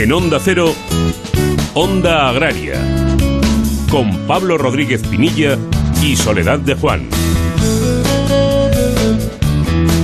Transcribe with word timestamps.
En 0.00 0.14
Onda 0.14 0.38
Cero, 0.42 0.74
Onda 1.74 2.30
Agraria, 2.30 2.80
con 3.90 4.26
Pablo 4.26 4.56
Rodríguez 4.56 5.06
Pinilla 5.06 5.58
y 6.02 6.16
Soledad 6.16 6.58
de 6.58 6.74
Juan. 6.74 7.06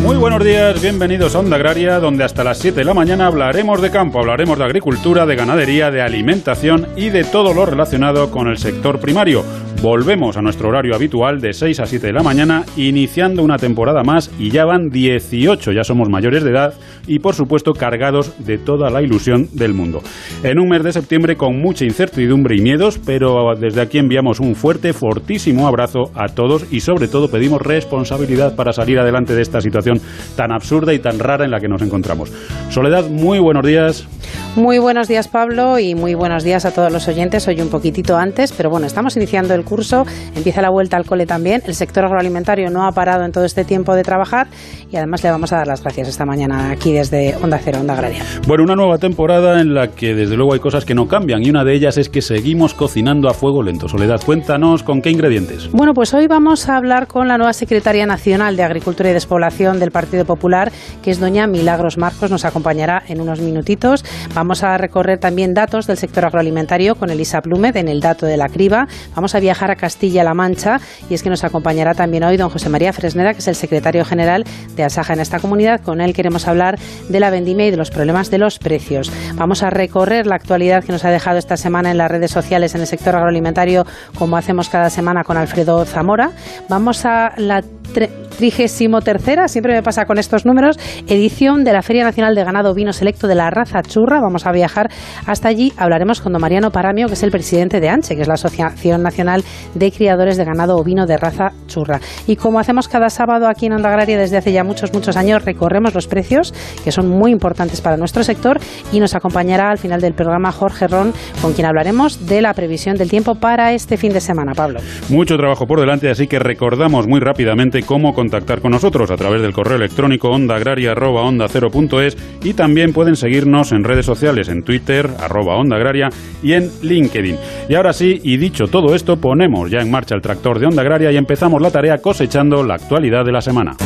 Muy 0.02 0.18
buenos 0.18 0.44
días, 0.44 0.82
bienvenidos 0.82 1.34
a 1.34 1.38
Onda 1.38 1.56
Agraria, 1.56 1.98
donde 1.98 2.24
hasta 2.24 2.44
las 2.44 2.58
7 2.58 2.80
de 2.80 2.84
la 2.84 2.92
mañana 2.92 3.26
hablaremos 3.26 3.80
de 3.80 3.90
campo, 3.90 4.18
hablaremos 4.18 4.58
de 4.58 4.66
agricultura, 4.66 5.24
de 5.24 5.34
ganadería, 5.34 5.90
de 5.90 6.02
alimentación 6.02 6.88
y 6.94 7.08
de 7.08 7.24
todo 7.24 7.54
lo 7.54 7.64
relacionado 7.64 8.30
con 8.30 8.48
el 8.48 8.58
sector 8.58 9.00
primario. 9.00 9.46
Volvemos 9.82 10.36
a 10.36 10.42
nuestro 10.42 10.70
horario 10.70 10.94
habitual 10.94 11.40
de 11.40 11.52
6 11.52 11.80
a 11.80 11.86
7 11.86 12.06
de 12.06 12.12
la 12.12 12.22
mañana, 12.22 12.64
iniciando 12.76 13.42
una 13.42 13.58
temporada 13.58 14.02
más 14.02 14.30
y 14.38 14.50
ya 14.50 14.64
van 14.64 14.88
18, 14.88 15.72
ya 15.72 15.84
somos 15.84 16.08
mayores 16.08 16.42
de 16.42 16.50
edad 16.50 16.74
y 17.06 17.18
por 17.18 17.34
supuesto 17.34 17.72
cargados 17.72 18.34
de 18.44 18.58
toda 18.58 18.90
la 18.90 19.02
ilusión 19.02 19.48
del 19.52 19.74
mundo. 19.74 20.02
En 20.42 20.58
un 20.58 20.70
mes 20.70 20.82
de 20.82 20.92
septiembre 20.92 21.36
con 21.36 21.60
mucha 21.60 21.84
incertidumbre 21.84 22.56
y 22.56 22.62
miedos, 22.62 22.98
pero 23.04 23.54
desde 23.54 23.82
aquí 23.82 23.98
enviamos 23.98 24.40
un 24.40 24.54
fuerte, 24.54 24.92
fortísimo 24.92 25.68
abrazo 25.68 26.10
a 26.14 26.28
todos 26.28 26.72
y 26.72 26.80
sobre 26.80 27.06
todo 27.06 27.30
pedimos 27.30 27.60
responsabilidad 27.60 28.56
para 28.56 28.72
salir 28.72 28.98
adelante 28.98 29.34
de 29.34 29.42
esta 29.42 29.60
situación 29.60 30.00
tan 30.36 30.52
absurda 30.52 30.94
y 30.94 30.98
tan 30.98 31.18
rara 31.18 31.44
en 31.44 31.50
la 31.50 31.60
que 31.60 31.68
nos 31.68 31.82
encontramos. 31.82 32.32
Soledad, 32.70 33.08
muy 33.08 33.38
buenos 33.38 33.64
días. 33.64 34.08
Muy 34.56 34.78
buenos 34.78 35.06
días 35.06 35.28
Pablo 35.28 35.78
y 35.78 35.94
muy 35.94 36.14
buenos 36.14 36.42
días 36.42 36.64
a 36.64 36.70
todos 36.70 36.90
los 36.90 37.06
oyentes. 37.08 37.46
Hoy 37.46 37.60
un 37.60 37.68
poquitito 37.68 38.16
antes, 38.16 38.52
pero 38.52 38.70
bueno, 38.70 38.86
estamos 38.86 39.14
iniciando 39.14 39.52
el 39.52 39.64
curso, 39.64 40.06
empieza 40.34 40.62
la 40.62 40.70
vuelta 40.70 40.96
al 40.96 41.04
cole 41.04 41.26
también. 41.26 41.62
El 41.66 41.74
sector 41.74 42.06
agroalimentario 42.06 42.70
no 42.70 42.86
ha 42.86 42.92
parado 42.92 43.26
en 43.26 43.32
todo 43.32 43.44
este 43.44 43.66
tiempo 43.66 43.94
de 43.94 44.02
trabajar 44.02 44.46
y 44.96 44.98
además 44.98 45.22
le 45.22 45.30
vamos 45.30 45.52
a 45.52 45.58
dar 45.58 45.66
las 45.66 45.82
gracias 45.82 46.08
esta 46.08 46.24
mañana 46.24 46.70
aquí 46.70 46.90
desde 46.90 47.36
Onda 47.36 47.60
Cero, 47.62 47.80
Onda 47.80 47.92
Agraria. 47.92 48.24
Bueno, 48.46 48.64
una 48.64 48.74
nueva 48.74 48.96
temporada 48.96 49.60
en 49.60 49.74
la 49.74 49.88
que 49.88 50.14
desde 50.14 50.36
luego 50.36 50.54
hay 50.54 50.58
cosas 50.58 50.86
que 50.86 50.94
no 50.94 51.06
cambian 51.06 51.44
y 51.44 51.50
una 51.50 51.64
de 51.64 51.74
ellas 51.74 51.98
es 51.98 52.08
que 52.08 52.22
seguimos 52.22 52.72
cocinando 52.72 53.28
a 53.28 53.34
fuego 53.34 53.62
lento. 53.62 53.88
Soledad, 53.88 54.22
cuéntanos 54.24 54.82
con 54.82 55.02
qué 55.02 55.10
ingredientes. 55.10 55.70
Bueno, 55.70 55.92
pues 55.92 56.14
hoy 56.14 56.28
vamos 56.28 56.70
a 56.70 56.76
hablar 56.76 57.08
con 57.08 57.28
la 57.28 57.36
nueva 57.36 57.52
secretaria 57.52 58.06
nacional 58.06 58.56
de 58.56 58.62
Agricultura 58.62 59.10
y 59.10 59.12
Despoblación 59.12 59.78
del 59.78 59.90
Partido 59.90 60.24
Popular, 60.24 60.72
que 61.02 61.10
es 61.10 61.20
doña 61.20 61.46
Milagros 61.46 61.98
Marcos. 61.98 62.30
Nos 62.30 62.46
acompañará 62.46 63.02
en 63.06 63.20
unos 63.20 63.40
minutitos. 63.40 64.02
Vamos 64.34 64.62
a 64.62 64.78
recorrer 64.78 65.18
también 65.18 65.52
datos 65.52 65.86
del 65.86 65.98
sector 65.98 66.24
agroalimentario 66.24 66.94
con 66.94 67.10
Elisa 67.10 67.42
Plumed 67.42 67.76
en 67.76 67.88
el 67.88 68.00
dato 68.00 68.24
de 68.24 68.38
la 68.38 68.48
criba. 68.48 68.88
Vamos 69.14 69.34
a 69.34 69.40
viajar 69.40 69.70
a 69.70 69.76
Castilla-La 69.76 70.32
Mancha 70.32 70.80
y 71.10 71.14
es 71.14 71.22
que 71.22 71.28
nos 71.28 71.44
acompañará 71.44 71.92
también 71.92 72.24
hoy 72.24 72.38
don 72.38 72.48
José 72.48 72.70
María 72.70 72.94
Fresneda, 72.94 73.34
que 73.34 73.40
es 73.40 73.48
el 73.48 73.56
secretario 73.56 74.06
general 74.06 74.44
de 74.74 74.85
Asaja 74.86 75.12
en 75.12 75.20
esta 75.20 75.40
comunidad. 75.40 75.80
Con 75.80 76.00
él 76.00 76.14
queremos 76.14 76.48
hablar 76.48 76.78
de 77.08 77.20
la 77.20 77.30
vendimia 77.30 77.66
y 77.66 77.70
de 77.70 77.76
los 77.76 77.90
problemas 77.90 78.30
de 78.30 78.38
los 78.38 78.58
precios. 78.58 79.12
Vamos 79.34 79.62
a 79.62 79.70
recorrer 79.70 80.26
la 80.26 80.36
actualidad 80.36 80.84
que 80.84 80.92
nos 80.92 81.04
ha 81.04 81.10
dejado 81.10 81.38
esta 81.38 81.56
semana 81.56 81.90
en 81.90 81.98
las 81.98 82.10
redes 82.10 82.30
sociales 82.30 82.74
en 82.74 82.80
el 82.80 82.86
sector 82.86 83.14
agroalimentario, 83.14 83.86
como 84.18 84.36
hacemos 84.36 84.68
cada 84.68 84.90
semana 84.90 85.24
con 85.24 85.36
Alfredo 85.36 85.84
Zamora. 85.84 86.30
Vamos 86.68 87.04
a 87.04 87.32
la 87.36 87.62
trigésimo 87.86 89.00
tercera, 89.00 89.48
siempre 89.48 89.74
me 89.74 89.82
pasa 89.82 90.04
con 90.04 90.18
estos 90.18 90.44
números, 90.46 90.78
edición 91.08 91.64
de 91.64 91.72
la 91.72 91.82
Feria 91.82 92.04
Nacional 92.04 92.34
de 92.34 92.44
Ganado 92.44 92.74
Vino 92.74 92.92
Selecto 92.92 93.26
de 93.26 93.34
la 93.34 93.50
raza 93.50 93.82
churra. 93.82 94.20
Vamos 94.20 94.46
a 94.46 94.52
viajar 94.52 94.90
hasta 95.26 95.48
allí. 95.48 95.72
Hablaremos 95.76 96.20
con 96.20 96.32
don 96.32 96.40
Mariano 96.40 96.70
Paramio, 96.70 97.08
que 97.08 97.14
es 97.14 97.22
el 97.22 97.30
presidente 97.30 97.80
de 97.80 97.88
ANCHE, 97.88 98.16
que 98.16 98.22
es 98.22 98.28
la 98.28 98.34
Asociación 98.34 99.02
Nacional 99.02 99.44
de 99.74 99.92
Criadores 99.92 100.36
de 100.36 100.44
Ganado 100.44 100.76
Ovino 100.76 101.06
de 101.06 101.16
Raza 101.16 101.52
Churra. 101.66 102.00
Y 102.26 102.36
como 102.36 102.58
hacemos 102.58 102.88
cada 102.88 103.10
sábado 103.10 103.48
aquí 103.48 103.66
en 103.66 103.72
Onda 103.72 103.90
Agraria 103.90 104.18
desde 104.18 104.36
hace 104.38 104.52
ya 104.52 104.64
muchos, 104.64 104.92
muchos 104.92 105.16
años, 105.16 105.44
recorremos 105.44 105.94
los 105.94 106.06
precios, 106.06 106.54
que 106.84 106.92
son 106.92 107.08
muy 107.08 107.32
importantes 107.32 107.80
para 107.80 107.96
nuestro 107.96 108.24
sector, 108.24 108.58
y 108.92 109.00
nos 109.00 109.14
acompañará 109.14 109.70
al 109.70 109.78
final 109.78 110.00
del 110.00 110.14
programa 110.14 110.52
Jorge 110.52 110.88
Ron, 110.88 111.12
con 111.42 111.52
quien 111.52 111.66
hablaremos 111.66 112.26
de 112.26 112.40
la 112.42 112.54
previsión 112.54 112.96
del 112.96 113.10
tiempo 113.10 113.34
para 113.34 113.72
este 113.72 113.96
fin 113.96 114.12
de 114.12 114.20
semana. 114.20 114.52
Pablo. 114.54 114.80
Mucho 115.08 115.36
trabajo 115.36 115.66
por 115.66 115.80
delante, 115.80 116.10
así 116.10 116.26
que 116.26 116.38
recordamos 116.38 117.06
muy 117.06 117.20
rápidamente 117.20 117.75
cómo 117.82 118.14
contactar 118.14 118.60
con 118.60 118.72
nosotros 118.72 119.10
a 119.10 119.16
través 119.16 119.42
del 119.42 119.52
correo 119.52 119.76
electrónico 119.76 120.30
ondaagraria.onda0.es 120.30 122.16
y 122.42 122.54
también 122.54 122.92
pueden 122.92 123.16
seguirnos 123.16 123.72
en 123.72 123.84
redes 123.84 124.06
sociales, 124.06 124.48
en 124.48 124.62
Twitter, 124.62 125.10
arroba 125.18 125.56
Onda 125.56 125.76
Agraria 125.76 126.08
y 126.42 126.52
en 126.52 126.70
LinkedIn. 126.82 127.36
Y 127.68 127.74
ahora 127.74 127.92
sí, 127.92 128.20
y 128.22 128.36
dicho 128.36 128.68
todo 128.68 128.94
esto, 128.94 129.16
ponemos 129.16 129.70
ya 129.70 129.80
en 129.80 129.90
marcha 129.90 130.14
el 130.14 130.22
tractor 130.22 130.58
de 130.58 130.66
Onda 130.66 130.82
Agraria 130.82 131.12
y 131.12 131.16
empezamos 131.16 131.60
la 131.60 131.70
tarea 131.70 131.98
cosechando 131.98 132.62
la 132.62 132.74
actualidad 132.74 133.24
de 133.24 133.32
la 133.32 133.40
semana. 133.40 133.76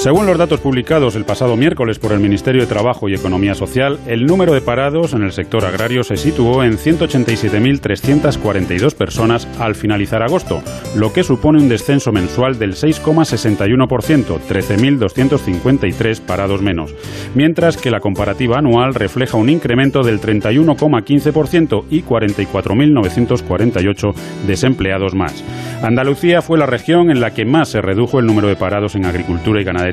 Según 0.00 0.24
los 0.24 0.38
datos 0.38 0.60
publicados 0.60 1.14
el 1.14 1.26
pasado 1.26 1.58
miércoles 1.58 1.98
por 1.98 2.12
el 2.12 2.20
Ministerio 2.20 2.62
de 2.62 2.66
Trabajo 2.66 3.10
y 3.10 3.14
Economía 3.14 3.54
Social, 3.54 4.00
el 4.06 4.24
número 4.24 4.54
de 4.54 4.62
parados 4.62 5.12
en 5.12 5.24
el 5.24 5.32
sector 5.32 5.66
agrario 5.66 6.02
se 6.04 6.16
situó 6.16 6.64
en 6.64 6.78
187.342 6.78 8.94
personas 8.94 9.46
al 9.58 9.74
finalizar 9.74 10.22
agosto, 10.22 10.62
lo 10.96 11.12
que 11.12 11.22
supone 11.22 11.60
un 11.60 11.68
descenso 11.68 12.12
mensual 12.12 12.58
del 12.58 12.76
6,61%, 12.76 14.38
13.253 14.48 16.20
parados 16.22 16.62
menos, 16.62 16.94
mientras 17.34 17.76
que 17.76 17.90
la 17.90 18.00
comparativa 18.00 18.56
anual 18.56 18.94
refleja 18.94 19.36
un 19.36 19.50
incremento 19.50 20.02
del 20.02 20.18
31,15% 20.18 21.84
y 21.90 22.04
44.948 22.04 24.14
desempleados 24.46 25.14
más. 25.14 25.44
Andalucía 25.82 26.40
fue 26.40 26.56
la 26.56 26.64
región 26.64 27.10
en 27.10 27.20
la 27.20 27.34
que 27.34 27.44
más 27.44 27.68
se 27.68 27.82
redujo 27.82 28.18
el 28.18 28.24
número 28.24 28.48
de 28.48 28.56
parados 28.56 28.94
en 28.94 29.04
agricultura 29.04 29.60
y 29.60 29.64
ganadería 29.64 29.89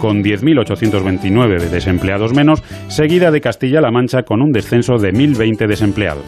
con 0.00 0.22
10.829 0.22 1.70
desempleados 1.70 2.34
menos, 2.34 2.62
seguida 2.88 3.30
de 3.30 3.40
Castilla-La 3.40 3.90
Mancha 3.90 4.22
con 4.22 4.42
un 4.42 4.52
descenso 4.52 4.98
de 4.98 5.12
1.020 5.12 5.66
desempleados. 5.66 6.24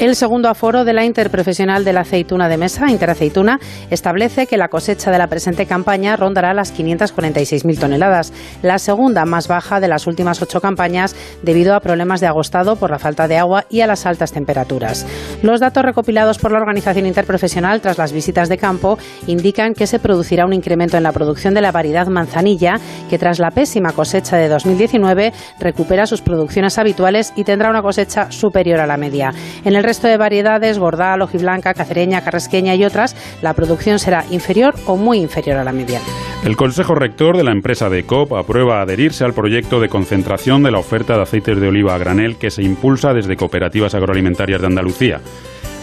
El 0.00 0.16
segundo 0.16 0.48
aforo 0.48 0.86
de 0.86 0.94
la 0.94 1.04
Interprofesional 1.04 1.84
de 1.84 1.92
la 1.92 2.00
Aceituna 2.00 2.48
de 2.48 2.56
Mesa, 2.56 2.90
Interaceituna, 2.90 3.60
establece 3.90 4.46
que 4.46 4.56
la 4.56 4.68
cosecha 4.68 5.10
de 5.10 5.18
la 5.18 5.26
presente 5.26 5.66
campaña 5.66 6.16
rondará 6.16 6.54
las 6.54 6.74
546.000 6.74 7.78
toneladas, 7.78 8.32
la 8.62 8.78
segunda 8.78 9.26
más 9.26 9.46
baja 9.46 9.78
de 9.78 9.88
las 9.88 10.06
últimas 10.06 10.40
ocho 10.40 10.62
campañas 10.62 11.14
debido 11.42 11.74
a 11.74 11.80
problemas 11.80 12.22
de 12.22 12.28
agostado 12.28 12.76
por 12.76 12.90
la 12.90 12.98
falta 12.98 13.28
de 13.28 13.36
agua 13.36 13.66
y 13.68 13.82
a 13.82 13.86
las 13.86 14.06
altas 14.06 14.32
temperaturas. 14.32 15.06
Los 15.42 15.60
datos 15.60 15.84
recopilados 15.84 16.38
por 16.38 16.52
la 16.52 16.60
Organización 16.60 17.04
Interprofesional 17.04 17.82
tras 17.82 17.98
las 17.98 18.14
visitas 18.14 18.48
de 18.48 18.56
campo 18.56 18.96
indican 19.26 19.74
que 19.74 19.86
se 19.86 19.98
producirá 19.98 20.46
un 20.46 20.54
incremento 20.54 20.96
en 20.96 21.02
la 21.02 21.12
producción 21.12 21.52
de 21.52 21.60
la 21.60 21.72
variedad 21.72 22.06
manzanilla, 22.06 22.80
que 23.10 23.18
tras 23.18 23.38
la 23.38 23.50
pésima 23.50 23.92
cosecha 23.92 24.38
de 24.38 24.48
2019 24.48 25.34
recupera 25.58 26.06
sus 26.06 26.22
producciones 26.22 26.78
habituales 26.78 27.34
y 27.36 27.44
tendrá 27.44 27.68
una 27.68 27.82
cosecha 27.82 28.32
superior 28.32 28.80
a 28.80 28.86
la 28.86 28.96
media. 28.96 29.34
En 29.62 29.76
el 29.76 29.89
resto 29.90 30.06
de 30.06 30.16
variedades, 30.16 30.78
gordal, 30.78 31.20
hojiblanca, 31.20 31.74
cacereña, 31.74 32.22
carrasqueña 32.22 32.76
y 32.76 32.84
otras, 32.84 33.16
la 33.42 33.54
producción 33.54 33.98
será 33.98 34.24
inferior 34.30 34.76
o 34.86 34.96
muy 34.96 35.18
inferior 35.18 35.56
a 35.56 35.64
la 35.64 35.72
media. 35.72 36.00
El 36.44 36.56
Consejo 36.56 36.94
Rector 36.94 37.36
de 37.36 37.42
la 37.42 37.50
empresa 37.50 37.90
de 37.90 38.04
COP 38.04 38.34
aprueba 38.34 38.82
adherirse 38.82 39.24
al 39.24 39.34
proyecto 39.34 39.80
de 39.80 39.88
concentración 39.88 40.62
de 40.62 40.70
la 40.70 40.78
oferta 40.78 41.16
de 41.16 41.22
aceites 41.22 41.60
de 41.60 41.66
oliva 41.66 41.96
a 41.96 41.98
granel 41.98 42.36
que 42.36 42.52
se 42.52 42.62
impulsa 42.62 43.12
desde 43.12 43.36
cooperativas 43.36 43.92
agroalimentarias 43.96 44.60
de 44.60 44.66
Andalucía. 44.68 45.20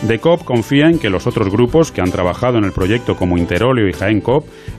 DECOP 0.03 0.43
confía 0.43 0.89
en 0.89 0.99
que 0.99 1.09
los 1.09 1.25
otros 1.25 1.49
grupos 1.49 1.91
que 1.91 2.01
han 2.01 2.11
trabajado 2.11 2.59
en 2.59 2.65
el 2.65 2.71
proyecto 2.71 3.15
como 3.15 3.37
Interóleo 3.37 3.87
y 3.87 3.93
Jaén 3.93 4.21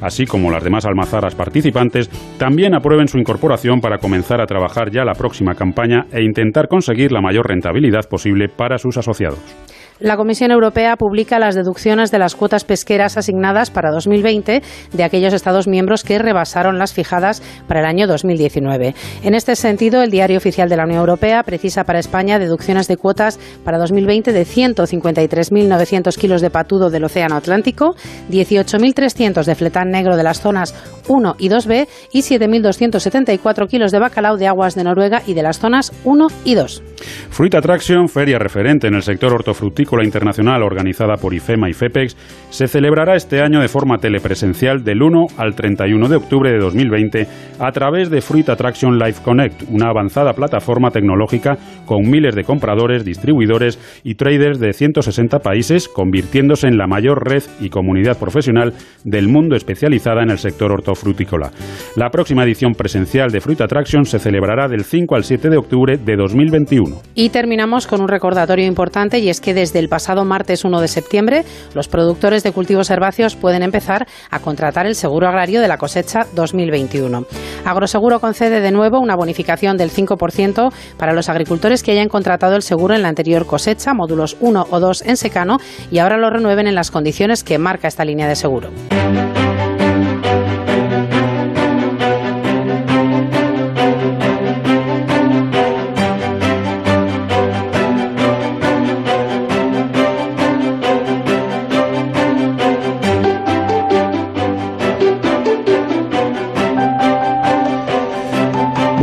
así 0.00 0.26
como 0.26 0.50
las 0.50 0.62
demás 0.62 0.86
almazaras 0.86 1.34
participantes, 1.34 2.08
también 2.38 2.74
aprueben 2.74 3.08
su 3.08 3.18
incorporación 3.18 3.80
para 3.80 3.98
comenzar 3.98 4.40
a 4.40 4.46
trabajar 4.46 4.90
ya 4.92 5.04
la 5.04 5.14
próxima 5.14 5.54
campaña 5.54 6.06
e 6.12 6.22
intentar 6.22 6.68
conseguir 6.68 7.10
la 7.10 7.20
mayor 7.20 7.48
rentabilidad 7.48 8.08
posible 8.08 8.48
para 8.48 8.78
sus 8.78 8.96
asociados. 8.96 9.40
La 10.00 10.16
Comisión 10.16 10.52
Europea 10.52 10.94
publica 10.96 11.40
las 11.40 11.56
deducciones 11.56 12.12
de 12.12 12.20
las 12.20 12.36
cuotas 12.36 12.62
pesqueras 12.62 13.16
asignadas 13.16 13.70
para 13.70 13.90
2020 13.90 14.62
de 14.92 15.04
aquellos 15.04 15.34
Estados 15.34 15.66
miembros 15.66 16.04
que 16.04 16.20
rebasaron 16.20 16.78
las 16.78 16.92
fijadas 16.92 17.42
para 17.66 17.80
el 17.80 17.86
año 17.86 18.06
2019. 18.06 18.94
En 19.24 19.34
este 19.34 19.56
sentido, 19.56 20.00
el 20.00 20.12
Diario 20.12 20.38
Oficial 20.38 20.68
de 20.68 20.76
la 20.76 20.84
Unión 20.84 21.00
Europea 21.00 21.42
precisa 21.42 21.82
para 21.82 21.98
España 21.98 22.38
deducciones 22.38 22.86
de 22.86 22.96
cuotas 22.96 23.40
para 23.64 23.78
2020 23.78 24.32
de 24.32 24.46
153.900 24.46 26.16
kilos 26.16 26.42
de 26.42 26.50
patudo 26.50 26.90
del 26.90 27.02
Océano 27.02 27.34
Atlántico, 27.34 27.96
18.300 28.30 29.44
de 29.44 29.54
fletán 29.56 29.90
negro 29.90 30.16
de 30.16 30.22
las 30.22 30.40
zonas 30.40 30.76
1 31.08 31.36
y 31.38 31.48
2B 31.48 31.88
y 32.12 32.20
7.274 32.20 33.68
kilos 33.68 33.92
de 33.92 33.98
bacalao 33.98 34.36
de 34.36 34.46
aguas 34.46 34.74
de 34.74 34.84
Noruega 34.84 35.22
y 35.26 35.34
de 35.34 35.42
las 35.42 35.58
zonas 35.58 35.92
1 36.04 36.26
y 36.44 36.54
2. 36.54 36.82
Fruit 37.30 37.54
Attraction, 37.54 38.08
feria 38.08 38.38
referente 38.38 38.88
en 38.88 38.94
el 38.94 39.02
sector 39.02 39.32
hortofrutícola 39.32 40.04
internacional 40.04 40.62
organizada 40.62 41.16
por 41.16 41.34
IFEMA 41.34 41.70
y 41.70 41.72
FEPEX, 41.72 42.16
se 42.50 42.68
celebrará 42.68 43.16
este 43.16 43.40
año 43.40 43.60
de 43.60 43.68
forma 43.68 43.98
telepresencial 43.98 44.82
del 44.84 45.02
1 45.02 45.26
al 45.36 45.54
31 45.54 46.08
de 46.08 46.16
octubre 46.16 46.50
de 46.50 46.58
2020 46.58 47.26
a 47.58 47.72
través 47.72 48.10
de 48.10 48.20
Fruit 48.20 48.48
Attraction 48.48 48.98
Live 48.98 49.16
Connect, 49.24 49.62
una 49.70 49.88
avanzada 49.88 50.32
plataforma 50.32 50.90
tecnológica 50.90 51.56
con 51.86 52.08
miles 52.08 52.34
de 52.34 52.44
compradores, 52.44 53.04
distribuidores 53.04 53.78
y 54.04 54.14
traders 54.14 54.58
de 54.58 54.72
160 54.72 55.38
países, 55.38 55.88
convirtiéndose 55.88 56.66
en 56.66 56.76
la 56.76 56.86
mayor 56.86 57.28
red 57.28 57.42
y 57.60 57.70
comunidad 57.70 58.18
profesional 58.18 58.74
del 59.04 59.28
mundo 59.28 59.56
especializada 59.56 60.22
en 60.22 60.30
el 60.30 60.38
sector 60.38 60.72
hortofrutícola. 60.72 60.97
La 61.96 62.10
próxima 62.10 62.44
edición 62.44 62.72
presencial 62.72 63.30
de 63.30 63.40
Fruit 63.40 63.60
Attraction 63.60 64.04
se 64.04 64.18
celebrará 64.18 64.68
del 64.68 64.84
5 64.84 65.14
al 65.14 65.24
7 65.24 65.50
de 65.50 65.56
octubre 65.56 65.96
de 65.96 66.16
2021. 66.16 67.02
Y 67.14 67.30
terminamos 67.30 67.86
con 67.86 68.00
un 68.00 68.08
recordatorio 68.08 68.66
importante 68.66 69.18
y 69.18 69.28
es 69.28 69.40
que 69.40 69.54
desde 69.54 69.78
el 69.78 69.88
pasado 69.88 70.24
martes 70.24 70.64
1 70.64 70.80
de 70.80 70.88
septiembre 70.88 71.44
los 71.74 71.88
productores 71.88 72.42
de 72.42 72.52
cultivos 72.52 72.90
herbáceos 72.90 73.36
pueden 73.36 73.62
empezar 73.62 74.06
a 74.30 74.40
contratar 74.40 74.86
el 74.86 74.94
seguro 74.94 75.28
agrario 75.28 75.60
de 75.60 75.68
la 75.68 75.78
cosecha 75.78 76.26
2021. 76.34 77.24
Agroseguro 77.64 78.20
concede 78.20 78.60
de 78.60 78.70
nuevo 78.70 79.00
una 79.00 79.16
bonificación 79.16 79.76
del 79.76 79.90
5% 79.90 80.72
para 80.96 81.12
los 81.12 81.28
agricultores 81.28 81.82
que 81.82 81.92
hayan 81.92 82.08
contratado 82.08 82.56
el 82.56 82.62
seguro 82.62 82.94
en 82.94 83.02
la 83.02 83.08
anterior 83.08 83.46
cosecha, 83.46 83.94
módulos 83.94 84.36
1 84.40 84.66
o 84.70 84.80
2 84.80 85.02
en 85.02 85.16
secano, 85.16 85.58
y 85.90 85.98
ahora 85.98 86.16
lo 86.16 86.30
renueven 86.30 86.66
en 86.66 86.74
las 86.74 86.90
condiciones 86.90 87.44
que 87.44 87.58
marca 87.58 87.88
esta 87.88 88.04
línea 88.04 88.28
de 88.28 88.36
seguro. 88.36 88.70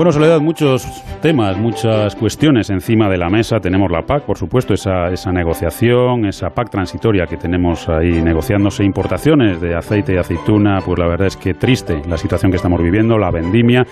Bueno, 0.06 0.19
Soledad, 0.19 0.40
muchos 0.40 1.04
temas, 1.19 1.57
muchas 1.57 2.16
cuestiones 2.16 2.69
encima 2.69 3.10
de 3.10 3.18
la 3.18 3.28
mesa. 3.28 3.60
Tenemos 3.60 3.90
la 3.90 4.04
PAC, 4.04 4.22
por 4.22 4.38
supuesto, 4.38 4.75
esa, 4.75 5.07
esa 5.07 5.31
negociación, 5.31 6.28
esa 6.28 6.52
PAC 6.52 6.69
transitoria 6.69 7.25
que 7.25 7.38
tenemos 7.38 7.90
ahí 7.90 8.22
negociándose 8.22 8.84
importaciones 8.84 9.60
de 9.60 9.75
aceite 9.75 10.13
y 10.13 10.18
aceituna. 10.18 10.78
Pues 10.86 11.00
la 11.00 11.07
verdad 11.07 11.25
es 11.25 11.38
que 11.38 11.56
triste 11.56 12.04
la 12.07 12.18
situación 12.18 12.52
que 12.52 12.57
estamos 12.57 12.84
viviendo, 12.84 13.18
la 13.18 13.31
vendimia. 13.31 13.84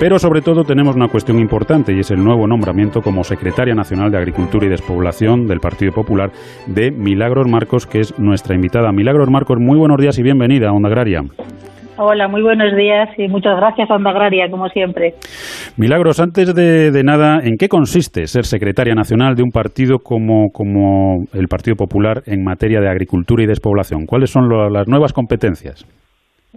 Pero 0.00 0.18
sobre 0.18 0.42
todo 0.42 0.64
tenemos 0.64 0.96
una 0.96 1.06
cuestión 1.06 1.38
importante 1.38 1.92
y 1.94 2.00
es 2.00 2.10
el 2.10 2.18
nuevo 2.18 2.48
nombramiento 2.48 3.00
como 3.00 3.22
secretaria 3.22 3.76
nacional 3.76 4.10
de 4.10 4.18
Agricultura 4.18 4.66
y 4.66 4.70
Despoblación 4.70 5.46
del 5.46 5.60
Partido 5.60 5.92
Popular 5.92 6.32
de 6.66 6.90
Milagros 6.90 7.46
Marcos, 7.46 7.86
que 7.86 8.00
es 8.00 8.18
nuestra 8.18 8.56
invitada. 8.56 8.90
Milagros 8.90 9.30
Marcos, 9.30 9.60
muy 9.60 9.78
buenos 9.78 9.98
días 10.00 10.18
y 10.18 10.24
bienvenida 10.24 10.70
a 10.70 10.72
Onda 10.72 10.88
Agraria. 10.88 11.22
Hola, 12.02 12.28
muy 12.28 12.40
buenos 12.40 12.74
días 12.74 13.10
y 13.18 13.28
muchas 13.28 13.54
gracias, 13.58 13.90
Onda 13.90 14.08
Agraria, 14.08 14.50
como 14.50 14.70
siempre. 14.70 15.16
Milagros, 15.76 16.18
antes 16.18 16.54
de, 16.54 17.02
nada, 17.04 17.40
¿en 17.44 17.58
qué 17.58 17.68
consiste 17.68 18.26
ser 18.26 18.46
secretaria 18.46 18.94
nacional 18.94 19.34
de 19.34 19.42
un 19.42 19.50
partido 19.50 19.98
como, 19.98 20.48
como 20.50 21.26
el 21.34 21.46
Partido 21.48 21.76
Popular 21.76 22.22
en 22.24 22.42
materia 22.42 22.80
de 22.80 22.88
agricultura 22.88 23.42
y 23.42 23.46
despoblación? 23.46 24.06
¿Cuáles 24.06 24.30
son 24.30 24.48
las 24.72 24.88
nuevas 24.88 25.12
competencias? 25.12 25.84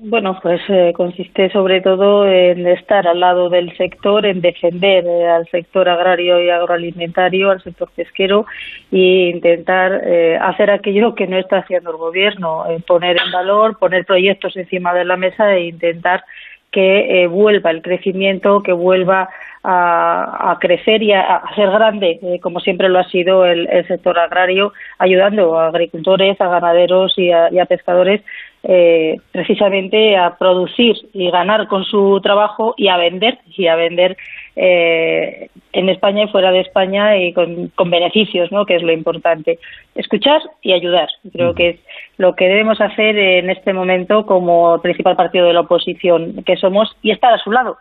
Bueno, 0.06 0.38
pues 0.44 0.60
eh, 0.68 0.92
consiste 0.94 1.50
sobre 1.50 1.80
todo 1.80 2.28
en 2.28 2.68
estar 2.68 3.08
al 3.08 3.22
lado 3.22 3.50
del 3.50 3.74
sector, 3.78 4.26
en 4.26 4.42
defender 4.42 5.06
eh, 5.08 5.30
al 5.30 5.48
sector 5.48 5.88
agrario 5.88 6.44
y 6.44 6.50
agroalimentario, 6.50 7.52
al 7.52 7.64
sector 7.64 7.90
pesquero 7.96 8.46
e 8.92 9.32
intentar 9.34 10.02
eh, 10.04 10.38
hacer 10.42 10.72
aquello 10.72 11.16
que 11.16 11.26
no 11.26 11.38
está 11.38 11.60
haciendo 11.60 11.92
el 11.92 11.96
gobierno, 11.96 12.66
poner 12.86 13.16
en 13.26 13.32
valor, 13.32 13.80
poner 13.80 14.06
proyectos 14.06 14.58
encima 14.58 14.94
de 14.94 15.06
la 15.06 15.16
mesa 15.16 15.54
e 15.56 15.68
intentar 15.68 16.26
que 16.70 17.28
vuelva 17.28 17.70
el 17.70 17.84
crecimiento, 17.84 18.62
que 18.64 18.74
vuelva 18.74 19.30
a, 19.64 20.58
crecer 20.60 21.04
y 21.04 21.14
a, 21.14 21.44
ser 21.56 21.70
grande, 21.70 22.40
como 22.42 22.60
siempre 22.60 22.90
lo 22.90 22.98
ha 22.98 23.04
sido 23.10 23.46
el, 23.46 23.70
sector 23.88 24.18
agrario, 24.18 24.74
ayudando 24.98 25.58
a 25.58 25.68
agricultores, 25.68 26.42
a 26.42 26.48
ganaderos 26.48 27.14
y 27.18 27.30
a 27.32 27.66
pescadores 27.70 28.22
eh, 28.66 29.18
precisamente 29.34 30.16
a 30.16 30.38
producir 30.38 30.96
y 31.12 31.30
ganar 31.30 31.68
con 31.68 31.84
su 31.84 32.22
trabajo 32.24 32.74
y 32.78 32.88
a 32.88 32.96
vender 32.96 33.40
y 33.58 33.68
a 33.68 33.76
vender 33.76 34.16
eh, 34.56 35.50
en 35.74 35.90
España 35.90 36.24
y 36.24 36.28
fuera 36.30 36.50
de 36.52 36.62
España 36.62 37.18
y 37.18 37.34
con, 37.34 37.90
beneficios, 37.90 38.54
¿no? 38.54 38.66
que 38.66 38.78
es 38.78 38.84
lo 38.84 38.94
importante. 38.94 39.60
Escuchar 39.96 40.42
y 40.62 40.72
ayudar. 40.72 41.10
Creo 41.34 41.54
que 41.54 41.70
es 41.70 41.80
lo 42.18 42.36
que 42.36 42.48
debemos 42.48 42.80
hacer 42.80 43.18
en 43.18 43.50
este 43.50 43.74
momento 43.74 44.26
como 44.26 44.82
principal 44.82 45.18
partido 45.18 45.46
de 45.46 45.54
la 45.54 45.62
oposición 45.62 46.42
que 46.46 46.56
somos 46.56 46.96
y 47.02 47.12
estar 47.12 47.34
a 47.34 47.40
su 47.40 47.52
lado. 47.52 47.78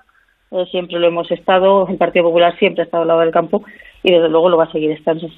Eh, 0.51 0.67
siempre 0.71 0.99
lo 0.99 1.07
hemos 1.07 1.31
estado, 1.31 1.87
el 1.89 1.97
Partido 1.97 2.25
Popular 2.25 2.59
siempre 2.59 2.83
ha 2.83 2.85
estado 2.85 3.03
al 3.03 3.09
lado 3.09 3.21
del 3.21 3.31
campo 3.31 3.63
y 4.03 4.13
desde 4.13 4.29
luego 4.29 4.49
lo 4.49 4.57
va 4.57 4.65
a 4.65 4.73
seguir 4.73 4.91
estando. 4.91 5.29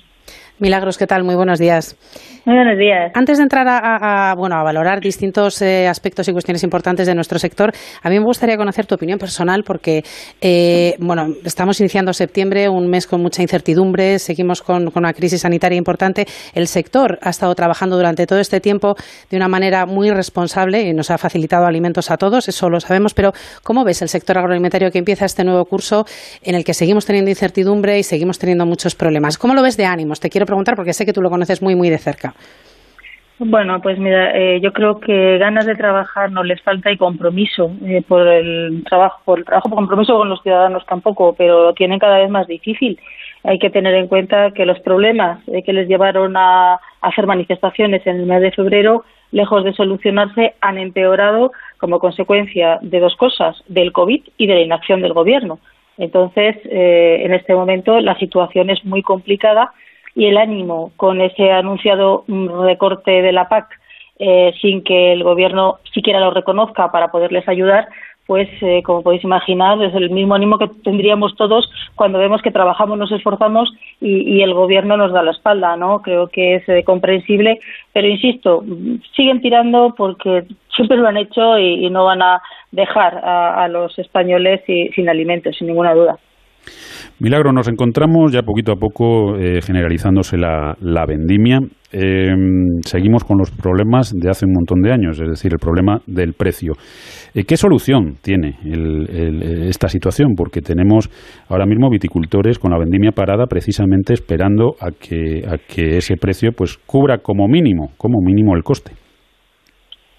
Milagros, 0.60 0.98
¿qué 0.98 1.06
tal? 1.08 1.24
Muy 1.24 1.34
buenos 1.34 1.58
días. 1.58 1.96
Muy 2.44 2.54
buenos 2.56 2.78
días. 2.78 3.10
Antes 3.14 3.38
de 3.38 3.42
entrar 3.42 3.66
a, 3.66 4.34
bueno, 4.36 4.56
a 4.56 4.62
valorar 4.62 5.00
distintos 5.00 5.60
eh, 5.62 5.88
aspectos 5.88 6.28
y 6.28 6.32
cuestiones 6.32 6.62
importantes 6.62 7.06
de 7.08 7.14
nuestro 7.14 7.38
sector, 7.38 7.72
a 8.02 8.08
mí 8.10 8.18
me 8.18 8.24
gustaría 8.24 8.56
conocer 8.56 8.86
tu 8.86 8.94
opinión 8.94 9.18
personal 9.18 9.64
porque, 9.64 10.04
eh, 10.40 10.94
bueno, 11.00 11.26
estamos 11.44 11.80
iniciando 11.80 12.12
septiembre, 12.12 12.68
un 12.68 12.86
mes 12.86 13.06
con 13.06 13.20
mucha 13.20 13.42
incertidumbre, 13.42 14.18
seguimos 14.18 14.62
con, 14.62 14.90
con, 14.90 15.04
una 15.04 15.12
crisis 15.12 15.40
sanitaria 15.40 15.76
importante. 15.76 16.26
El 16.54 16.68
sector 16.68 17.18
ha 17.22 17.30
estado 17.30 17.54
trabajando 17.54 17.96
durante 17.96 18.26
todo 18.26 18.38
este 18.38 18.60
tiempo 18.60 18.94
de 19.30 19.36
una 19.36 19.48
manera 19.48 19.86
muy 19.86 20.10
responsable 20.10 20.82
y 20.82 20.92
nos 20.92 21.10
ha 21.10 21.18
facilitado 21.18 21.66
alimentos 21.66 22.10
a 22.10 22.16
todos, 22.16 22.46
eso 22.46 22.68
lo 22.68 22.78
sabemos, 22.78 23.14
pero 23.14 23.32
¿cómo 23.62 23.84
ves 23.84 24.02
el 24.02 24.08
sector 24.08 24.38
agroalimentario 24.38 24.90
que 24.90 24.98
empieza 24.98 25.24
este 25.24 25.44
nuevo 25.44 25.64
curso 25.64 26.04
en 26.42 26.54
el 26.54 26.62
que 26.62 26.74
seguimos 26.74 27.06
teniendo 27.06 27.30
incertidumbre 27.30 27.98
y 27.98 28.02
seguimos 28.02 28.38
teniendo 28.38 28.66
muchos 28.66 28.94
problemas? 28.94 29.38
¿Cómo 29.38 29.54
lo 29.54 29.62
ves 29.62 29.76
de 29.76 29.86
ánimos? 29.86 30.20
Te 30.20 30.28
quiero 30.28 30.43
preguntar 30.46 30.76
porque 30.76 30.92
sé 30.92 31.04
que 31.04 31.12
tú 31.12 31.22
lo 31.22 31.30
conoces 31.30 31.62
muy, 31.62 31.74
muy 31.74 31.90
de 31.90 31.98
cerca. 31.98 32.34
Bueno, 33.38 33.80
pues 33.82 33.98
mira, 33.98 34.30
eh, 34.30 34.60
yo 34.60 34.72
creo 34.72 35.00
que 35.00 35.38
ganas 35.38 35.66
de 35.66 35.74
trabajar 35.74 36.30
no 36.30 36.44
les 36.44 36.62
falta 36.62 36.92
y 36.92 36.96
compromiso 36.96 37.72
eh, 37.84 38.00
por 38.06 38.28
el 38.28 38.84
trabajo, 38.84 39.20
por 39.24 39.40
el 39.40 39.44
trabajo, 39.44 39.68
por 39.68 39.78
compromiso 39.78 40.16
con 40.16 40.28
los 40.28 40.40
ciudadanos 40.42 40.86
tampoco, 40.86 41.34
pero 41.36 41.64
lo 41.64 41.74
tienen 41.74 41.98
cada 41.98 42.18
vez 42.18 42.30
más 42.30 42.46
difícil. 42.46 42.96
Hay 43.42 43.58
que 43.58 43.70
tener 43.70 43.92
en 43.94 44.06
cuenta 44.06 44.52
que 44.52 44.64
los 44.64 44.78
problemas 44.80 45.40
eh, 45.48 45.64
que 45.64 45.72
les 45.72 45.88
llevaron 45.88 46.36
a, 46.36 46.78
hacer 47.00 47.26
manifestaciones 47.26 48.06
en 48.06 48.20
el 48.20 48.26
mes 48.26 48.40
de 48.40 48.52
febrero, 48.52 49.04
lejos 49.32 49.64
de 49.64 49.74
solucionarse, 49.74 50.54
han 50.60 50.78
empeorado 50.78 51.50
como 51.78 51.98
consecuencia 51.98 52.78
de 52.82 53.00
dos 53.00 53.16
cosas, 53.16 53.62
del 53.66 53.90
COVID 53.90 54.22
y 54.38 54.46
de 54.46 54.54
la 54.54 54.60
inacción 54.60 55.02
del 55.02 55.12
gobierno. 55.12 55.58
Entonces, 55.98 56.56
en 56.64 57.34
este 57.34 57.54
momento 57.54 58.00
la 58.00 58.18
situación 58.18 58.70
es 58.70 58.84
muy 58.84 59.02
complicada 59.02 59.72
y 60.14 60.26
el 60.26 60.36
ánimo 60.36 60.92
con 60.96 61.20
ese 61.20 61.50
anunciado 61.50 62.24
recorte 62.28 63.22
de 63.22 63.32
la 63.32 63.48
PAC 63.48 63.66
eh, 64.18 64.54
sin 64.60 64.84
que 64.84 65.12
el 65.12 65.24
gobierno 65.24 65.78
siquiera 65.92 66.20
lo 66.20 66.30
reconozca 66.30 66.92
para 66.92 67.08
poderles 67.08 67.48
ayudar, 67.48 67.88
pues 68.26 68.48
eh, 68.62 68.82
como 68.84 69.02
podéis 69.02 69.24
imaginar 69.24 69.82
es 69.82 69.92
el 69.94 70.08
mismo 70.10 70.36
ánimo 70.36 70.56
que 70.56 70.70
tendríamos 70.84 71.34
todos 71.34 71.68
cuando 71.96 72.20
vemos 72.20 72.40
que 72.40 72.52
trabajamos, 72.52 72.96
nos 72.96 73.10
esforzamos 73.10 73.74
y, 74.00 74.40
el 74.40 74.54
gobierno 74.54 74.96
nos 74.96 75.12
da 75.12 75.22
la 75.22 75.32
espalda, 75.32 75.76
¿no? 75.76 76.00
Creo 76.00 76.28
que 76.28 76.54
es 76.56 76.68
eh, 76.68 76.84
comprensible, 76.84 77.58
pero 77.92 78.06
insisto, 78.06 78.64
siguen 79.16 79.40
tirando 79.40 79.94
porque 79.96 80.44
siempre 80.74 80.96
lo 80.96 81.08
han 81.08 81.16
hecho 81.16 81.58
y, 81.58 81.90
no 81.90 82.04
van 82.04 82.22
a 82.22 82.40
dejar 82.70 83.20
a, 83.24 83.66
los 83.68 83.98
españoles 83.98 84.62
sin 84.66 85.08
alimentos, 85.08 85.56
sin 85.56 85.66
ninguna 85.66 85.92
duda. 85.94 86.18
Milagro, 87.20 87.52
nos 87.52 87.68
encontramos 87.68 88.32
ya 88.32 88.42
poquito 88.42 88.72
a 88.72 88.76
poco 88.76 89.36
eh, 89.36 89.60
generalizándose 89.62 90.36
la, 90.36 91.04
vendimia. 91.06 91.60
Em, 91.92 92.80
seguimos 92.84 93.22
con 93.22 93.38
los 93.38 93.52
problemas 93.52 94.12
de 94.12 94.28
hace 94.28 94.46
un 94.46 94.52
montón 94.52 94.82
de 94.82 94.92
años, 94.92 95.20
es 95.20 95.28
decir, 95.28 95.52
el 95.52 95.60
problema 95.60 96.00
del 96.08 96.32
precio. 96.32 96.72
Eh, 97.34 97.44
¿Qué 97.44 97.56
solución 97.56 98.16
tiene 98.20 98.58
esta 99.68 99.88
situación? 99.88 100.34
Porque 100.36 100.60
tenemos 100.60 101.08
ahora 101.48 101.66
mismo 101.66 101.88
viticultores 101.88 102.58
con 102.58 102.72
la 102.72 102.78
vendimia 102.78 103.12
parada 103.12 103.46
precisamente 103.46 104.12
esperando 104.12 104.74
a 104.80 104.90
que, 104.90 105.44
a 105.46 105.56
que 105.58 105.98
ese 105.98 106.16
precio 106.16 106.50
pues 106.50 106.78
cubra 106.84 107.18
como 107.18 107.46
mínimo, 107.46 107.92
como 107.96 108.18
mínimo 108.20 108.56
el 108.56 108.64
coste. 108.64 109.03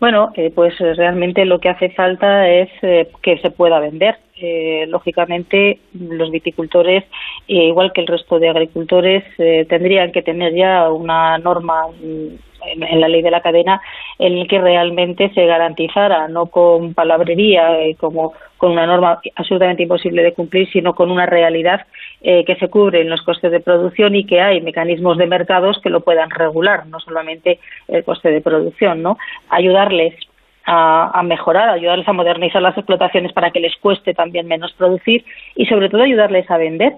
Bueno, 0.05 0.31
eh, 0.35 0.51
pues 0.53 0.77
realmente 0.77 1.45
lo 1.45 1.59
que 1.59 1.69
hace 1.69 1.89
falta 1.89 2.47
es 2.47 2.69
eh, 2.83 3.09
que 3.23 3.39
se 3.39 3.49
pueda 3.49 3.79
vender. 3.79 4.15
Eh, 4.39 4.85
lógicamente, 4.87 5.79
los 5.95 6.29
viticultores, 6.29 7.05
igual 7.47 7.91
que 7.91 8.01
el 8.01 8.07
resto 8.07 8.37
de 8.37 8.49
agricultores, 8.49 9.23
tendrían 9.67 10.11
que 10.11 10.21
tener 10.21 10.53
ya 10.53 10.91
una 10.91 11.39
norma 11.39 11.87
mm, 11.87 12.35
en, 12.65 13.01
la 13.01 13.07
ley 13.07 13.21
de 13.21 13.31
la 13.31 13.41
cadena 13.41 13.81
en 14.19 14.37
el 14.37 14.47
que 14.47 14.59
realmente 14.59 15.31
se 15.33 15.45
garantizara, 15.45 16.27
no 16.27 16.47
con 16.47 16.93
palabrería, 16.93 17.81
eh, 17.81 17.95
como 17.95 18.33
con 18.57 18.71
una 18.71 18.85
norma 18.85 19.19
absolutamente 19.35 19.83
imposible 19.83 20.23
de 20.23 20.33
cumplir, 20.33 20.69
sino 20.71 20.93
con 20.95 21.11
una 21.11 21.25
realidad 21.25 21.81
eh, 22.27 22.43
que 22.43 22.55
se 22.55 22.69
cubre 22.69 23.01
en 23.01 23.09
los 23.11 23.21
costes 23.21 23.51
de 23.51 23.59
producción 23.59 24.15
y 24.15 24.25
que 24.25 24.41
hay 24.41 24.59
mecanismos 24.59 25.15
de 25.19 25.27
mercados 25.27 25.79
que 25.83 25.91
lo 25.91 25.99
puedan 25.99 26.31
regular, 26.31 26.87
no 26.87 26.99
solamente 26.99 27.59
el 27.87 28.03
coste 28.03 28.31
de 28.31 28.41
producción, 28.41 29.03
¿no? 29.03 29.19
Ayudarles 29.47 30.15
a, 30.65 31.21
mejorar, 31.23 31.69
ayudarles 31.69 32.07
a 32.07 32.13
modernizar 32.13 32.63
las 32.63 32.75
explotaciones 32.75 33.31
para 33.31 33.51
que 33.51 33.59
les 33.59 33.75
cueste 33.75 34.15
también 34.15 34.47
menos 34.47 34.73
producir 34.73 35.23
y 35.55 35.67
sobre 35.67 35.87
todo 35.87 36.01
ayudarles 36.01 36.49
a 36.49 36.57
vender. 36.57 36.93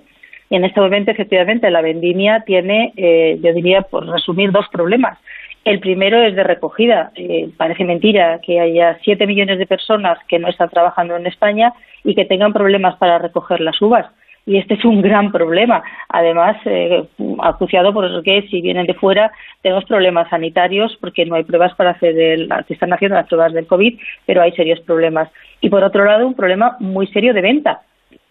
Y 0.49 0.55
en 0.55 0.63
este 0.63 0.79
momento, 0.79 1.11
efectivamente, 1.11 1.69
la 1.71 1.81
vendimia 1.81 2.45
tiene, 2.45 2.93
eh, 2.95 3.37
yo 3.43 3.53
diría, 3.53 3.81
por 3.81 4.07
resumir, 4.07 4.53
dos 4.53 4.69
problemas. 4.69 5.19
El 5.65 5.81
primero 5.81 6.23
es 6.23 6.37
de 6.37 6.43
recogida. 6.45 7.11
Eh, 7.15 7.49
parece 7.57 7.83
mentira 7.83 8.39
que 8.41 8.61
haya 8.61 8.97
siete 9.03 9.27
millones 9.27 9.59
de 9.59 9.65
personas 9.65 10.19
que 10.29 10.39
no 10.39 10.47
están 10.47 10.69
trabajando 10.69 11.17
en 11.17 11.27
España 11.27 11.73
y 12.05 12.15
que 12.15 12.23
tengan 12.23 12.53
problemas 12.53 12.95
para 12.95 13.19
recoger 13.19 13.59
las 13.59 13.81
uvas 13.81 14.05
y 14.47 14.57
este 14.57 14.75
es 14.75 14.85
un 14.85 15.01
gran 15.01 15.31
problema. 15.31 15.83
Además, 16.09 16.55
eh, 16.65 17.05
acuciado 17.43 17.93
por 17.93 18.23
que 18.23 18.47
si 18.49 18.61
vienen 18.61 18.87
de 18.87 18.93
fuera 18.93 19.31
tenemos 19.61 19.83
problemas 19.85 20.29
sanitarios 20.29 20.97
porque 21.01 21.25
no 21.25 21.35
hay 21.35 21.43
pruebas 21.43 21.75
para 21.75 21.91
hacer 21.91 22.17
el, 22.17 22.49
se 22.67 22.73
están 22.73 22.93
haciendo 22.93 23.15
las 23.15 23.27
pruebas 23.27 23.53
del 23.53 23.67
COVID, 23.67 23.99
pero 24.25 24.41
hay 24.41 24.53
serios 24.53 24.79
problemas. 24.79 25.29
Y 25.59 25.69
por 25.69 25.83
otro 25.83 26.05
lado, 26.05 26.25
un 26.25 26.33
problema 26.33 26.77
muy 26.79 27.07
serio 27.07 27.33
de 27.33 27.41
venta. 27.41 27.81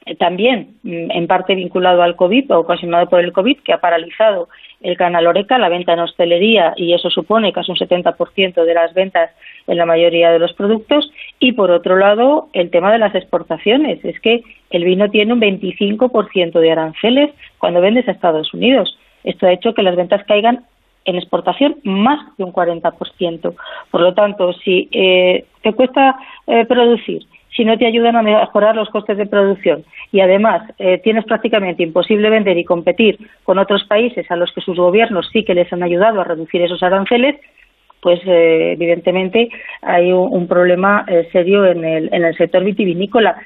Eh, 0.07 0.15
también 0.15 0.77
mm, 0.85 1.11
en 1.11 1.27
parte 1.27 1.57
vinculado 1.57 2.03
al 2.03 2.15
COVID 2.15 2.53
o 2.53 2.61
ocasionado 2.61 3.09
por 3.09 3.21
el 3.21 3.33
COVID, 3.33 3.59
que 3.59 3.73
ha 3.73 3.81
paralizado 3.81 4.49
el 4.81 4.97
canal 4.97 5.27
Oreca, 5.27 5.59
la 5.59 5.69
venta 5.69 5.95
en 5.95 6.01
hostelería, 6.01 6.73
y 6.77 6.95
eso 6.95 7.11
supone 7.11 7.53
casi 7.53 7.73
un 7.73 7.77
70% 7.77 8.65
de 8.65 8.75
las 8.75 8.95
ventas 8.95 9.31
en 9.67 9.77
la 9.77 9.85
mayoría 9.85 10.31
de 10.31 10.39
los 10.39 10.53
productos. 10.53 11.11
Y 11.41 11.53
por 11.53 11.73
otro 11.73 11.97
lado, 11.97 12.49
el 12.53 12.71
tema 12.71 12.93
de 12.93 12.99
las 12.99 13.15
exportaciones. 13.15 14.05
Es 14.05 14.21
que 14.21 14.43
el 14.71 14.85
vino 14.85 15.11
tiene 15.11 15.33
un 15.33 15.41
25% 15.41 16.61
de 16.61 16.73
aranceles 16.73 17.31
cuando 17.59 17.81
vendes 17.81 18.07
a 18.07 18.13
Estados 18.13 18.55
Unidos. 18.55 18.97
Esto 19.25 19.47
ha 19.47 19.53
hecho 19.53 19.75
que 19.75 19.83
las 19.83 19.97
ventas 19.97 20.25
caigan 20.25 20.65
en 21.05 21.17
exportación 21.17 21.77
más 21.85 22.21
de 22.37 22.45
un 22.45 22.53
40%. 22.53 23.55
Por 23.91 24.01
lo 24.01 24.15
tanto, 24.15 24.53
si 24.53 24.89
eh, 24.93 25.47
te 25.63 25.73
cuesta 25.73 26.17
eh, 26.47 26.65
producir 26.67 27.23
si 27.57 27.65
no 27.65 27.79
te 27.79 27.87
ayudan 27.87 28.17
a 28.17 28.23
mejorar 28.23 28.77
los 28.77 28.91
costes 28.91 29.17
de 29.17 29.27
producción 29.27 29.85
y 30.13 30.21
además 30.21 30.63
eh, 30.79 30.99
tienes 31.03 31.25
prácticamente 31.25 31.83
imposible 31.83 32.29
vender 32.29 32.59
y 32.59 32.65
competir 32.65 33.19
con 33.45 33.59
otros 33.59 33.85
países 33.85 34.31
a 34.31 34.37
los 34.37 34.53
que 34.53 34.61
sus 34.61 34.77
gobiernos 34.77 35.29
sí 35.33 35.43
que 35.43 35.55
les 35.55 35.73
han 35.73 35.83
ayudado 35.83 36.21
a 36.21 36.25
reducir 36.25 36.61
esos 36.61 36.83
aranceles, 36.83 37.37
pues 38.03 38.21
eh, 38.27 38.73
evidentemente 38.73 39.49
hay 39.81 40.13
un, 40.13 40.47
problema 40.47 41.05
eh, 41.09 41.29
serio 41.33 41.65
en 41.65 41.85
el, 41.85 42.13
en 42.13 42.25
el 42.25 42.37
sector 42.37 42.63
vitivinícola. 42.63 43.37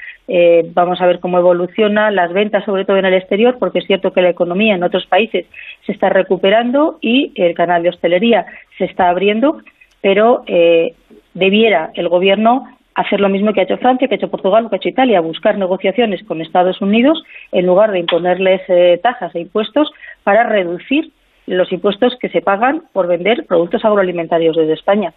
vamos 0.74 1.00
a 1.00 1.06
ver 1.06 1.18
cómo 1.20 1.38
evoluciona 1.38 2.10
las 2.10 2.32
ventas, 2.32 2.64
sobre 2.64 2.84
todo 2.84 2.98
en 2.98 3.06
el 3.06 3.14
exterior, 3.14 3.56
porque 3.58 3.78
es 3.78 3.86
cierto 3.86 4.12
que 4.12 4.22
la 4.22 4.30
economía 4.30 4.74
en 4.74 4.82
otros 4.82 5.06
países 5.06 5.46
se 5.86 5.92
está 5.92 6.08
recuperando 6.08 6.98
y 7.00 7.32
el 7.36 7.54
canal 7.54 7.82
de 7.82 7.88
hostelería 7.90 8.44
se 8.76 8.84
está 8.84 9.08
abriendo, 9.08 9.62
pero 10.02 10.44
debiera 11.34 11.90
el 11.94 12.08
Gobierno 12.08 12.66
hacer 12.94 13.20
lo 13.20 13.28
mismo 13.28 13.52
que 13.52 13.60
ha 13.60 13.64
hecho 13.64 13.78
Francia, 13.78 14.08
que 14.08 14.14
ha 14.14 14.18
hecho 14.18 14.30
Portugal, 14.30 14.68
que 14.68 14.76
ha 14.76 14.78
hecho 14.78 14.88
Italia, 14.88 15.20
buscar 15.20 15.56
negociaciones 15.58 16.22
con 16.26 16.40
Estados 16.40 16.80
Unidos 16.80 17.22
en 17.52 17.66
lugar 17.66 17.92
de 17.92 18.00
imponerles 18.00 18.62
eh, 18.68 18.98
tasas 19.02 19.34
e 19.34 19.40
impuestos 19.40 19.90
para 20.24 20.44
reducir 20.44 21.10
los 21.46 21.72
impuestos 21.72 22.16
que 22.20 22.28
se 22.28 22.40
pagan 22.40 22.82
por 22.92 23.08
vender 23.08 23.44
productos 23.46 23.84
agroalimentarios 23.84 24.56
desde 24.56 24.74
España. 24.74 25.12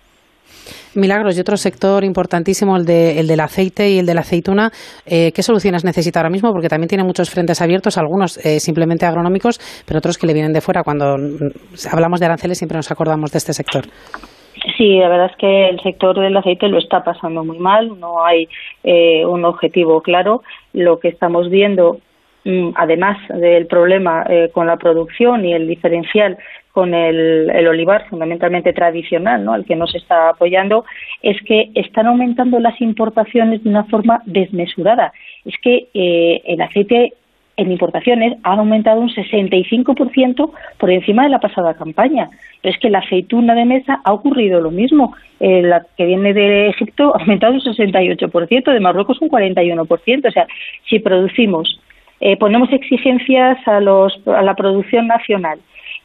Milagros, 0.96 1.38
y 1.38 1.42
otro 1.42 1.58
sector 1.58 2.04
importantísimo, 2.04 2.78
el, 2.78 2.86
de, 2.86 3.20
el 3.20 3.28
del 3.28 3.40
aceite 3.40 3.90
y 3.90 3.98
el 3.98 4.06
de 4.06 4.14
la 4.14 4.22
aceituna. 4.22 4.72
Eh, 5.06 5.32
¿Qué 5.32 5.42
soluciones 5.42 5.84
necesita 5.84 6.20
ahora 6.20 6.30
mismo? 6.30 6.52
Porque 6.52 6.70
también 6.70 6.88
tiene 6.88 7.04
muchos 7.04 7.30
frentes 7.30 7.62
abiertos, 7.62 7.98
algunos 7.98 8.38
eh, 8.46 8.60
simplemente 8.60 9.06
agronómicos, 9.06 9.60
pero 9.86 9.98
otros 9.98 10.18
que 10.18 10.28
le 10.28 10.34
vienen 10.34 10.54
de 10.54 10.62
fuera. 10.62 10.84
Cuando 10.84 11.18
mm, 11.18 11.50
hablamos 11.92 12.20
de 12.20 12.28
aranceles 12.28 12.60
siempre 12.60 12.78
nos 12.78 12.92
acordamos 12.92 13.32
de 13.32 13.38
este 13.40 13.54
sector. 13.54 13.86
Sí, 14.78 14.98
la 14.98 15.10
verdad 15.10 15.30
es 15.32 15.38
que 15.38 15.70
el 15.70 15.80
sector 15.82 16.18
del 16.18 16.38
aceite 16.38 16.70
lo 16.70 16.78
está 16.78 17.04
pasando 17.04 17.44
muy 17.44 17.60
mal, 17.60 18.00
no 18.00 18.24
hay 18.24 18.48
eh, 18.84 19.26
un 19.26 19.44
objetivo 19.44 20.02
claro. 20.02 20.42
Lo 20.72 21.00
que 21.00 21.10
estamos 21.10 21.50
viendo, 21.50 22.00
mm, 22.46 22.70
además 22.76 23.18
del 23.28 23.68
problema 23.68 24.26
eh, 24.30 24.50
con 24.54 24.68
la 24.68 24.78
producción 24.78 25.46
y 25.46 25.54
el 25.54 25.68
diferencial 25.68 26.38
con 26.72 26.94
el, 26.96 27.52
olivar 27.68 28.10
fundamentalmente 28.10 28.74
tradicional, 28.74 29.46
¿no? 29.46 29.54
al 29.54 29.64
que 29.64 29.76
nos 29.76 29.94
está 29.94 30.30
apoyando, 30.30 30.86
es 31.22 31.40
que 31.44 31.70
están 31.76 32.08
aumentando 32.08 32.60
las 32.60 32.80
importaciones 32.82 33.64
de 33.64 33.70
una 33.70 33.84
forma 33.84 34.24
desmesurada. 34.26 35.14
Es 35.46 35.56
que 35.62 35.90
eh, 35.94 36.42
el 36.46 36.62
aceite 36.62 37.14
en 37.58 37.72
importaciones 37.72 38.38
han 38.44 38.60
aumentado 38.60 39.00
un 39.00 39.10
65% 39.10 40.52
por 40.78 40.92
encima 40.92 41.24
de 41.24 41.30
la 41.30 41.40
pasada 41.40 41.76
campaña. 41.76 42.30
Pero 42.62 42.74
es 42.74 42.80
que 42.80 42.90
la 42.90 43.00
aceituna 43.00 43.54
de 43.54 43.66
mesa 43.66 44.02
ha 44.04 44.14
ocurrido 44.14 44.60
lo 44.60 44.72
mismo. 44.72 45.16
Eh, 45.40 45.62
la 45.62 45.86
que 45.98 46.06
viene 46.06 46.34
de 46.34 46.70
Egipto 46.70 47.16
ha 47.16 47.20
aumentado 47.20 47.54
un 47.54 47.62
68%, 47.62 48.74
de 48.74 48.80
Marruecos 48.80 49.22
un 49.22 49.30
41%. 49.30 50.28
O 50.28 50.32
sea, 50.32 50.48
si 50.90 51.00
producimos, 51.00 51.80
eh, 52.22 52.38
ponemos 52.38 52.72
exigencias 52.72 53.58
a, 53.68 53.80
los, 53.80 54.20
a 54.28 54.42
la 54.42 54.56
producción 54.56 55.08
nacional, 55.08 55.60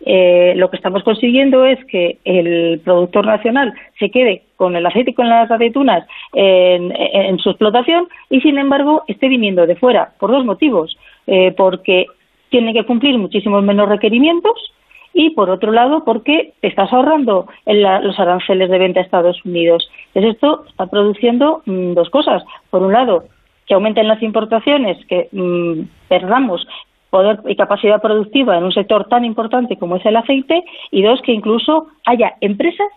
eh, 0.05 0.53
lo 0.57 0.71
que 0.71 0.77
estamos 0.77 1.03
consiguiendo 1.03 1.65
es 1.65 1.83
que 1.87 2.19
el 2.25 2.81
productor 2.85 3.27
nacional 3.27 3.73
se 3.99 4.11
quede 4.11 4.43
con 4.57 4.77
el 4.77 4.87
aceite 4.87 5.11
y 5.11 5.15
con 5.15 5.29
las 5.29 5.51
aceitunas 5.51 6.07
en, 6.35 6.93
en 6.97 7.39
su 7.39 7.51
explotación 7.51 8.07
y, 8.31 8.41
sin 8.41 8.59
embargo, 8.59 9.03
esté 9.09 9.29
viniendo 9.29 9.67
de 9.67 9.75
fuera 9.75 10.13
por 10.21 10.31
dos 10.31 10.45
motivos 10.45 10.97
eh, 11.29 11.53
porque 11.57 12.07
tiene 12.49 12.73
que 12.73 12.85
cumplir 12.85 13.19
muchísimos 13.19 13.63
menos 13.63 13.89
requerimientos 13.89 14.73
y, 15.13 15.31
por 15.31 15.51
otro 15.51 15.73
lado, 15.73 16.05
porque 16.05 16.55
estás 16.63 16.93
ahorrando 16.93 17.47
en 17.67 17.83
los 17.83 18.19
aranceles 18.19 18.71
de 18.71 18.79
venta 18.79 19.01
a 19.01 19.03
Estados 19.03 19.45
Unidos. 19.45 19.91
Entonces, 20.15 20.35
esto 20.35 20.65
está 20.67 20.87
produciendo 20.87 21.63
mm, 21.67 21.93
dos 21.93 22.09
cosas. 22.09 22.43
Por 22.71 22.83
un 22.83 22.93
lado, 22.93 23.25
que 23.67 23.75
aumenten 23.75 24.09
las 24.09 24.23
importaciones, 24.23 24.97
que 25.07 25.29
mm, 25.33 26.09
perdamos 26.09 26.67
poder 27.11 27.41
y 27.47 27.57
capacidad 27.57 28.01
productiva 28.01 28.57
en 28.57 28.65
un 28.65 28.73
sector 28.73 29.07
tan 29.09 29.25
importante 29.25 29.77
como 29.77 29.97
es 29.97 30.07
el 30.07 30.17
aceite, 30.17 30.65
y 30.91 31.03
dos, 31.03 31.21
que 31.23 31.33
incluso 31.33 31.89
haya 32.07 32.35
empresas 32.41 32.89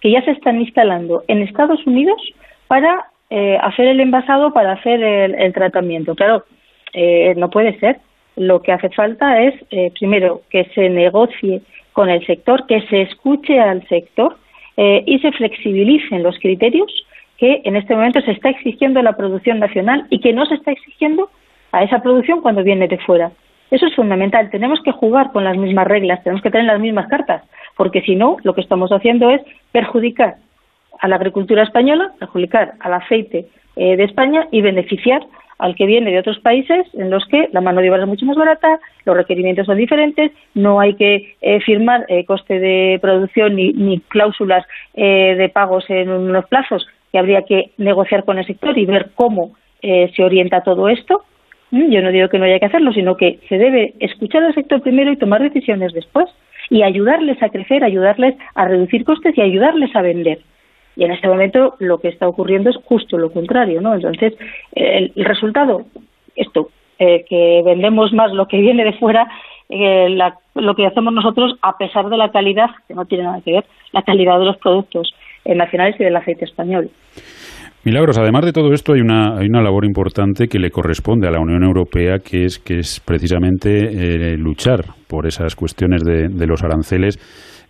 que 0.00 0.10
ya 0.10 0.24
se 0.24 0.32
están 0.32 0.60
instalando 0.60 1.22
en 1.28 1.42
Estados 1.42 1.86
Unidos 1.86 2.20
para 2.66 3.06
eh, 3.30 3.58
hacer 3.62 3.86
el 3.86 4.00
envasado, 4.00 4.52
para 4.52 4.72
hacer 4.72 5.02
el 5.02 5.52
tratamiento. 5.52 6.14
Claro, 6.14 6.44
eh, 6.96 7.34
no 7.36 7.50
puede 7.50 7.78
ser. 7.78 7.98
Lo 8.36 8.62
que 8.62 8.72
hace 8.72 8.88
falta 8.88 9.42
es, 9.42 9.54
eh, 9.70 9.92
primero, 9.98 10.42
que 10.50 10.64
se 10.74 10.88
negocie 10.88 11.60
con 11.92 12.08
el 12.08 12.24
sector, 12.26 12.66
que 12.66 12.80
se 12.88 13.02
escuche 13.02 13.60
al 13.60 13.86
sector 13.86 14.36
eh, 14.76 15.02
y 15.06 15.18
se 15.20 15.30
flexibilicen 15.32 16.22
los 16.22 16.38
criterios 16.38 16.90
que 17.38 17.60
en 17.64 17.76
este 17.76 17.94
momento 17.94 18.22
se 18.22 18.32
está 18.32 18.48
exigiendo 18.48 19.00
a 19.00 19.02
la 19.02 19.16
producción 19.16 19.58
nacional 19.58 20.06
y 20.08 20.20
que 20.20 20.32
no 20.32 20.46
se 20.46 20.54
está 20.54 20.72
exigiendo 20.72 21.28
a 21.70 21.82
esa 21.82 22.02
producción 22.02 22.40
cuando 22.40 22.62
viene 22.62 22.88
de 22.88 22.98
fuera. 22.98 23.30
Eso 23.70 23.86
es 23.86 23.94
fundamental. 23.94 24.48
Tenemos 24.50 24.80
que 24.82 24.92
jugar 24.92 25.32
con 25.32 25.44
las 25.44 25.58
mismas 25.58 25.86
reglas, 25.86 26.22
tenemos 26.22 26.42
que 26.42 26.50
tener 26.50 26.66
las 26.66 26.80
mismas 26.80 27.08
cartas, 27.08 27.42
porque 27.76 28.00
si 28.02 28.16
no, 28.16 28.38
lo 28.42 28.54
que 28.54 28.62
estamos 28.62 28.90
haciendo 28.90 29.30
es 29.30 29.42
perjudicar 29.70 30.36
a 31.06 31.08
la 31.08 31.16
agricultura 31.16 31.62
española, 31.62 32.12
perjudicar 32.18 32.74
al 32.80 32.94
aceite 32.94 33.46
de 33.76 34.04
España 34.04 34.48
y 34.50 34.62
beneficiar 34.62 35.20
al 35.58 35.74
que 35.74 35.86
viene 35.86 36.10
de 36.10 36.18
otros 36.18 36.38
países 36.40 36.86
en 36.94 37.10
los 37.10 37.24
que 37.26 37.48
la 37.52 37.60
mano 37.60 37.80
de 37.80 37.90
obra 37.90 38.02
es 38.02 38.08
mucho 38.08 38.26
más 38.26 38.36
barata, 38.36 38.78
los 39.04 39.16
requerimientos 39.16 39.66
son 39.66 39.78
diferentes, 39.78 40.32
no 40.54 40.80
hay 40.80 40.94
que 40.94 41.34
eh, 41.40 41.60
firmar 41.60 42.04
eh, 42.08 42.24
coste 42.24 42.58
de 42.58 42.98
producción 43.00 43.56
ni, 43.56 44.00
cláusulas 44.08 44.66
eh, 44.94 45.34
de 45.36 45.48
pagos 45.48 45.88
en 45.88 46.10
unos 46.10 46.46
plazos 46.46 46.86
que 47.10 47.18
habría 47.18 47.42
que 47.42 47.70
negociar 47.78 48.24
con 48.24 48.38
el 48.38 48.46
sector 48.46 48.76
y 48.76 48.84
ver 48.84 49.10
cómo 49.14 49.52
se 49.80 50.24
orienta 50.24 50.62
todo 50.62 50.88
esto. 50.88 51.22
Mm, 51.70 51.90
yo 51.90 52.02
no 52.02 52.10
digo 52.10 52.28
que 52.28 52.38
no 52.38 52.44
haya 52.44 52.58
que 52.58 52.66
hacerlo, 52.66 52.92
sino 52.92 53.16
que 53.16 53.38
se 53.48 53.56
debe 53.56 53.94
escuchar 54.00 54.42
al 54.42 54.54
sector 54.54 54.82
primero 54.82 55.12
y 55.12 55.16
tomar 55.16 55.40
decisiones 55.40 55.92
después 55.92 56.26
y 56.70 56.82
ayudarles 56.82 57.40
a 57.40 57.50
crecer, 57.50 57.84
ayudarles 57.84 58.34
a 58.56 58.66
reducir 58.66 59.04
costes 59.04 59.38
y 59.38 59.42
ayudarles 59.42 59.94
a 59.94 60.02
vender. 60.02 60.38
Y 60.96 61.04
en 61.04 61.12
este 61.12 61.28
momento 61.28 61.74
lo 61.78 61.98
que 61.98 62.08
está 62.08 62.26
ocurriendo 62.26 62.70
es 62.70 62.76
justo 62.84 63.18
lo 63.18 63.30
contrario, 63.30 63.80
¿no? 63.80 63.94
Entonces, 63.94 64.34
el, 64.72 65.12
resultado, 65.16 65.82
esto, 66.34 66.70
eh, 66.98 67.24
que 67.28 67.62
vendemos 67.64 68.12
más 68.14 68.32
lo 68.32 68.46
que 68.46 68.58
viene 68.58 68.82
de 68.82 68.94
fuera, 68.94 69.26
eh, 69.68 70.08
lo 70.54 70.74
que 70.74 70.86
hacemos 70.86 71.12
nosotros, 71.12 71.52
a 71.60 71.76
pesar 71.76 72.08
de 72.08 72.16
la 72.16 72.30
calidad, 72.30 72.70
que 72.88 72.94
no 72.94 73.04
tiene 73.04 73.24
nada 73.24 73.42
que 73.44 73.52
ver, 73.52 73.64
la 73.92 74.02
calidad 74.02 74.38
de 74.38 74.46
los 74.46 74.56
productos 74.56 75.12
eh, 75.44 75.54
nacionales 75.54 75.96
y 76.00 76.04
del 76.04 76.16
aceite 76.16 76.46
español. 76.46 76.88
Milagros, 77.84 78.18
además 78.18 78.46
de 78.46 78.52
todo 78.52 78.72
esto 78.72 78.94
hay 78.94 79.00
una, 79.00 79.36
hay 79.38 79.46
una 79.46 79.62
labor 79.62 79.84
importante 79.84 80.48
que 80.48 80.58
le 80.58 80.70
corresponde 80.70 81.28
a 81.28 81.30
la 81.30 81.38
Unión 81.38 81.62
Europea, 81.62 82.18
que 82.18 82.44
es, 82.44 82.58
que 82.58 82.78
es 82.78 83.00
precisamente 83.06 84.36
luchar 84.36 84.80
por 85.06 85.24
esas 85.24 85.54
cuestiones 85.54 86.02
de, 86.02 86.26
de 86.28 86.46
los 86.48 86.64
aranceles 86.64 87.16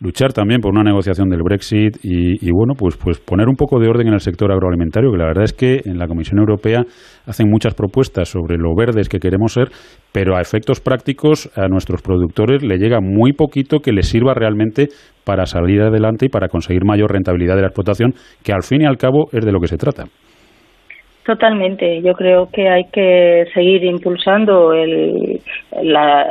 luchar 0.00 0.32
también 0.32 0.60
por 0.60 0.72
una 0.72 0.82
negociación 0.82 1.28
del 1.28 1.42
Brexit 1.42 1.96
y, 2.02 2.50
bueno, 2.52 2.74
pues, 2.78 2.96
pues 2.96 3.18
poner 3.18 3.48
un 3.48 3.56
poco 3.56 3.78
de 3.78 3.88
orden 3.88 4.08
en 4.08 4.14
el 4.14 4.20
sector 4.20 4.52
agroalimentario, 4.52 5.10
que 5.10 5.18
la 5.18 5.26
verdad 5.26 5.44
es 5.44 5.52
que 5.52 5.80
en 5.84 5.98
la 5.98 6.06
Comisión 6.06 6.38
Europea 6.38 6.82
hacen 7.26 7.50
muchas 7.50 7.74
propuestas 7.74 8.28
sobre 8.28 8.56
lo 8.56 8.74
verdes 8.76 9.08
que 9.08 9.18
queremos 9.18 9.52
ser, 9.52 9.68
pero 10.12 10.36
a 10.36 10.40
efectos 10.40 10.80
prácticos 10.80 11.50
a 11.56 11.68
nuestros 11.68 12.02
productores 12.02 12.62
le 12.62 12.78
llega 12.78 13.00
muy 13.00 13.32
poquito 13.32 13.80
que 13.80 13.92
les 13.92 14.08
sirva 14.08 14.34
realmente 14.34 14.88
para 15.24 15.46
salir 15.46 15.82
adelante 15.82 16.26
y 16.26 16.28
para 16.28 16.48
conseguir 16.48 16.84
mayor 16.84 17.12
rentabilidad 17.12 17.56
de 17.56 17.62
la 17.62 17.68
explotación, 17.68 18.12
que 18.44 18.52
al 18.52 18.62
fin 18.62 18.82
y 18.82 18.86
al 18.86 18.96
cabo 18.96 19.26
es 19.32 19.44
de 19.44 19.52
lo 19.52 19.60
que 19.60 19.68
se 19.68 19.76
trata. 19.76 20.04
Totalmente. 21.24 22.00
Yo 22.02 22.12
creo 22.12 22.46
que 22.52 22.68
hay 22.68 22.84
que 22.92 23.46
seguir 23.52 23.82
impulsando 23.82 24.72
la 25.82 26.24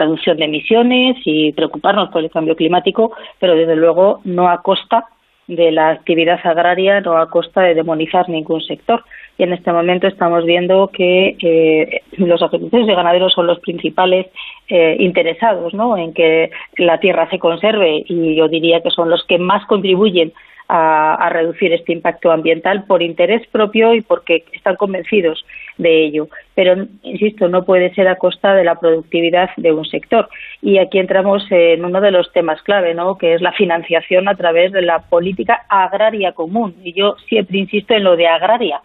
reducción 0.00 0.36
de 0.36 0.46
emisiones 0.46 1.16
y 1.24 1.52
preocuparnos 1.52 2.10
por 2.10 2.24
el 2.24 2.30
cambio 2.30 2.56
climático, 2.56 3.12
pero 3.38 3.54
desde 3.54 3.76
luego 3.76 4.20
no 4.24 4.48
a 4.48 4.62
costa 4.62 5.06
de 5.46 5.72
la 5.72 5.90
actividad 5.90 6.38
agraria, 6.44 7.00
no 7.00 7.16
a 7.16 7.28
costa 7.28 7.62
de 7.62 7.74
demonizar 7.74 8.28
ningún 8.28 8.60
sector. 8.60 9.02
Y 9.36 9.42
en 9.42 9.52
este 9.52 9.72
momento 9.72 10.06
estamos 10.06 10.44
viendo 10.44 10.88
que 10.92 11.36
eh, 11.42 12.02
los 12.18 12.40
agricultores 12.42 12.86
y 12.86 12.94
ganaderos 12.94 13.32
son 13.32 13.46
los 13.46 13.58
principales 13.58 14.26
eh, 14.68 14.96
interesados 15.00 15.74
¿no? 15.74 15.96
en 15.96 16.14
que 16.14 16.50
la 16.76 16.98
tierra 17.00 17.28
se 17.30 17.38
conserve 17.38 18.04
y 18.06 18.36
yo 18.36 18.48
diría 18.48 18.80
que 18.80 18.90
son 18.90 19.10
los 19.10 19.24
que 19.24 19.38
más 19.38 19.66
contribuyen 19.66 20.32
a, 20.72 21.28
reducir 21.30 21.72
este 21.72 21.92
impacto 21.92 22.30
ambiental 22.30 22.84
por 22.84 23.02
interés 23.02 23.46
propio 23.48 23.94
y 23.94 24.02
porque 24.02 24.44
están 24.52 24.76
convencidos 24.76 25.44
de 25.80 26.04
ello. 26.04 26.28
Pero, 26.54 26.86
insisto, 27.02 27.48
no 27.48 27.64
puede 27.64 27.94
ser 27.94 28.08
a 28.08 28.16
costa 28.16 28.54
de 28.54 28.64
la 28.64 28.78
productividad 28.78 29.50
de 29.56 29.72
un 29.72 29.84
sector. 29.84 30.28
Y 30.62 30.78
aquí 30.78 30.98
entramos 30.98 31.44
en 31.50 31.84
uno 31.84 32.00
de 32.00 32.10
los 32.10 32.32
temas 32.32 32.62
clave, 32.62 32.94
¿no? 32.94 33.16
que 33.18 33.34
es 33.34 33.40
la 33.40 33.52
financiación 33.52 34.28
a 34.28 34.34
través 34.34 34.72
de 34.72 34.82
la 34.82 35.00
política 35.00 35.64
agraria 35.68 36.32
común. 36.32 36.74
Y 36.84 36.92
yo 36.92 37.16
siempre 37.28 37.58
insisto 37.58 37.94
en 37.94 38.04
lo 38.04 38.16
de 38.16 38.28
agraria 38.28 38.80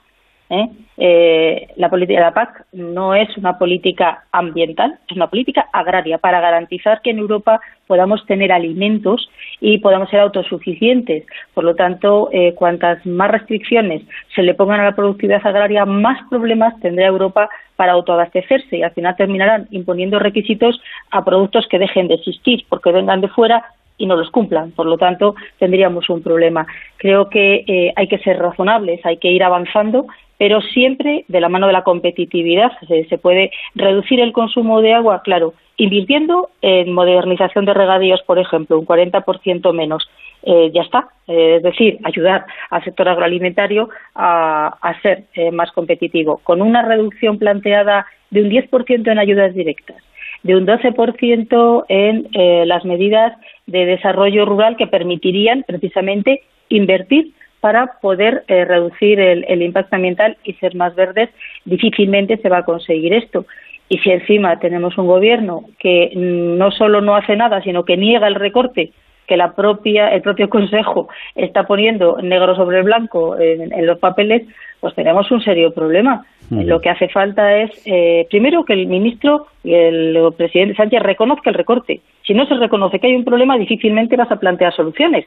¿eh? 0.49 0.69
Eh, 0.97 1.67
la 1.75 1.89
política 1.89 2.19
de 2.19 2.25
la 2.25 2.33
PAC 2.33 2.65
no 2.71 3.13
es 3.15 3.35
una 3.37 3.57
política 3.57 4.23
ambiental, 4.31 4.97
es 5.09 5.15
una 5.15 5.29
política 5.29 5.67
agraria 5.73 6.17
para 6.19 6.39
garantizar 6.39 7.01
que 7.01 7.09
en 7.09 7.19
Europa 7.19 7.59
podamos 7.87 8.25
tener 8.25 8.51
alimentos 8.51 9.29
y 9.59 9.79
podamos 9.79 10.09
ser 10.09 10.21
autosuficientes. 10.21 11.25
Por 11.53 11.65
lo 11.65 11.75
tanto, 11.75 12.29
eh, 12.31 12.53
cuantas 12.55 13.05
más 13.05 13.29
restricciones 13.29 14.03
se 14.33 14.43
le 14.43 14.53
pongan 14.53 14.79
a 14.79 14.85
la 14.85 14.95
productividad 14.95 15.45
agraria, 15.45 15.85
más 15.85 16.19
problemas 16.29 16.79
tendrá 16.79 17.07
Europa 17.07 17.49
para 17.75 17.91
autoabastecerse 17.91 18.77
y 18.77 18.83
al 18.83 18.91
final 18.91 19.15
terminarán 19.17 19.67
imponiendo 19.71 20.19
requisitos 20.19 20.79
a 21.11 21.25
productos 21.25 21.67
que 21.67 21.79
dejen 21.79 22.07
de 22.07 22.15
existir 22.15 22.63
porque 22.69 22.91
vengan 22.91 23.19
de 23.19 23.27
fuera 23.27 23.65
y 23.97 24.05
no 24.05 24.15
los 24.15 24.29
cumplan. 24.29 24.71
Por 24.71 24.85
lo 24.87 24.97
tanto, 24.97 25.35
tendríamos 25.57 26.09
un 26.09 26.21
problema. 26.21 26.67
Creo 26.97 27.29
que 27.29 27.63
eh, 27.67 27.93
hay 27.95 28.07
que 28.07 28.19
ser 28.19 28.37
razonables, 28.37 29.05
hay 29.05 29.17
que 29.17 29.31
ir 29.31 29.43
avanzando 29.43 30.07
pero 30.37 30.61
siempre 30.61 31.25
de 31.27 31.39
la 31.39 31.49
mano 31.49 31.67
de 31.67 31.73
la 31.73 31.83
competitividad. 31.83 32.71
Se, 32.87 33.17
puede 33.17 33.51
reducir 33.73 34.19
el 34.19 34.33
consumo 34.33 34.81
de 34.81 34.93
agua, 34.93 35.21
claro, 35.23 35.53
invirtiendo 35.77 36.49
en 36.61 36.93
modernización 36.93 37.65
de 37.65 37.73
regadíos, 37.73 38.21
por 38.23 38.39
ejemplo, 38.39 38.79
un 38.79 38.85
40% 38.85 39.73
menos. 39.73 40.07
Eh, 40.43 40.71
ya 40.73 40.81
está. 40.81 41.07
Eh, 41.27 41.55
es 41.57 41.63
decir, 41.63 41.97
ayudar 42.03 42.45
al 42.69 42.83
sector 42.83 43.09
agroalimentario 43.09 43.89
a, 44.13 44.95
ser 45.01 45.23
eh, 45.33 45.51
más 45.51 45.71
competitivo. 45.71 46.39
Con 46.43 46.61
una 46.61 46.83
reducción 46.83 47.39
planteada 47.39 48.05
de 48.29 48.41
un 48.41 48.49
10% 48.49 49.11
en 49.11 49.19
ayudas 49.19 49.55
directas, 49.55 49.97
de 50.43 50.55
un 50.55 50.67
12% 50.67 51.85
en 51.87 52.67
las 52.67 52.85
medidas 52.85 53.33
de 53.65 53.85
desarrollo 53.85 54.45
rural 54.45 54.75
que 54.75 54.87
permitirían 54.87 55.63
precisamente 55.63 56.43
invertir 56.69 57.31
para 57.65 57.93
poder 57.99 58.43
eh, 58.47 58.63
reducir 58.63 59.19
el, 59.19 59.61
impacto 59.63 59.95
ambiental 59.95 60.37
y 60.43 60.53
ser 60.53 60.75
más 60.75 60.93
verdes, 60.93 61.31
difícilmente 61.65 62.37
se 62.37 62.47
va 62.47 62.59
a 62.59 62.63
conseguir 62.63 63.11
esto. 63.11 63.47
Y 63.89 63.97
si 63.97 64.11
encima 64.11 64.59
tenemos 64.59 64.95
un 64.99 65.07
gobierno 65.07 65.63
que 65.79 66.11
no 66.15 66.69
solo 66.69 67.01
no 67.01 67.15
hace 67.15 67.35
nada, 67.35 67.63
sino 67.63 67.83
que 67.83 67.97
niega 67.97 68.27
el 68.27 68.35
recorte 68.35 68.91
que 69.27 69.35
la 69.35 69.55
propia, 69.55 70.09
el 70.09 70.21
propio 70.21 70.47
Consejo 70.55 71.09
está 71.33 71.63
poniendo 71.63 72.19
negro 72.21 72.55
sobre 72.55 72.83
blanco 72.83 73.35
en, 73.39 73.83
los 73.83 73.97
papeles, 73.97 74.43
pues 74.79 74.93
tenemos 74.93 75.31
un 75.31 75.41
serio 75.41 75.73
problema. 75.73 76.23
Lo 76.51 76.79
que 76.79 76.91
hace 76.91 77.09
falta 77.09 77.57
es, 77.57 77.71
eh, 77.87 78.27
primero, 78.29 78.63
que 78.63 78.73
el 78.73 78.85
ministro 78.85 79.47
y 79.63 79.73
el 79.73 80.15
presidente 80.37 80.75
Sánchez 80.75 81.01
reconozca 81.01 81.49
el 81.49 81.55
recorte. 81.55 82.01
Si 82.27 82.35
no 82.35 82.45
se 82.45 82.53
reconoce 82.53 82.99
que 82.99 83.07
hay 83.07 83.15
un 83.15 83.25
problema, 83.25 83.57
difícilmente 83.57 84.17
vas 84.17 84.31
a 84.31 84.39
plantear 84.39 84.71
soluciones. 84.75 85.25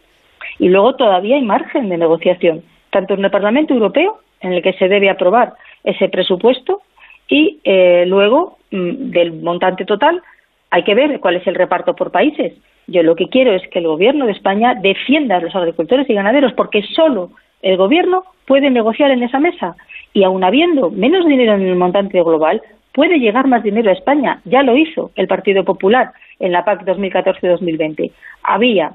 Y 0.59 0.69
luego 0.69 0.97
todavía 0.97 1.37
hay 1.37 1.43
margen 1.43 1.89
de 1.89 1.99
negociación, 1.99 2.63
tanto 2.91 3.15
en 3.15 3.25
el 3.25 3.31
Parlamento 3.31 3.75
Europeo, 3.75 4.19
en 4.41 4.53
el 4.53 4.63
que 4.63 4.73
se 4.75 4.89
debe 4.89 5.11
aprobar 5.11 5.55
ese 5.85 6.09
presupuesto, 6.09 6.83
y 7.29 7.61
eh, 7.65 8.05
luego 8.07 8.59
mm, 8.71 9.11
del 9.11 9.33
montante 9.35 9.85
total 9.85 10.23
hay 10.71 10.85
que 10.85 10.95
ver 10.95 11.21
cuál 11.21 11.37
es 11.37 11.47
el 11.47 11.55
reparto 11.55 11.95
por 11.95 12.11
países. 12.11 12.55
Yo 12.87 13.03
lo 13.03 13.17
que 13.17 13.29
quiero 13.29 13.53
es 13.53 13.63
que 13.69 13.79
el 13.81 13.87
Gobierno 13.87 14.27
de 14.27 14.33
España 14.33 14.75
defienda 14.75 15.37
a 15.37 15.41
los 15.41 15.55
agricultores 15.55 16.09
y 16.09 16.15
ganaderos, 16.15 16.53
porque 16.55 16.83
solo 16.95 17.31
el 17.63 17.77
Gobierno 17.77 18.25
puede 18.47 18.71
negociar 18.71 19.11
en 19.11 19.23
esa 19.23 19.39
mesa. 19.39 19.77
Y 20.15 20.25
aun 20.25 20.43
habiendo 20.43 20.91
menos 20.91 21.27
dinero 21.27 21.55
en 21.55 21.63
el 21.63 21.77
montante 21.77 22.23
global, 22.23 22.63
puede 22.93 23.19
llegar 23.19 23.47
más 23.47 23.63
dinero 23.63 23.91
a 23.91 23.93
España. 23.93 24.41
Ya 24.45 24.63
lo 24.63 24.77
hizo 24.77 25.11
el 25.17 25.29
Partido 25.29 25.65
Popular 25.65 26.13
en 26.41 26.53
la 26.53 26.65
PAC 26.65 26.85
2014-2020. 26.85 28.11
Había 28.43 28.93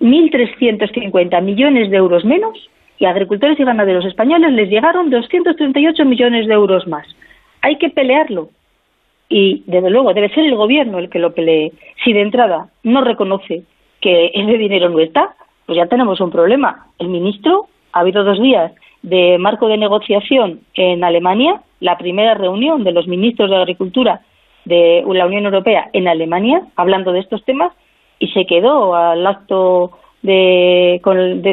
1.350 0.00 1.42
millones 1.42 1.90
de 1.90 1.96
euros 1.96 2.24
menos 2.24 2.70
y 2.98 3.04
a 3.04 3.10
agricultores 3.10 3.58
y 3.58 3.64
ganaderos 3.64 4.04
españoles 4.04 4.52
les 4.52 4.68
llegaron 4.68 5.10
238 5.10 6.04
millones 6.04 6.46
de 6.46 6.54
euros 6.54 6.86
más. 6.86 7.06
Hay 7.62 7.76
que 7.76 7.90
pelearlo 7.90 8.50
y, 9.28 9.62
desde 9.66 9.90
luego, 9.90 10.14
debe 10.14 10.30
ser 10.30 10.44
el 10.44 10.56
Gobierno 10.56 10.98
el 10.98 11.10
que 11.10 11.18
lo 11.18 11.34
pelee. 11.34 11.72
Si 12.04 12.12
de 12.12 12.22
entrada 12.22 12.68
no 12.82 13.02
reconoce 13.02 13.62
que 14.00 14.30
ese 14.34 14.58
dinero 14.58 14.88
no 14.88 15.00
está, 15.00 15.34
pues 15.66 15.76
ya 15.76 15.86
tenemos 15.86 16.20
un 16.20 16.30
problema. 16.30 16.86
El 16.98 17.08
ministro 17.08 17.66
ha 17.92 18.00
habido 18.00 18.24
dos 18.24 18.40
días 18.40 18.72
de 19.02 19.38
marco 19.38 19.68
de 19.68 19.76
negociación 19.76 20.60
en 20.74 21.04
Alemania, 21.04 21.60
la 21.80 21.98
primera 21.98 22.34
reunión 22.34 22.84
de 22.84 22.92
los 22.92 23.06
ministros 23.06 23.50
de 23.50 23.56
Agricultura 23.56 24.22
de 24.64 25.04
la 25.06 25.26
Unión 25.26 25.44
Europea 25.44 25.88
en 25.92 26.08
Alemania, 26.08 26.62
hablando 26.76 27.12
de 27.12 27.20
estos 27.20 27.44
temas, 27.44 27.72
y 28.18 28.28
se 28.28 28.46
quedó 28.46 28.94
al 28.94 29.26
acto 29.26 29.92
de, 30.22 31.00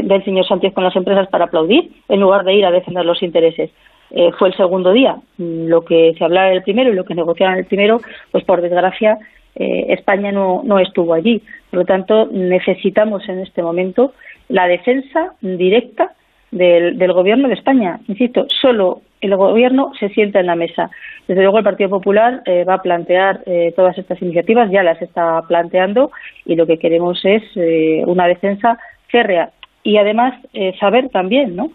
del 0.04 0.24
señor 0.24 0.48
Sánchez 0.48 0.74
con 0.74 0.84
las 0.84 0.96
empresas 0.96 1.28
para 1.28 1.46
aplaudir 1.46 1.92
en 2.10 2.20
lugar 2.20 2.44
de 2.44 2.56
ir 2.56 2.66
a 2.66 2.72
defender 2.72 3.06
los 3.06 3.22
intereses. 3.22 3.72
Eh, 4.12 4.32
fue 4.38 4.50
el 4.50 4.56
segundo 4.56 4.92
día. 4.92 5.18
Lo 5.38 5.84
que 5.84 6.14
se 6.18 6.24
hablaba 6.24 6.52
el 6.52 6.64
primero 6.64 6.92
y 6.92 6.96
lo 6.96 7.06
que 7.06 7.16
negociaron 7.16 7.58
el 7.58 7.66
primero, 7.66 8.00
pues 8.32 8.44
por 8.44 8.62
desgracia 8.62 9.18
eh, 9.56 9.86
España 9.90 10.32
no, 10.32 10.62
no 10.64 10.80
estuvo 10.80 11.14
allí. 11.14 11.42
Por 11.70 11.80
lo 11.80 11.86
tanto, 11.86 12.28
necesitamos 12.32 13.28
en 13.30 13.40
este 13.40 13.62
momento 13.64 14.14
la 14.50 14.68
defensa 14.68 15.34
directa 15.42 16.14
del, 16.52 16.98
del 16.98 17.14
Gobierno 17.14 17.48
de 17.48 17.56
España. 17.56 18.00
Insisto, 18.08 18.46
solo 18.62 19.02
el 19.26 19.36
Gobierno 19.36 19.92
se 20.00 20.10
sienta 20.10 20.40
en 20.40 20.48
la 20.48 20.56
mesa. 20.56 20.90
Desde 21.28 21.42
luego, 21.42 21.58
el 21.58 21.64
Partido 21.64 21.90
Popular 21.90 22.42
eh, 22.46 22.64
va 22.64 22.76
a 22.76 22.82
plantear 22.82 23.42
eh, 23.46 23.74
todas 23.76 23.98
estas 23.98 24.22
iniciativas, 24.22 24.70
ya 24.72 24.84
las 24.84 25.02
está 25.02 25.42
planteando, 25.48 26.12
y 26.46 26.56
lo 26.56 26.68
que 26.68 26.78
queremos 26.78 27.20
es 27.24 27.44
eh, 27.56 28.04
una 28.06 28.28
defensa 28.28 28.78
férrea. 29.08 29.52
Y 29.84 29.98
además, 29.98 30.34
saber 30.80 31.10
también 31.10 31.56
¿no? 31.56 31.70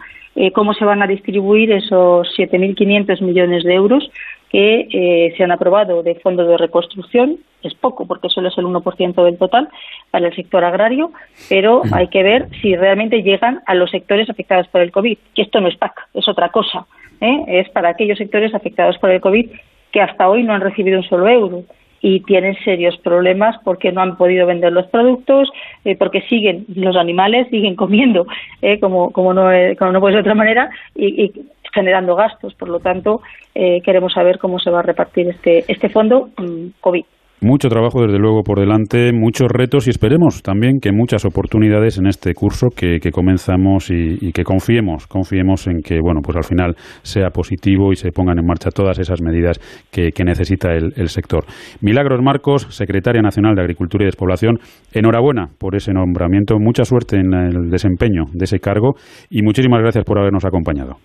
cómo 0.53 0.75
se 0.75 0.85
van 0.85 1.01
a 1.01 1.07
distribuir 1.07 1.71
esos 1.71 2.27
7.500 2.37 3.23
millones 3.23 3.63
de 3.63 3.73
euros 3.73 4.11
que 4.51 5.33
se 5.37 5.45
han 5.45 5.53
aprobado 5.53 6.03
de 6.03 6.17
fondo 6.17 6.45
de 6.45 6.57
reconstrucción. 6.57 7.39
Es 7.63 7.73
poco, 7.75 8.09
porque 8.09 8.29
solo 8.29 8.49
es 8.49 8.59
el 8.59 8.65
1% 8.65 9.25
del 9.25 9.39
total 9.39 9.69
para 10.11 10.27
el 10.27 10.35
sector 10.35 10.65
agrario, 10.65 11.13
pero 11.49 11.83
hay 11.93 12.09
que 12.09 12.25
ver 12.25 12.49
si 12.61 12.75
realmente 12.75 13.23
llegan 13.23 13.63
a 13.65 13.77
los 13.77 13.93
sectores 13.93 14.29
afectados 14.29 14.67
por 14.67 14.81
el 14.81 14.91
COVID. 14.91 15.17
Que 15.37 15.43
esto 15.43 15.61
no 15.61 15.69
es 15.69 15.77
PAC, 15.77 16.09
es 16.15 16.27
otra 16.27 16.49
cosa. 16.49 16.87
¿Eh? 17.21 17.45
es 17.47 17.69
para 17.71 17.91
aquellos 17.91 18.19
sectores 18.19 18.55
afectados 18.55 18.99
por 18.99 19.11
el 19.11 19.21
COVID 19.21 19.51
que 19.93 20.01
hasta 20.01 20.29
hoy 20.29 20.43
no 20.43 20.55
han 20.55 20.61
recibido 20.61 20.99
un 20.99 21.05
solo 21.05 21.29
euro 21.29 21.65
y 22.01 22.21
tienen 22.21 22.57
serios 22.65 22.97
problemas 22.99 23.57
porque 23.65 23.93
no 23.93 24.01
han 24.01 24.17
podido 24.17 24.47
vender 24.47 24.73
los 24.73 24.87
productos, 24.87 25.51
eh, 25.85 25.97
porque 25.97 26.23
siguen 26.23 26.65
los 26.75 26.97
animales 26.97 27.49
siguen 27.51 27.77
comiendo, 27.77 28.27
¿eh? 28.63 28.81
como, 28.81 29.11
como, 29.13 29.35
no, 29.35 29.51
como 29.79 29.93
no 29.93 30.01
puede 30.01 30.15
ser 30.15 30.23
de 30.23 30.31
otra 30.31 30.35
manera, 30.35 30.71
y, 30.95 31.33
generando 31.73 32.17
gastos. 32.17 32.55
Por 32.55 32.69
lo 32.69 32.81
tanto, 32.81 33.23
queremos 33.55 34.13
saber 34.13 34.39
cómo 34.39 34.59
se 34.59 34.71
va 34.71 34.81
a 34.81 34.83
repartir 34.83 35.29
este, 35.29 35.65
este 35.69 35.89
fondo 35.89 36.31
mm, 36.37 36.69
COVID. 36.81 37.05
Mucho 37.43 37.71
trabajo, 37.71 38.03
desde 38.03 38.19
luego, 38.19 38.43
por 38.43 38.61
delante, 38.61 39.15
muchos 39.15 39.49
retos 39.51 39.87
y 39.87 39.91
esperemos 39.91 40.43
también 40.43 40.79
que 40.79 40.93
muchas 40.93 41.25
oportunidades 41.25 41.97
en 41.97 42.07
este 42.07 42.35
curso 42.35 42.69
que, 42.69 42.99
comenzamos 43.11 43.91
y, 43.91 44.31
que 44.33 44.45
confiemos, 44.45 45.07
confiemos 45.07 45.67
en 45.67 45.81
que, 45.81 46.01
bueno, 46.03 46.21
pues 46.23 46.37
al 46.37 46.45
final 46.45 46.77
sea 47.01 47.31
positivo 47.31 47.93
y 47.93 47.97
se 47.97 48.13
pongan 48.13 48.39
en 48.39 48.45
marcha 48.45 48.71
todas 48.71 48.99
esas 48.99 49.23
medidas 49.23 49.59
que, 49.91 50.13
necesita 50.23 50.73
el, 50.75 50.93
el, 50.97 51.09
sector. 51.09 51.47
Milagros 51.81 52.21
Marcos, 52.23 52.67
secretaria 52.69 53.23
nacional 53.23 53.55
de 53.55 53.63
Agricultura 53.63 54.05
y 54.05 54.09
Despoblación, 54.09 54.59
enhorabuena 54.93 55.49
por 55.59 55.75
ese 55.75 55.95
nombramiento, 55.95 56.59
mucha 56.59 56.85
suerte 56.85 57.17
en 57.17 57.33
el 57.33 57.71
desempeño 57.71 58.25
de 58.35 58.45
ese 58.45 58.59
cargo 58.59 58.97
y 59.31 59.41
muchísimas 59.41 59.81
gracias 59.81 60.05
por 60.05 60.19
habernos 60.19 60.45
acompañado. 60.45 60.99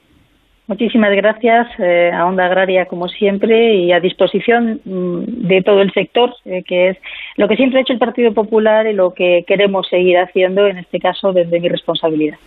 Muchísimas 0.67 1.11
gracias 1.15 1.67
eh, 1.77 2.11
a 2.11 2.25
Onda 2.25 2.45
Agraria, 2.45 2.87
como 2.87 3.07
siempre, 3.07 3.75
y 3.75 3.91
a 3.91 3.99
disposición 3.99 4.81
mm, 4.83 5.47
de 5.47 5.61
todo 5.61 5.81
el 5.81 5.93
sector, 5.93 6.33
eh, 6.45 6.63
que 6.63 6.89
es 6.89 6.97
lo 7.37 7.47
que 7.47 7.55
siempre 7.55 7.77
ha 7.77 7.81
hecho 7.83 7.93
el 7.93 7.99
Partido 7.99 8.33
Popular 8.33 8.87
y 8.87 8.93
lo 8.93 9.13
que 9.13 9.43
queremos 9.47 9.87
seguir 9.87 10.17
haciendo, 10.17 10.65
en 10.65 10.79
este 10.79 10.99
caso, 10.99 11.33
desde 11.33 11.59
mi 11.59 11.69
responsabilidad. 11.69 12.37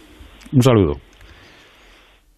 Un 0.53 0.63
saludo. 0.63 0.97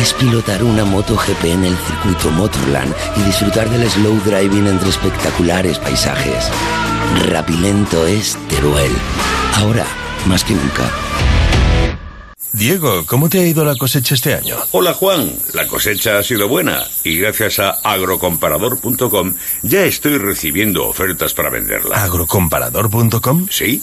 Es 0.00 0.12
pilotar 0.12 0.62
una 0.64 0.84
moto 0.84 1.16
GP 1.16 1.44
en 1.44 1.64
el 1.64 1.76
circuito 1.76 2.30
Motorland 2.30 2.94
y 3.16 3.22
disfrutar 3.22 3.70
del 3.70 3.88
slow 3.88 4.20
driving 4.24 4.66
entre 4.66 4.88
espectaculares 4.88 5.78
paisajes. 5.78 6.50
Rapilento 7.28 8.06
es 8.06 8.36
Teruel. 8.48 8.92
Ahora, 9.54 9.86
más 10.26 10.42
que 10.44 10.54
nunca. 10.54 10.90
Diego, 12.52 13.04
¿cómo 13.06 13.28
te 13.28 13.40
ha 13.40 13.46
ido 13.46 13.64
la 13.64 13.76
cosecha 13.76 14.14
este 14.14 14.34
año? 14.34 14.56
Hola 14.72 14.94
Juan, 14.94 15.32
la 15.54 15.66
cosecha 15.66 16.18
ha 16.18 16.22
sido 16.22 16.48
buena 16.48 16.84
y 17.02 17.18
gracias 17.18 17.58
a 17.58 17.70
agrocomparador.com 17.82 19.34
ya 19.62 19.84
estoy 19.84 20.18
recibiendo 20.18 20.86
ofertas 20.86 21.34
para 21.34 21.50
venderla. 21.50 22.04
¿Agrocomparador.com? 22.04 23.46
Sí 23.50 23.82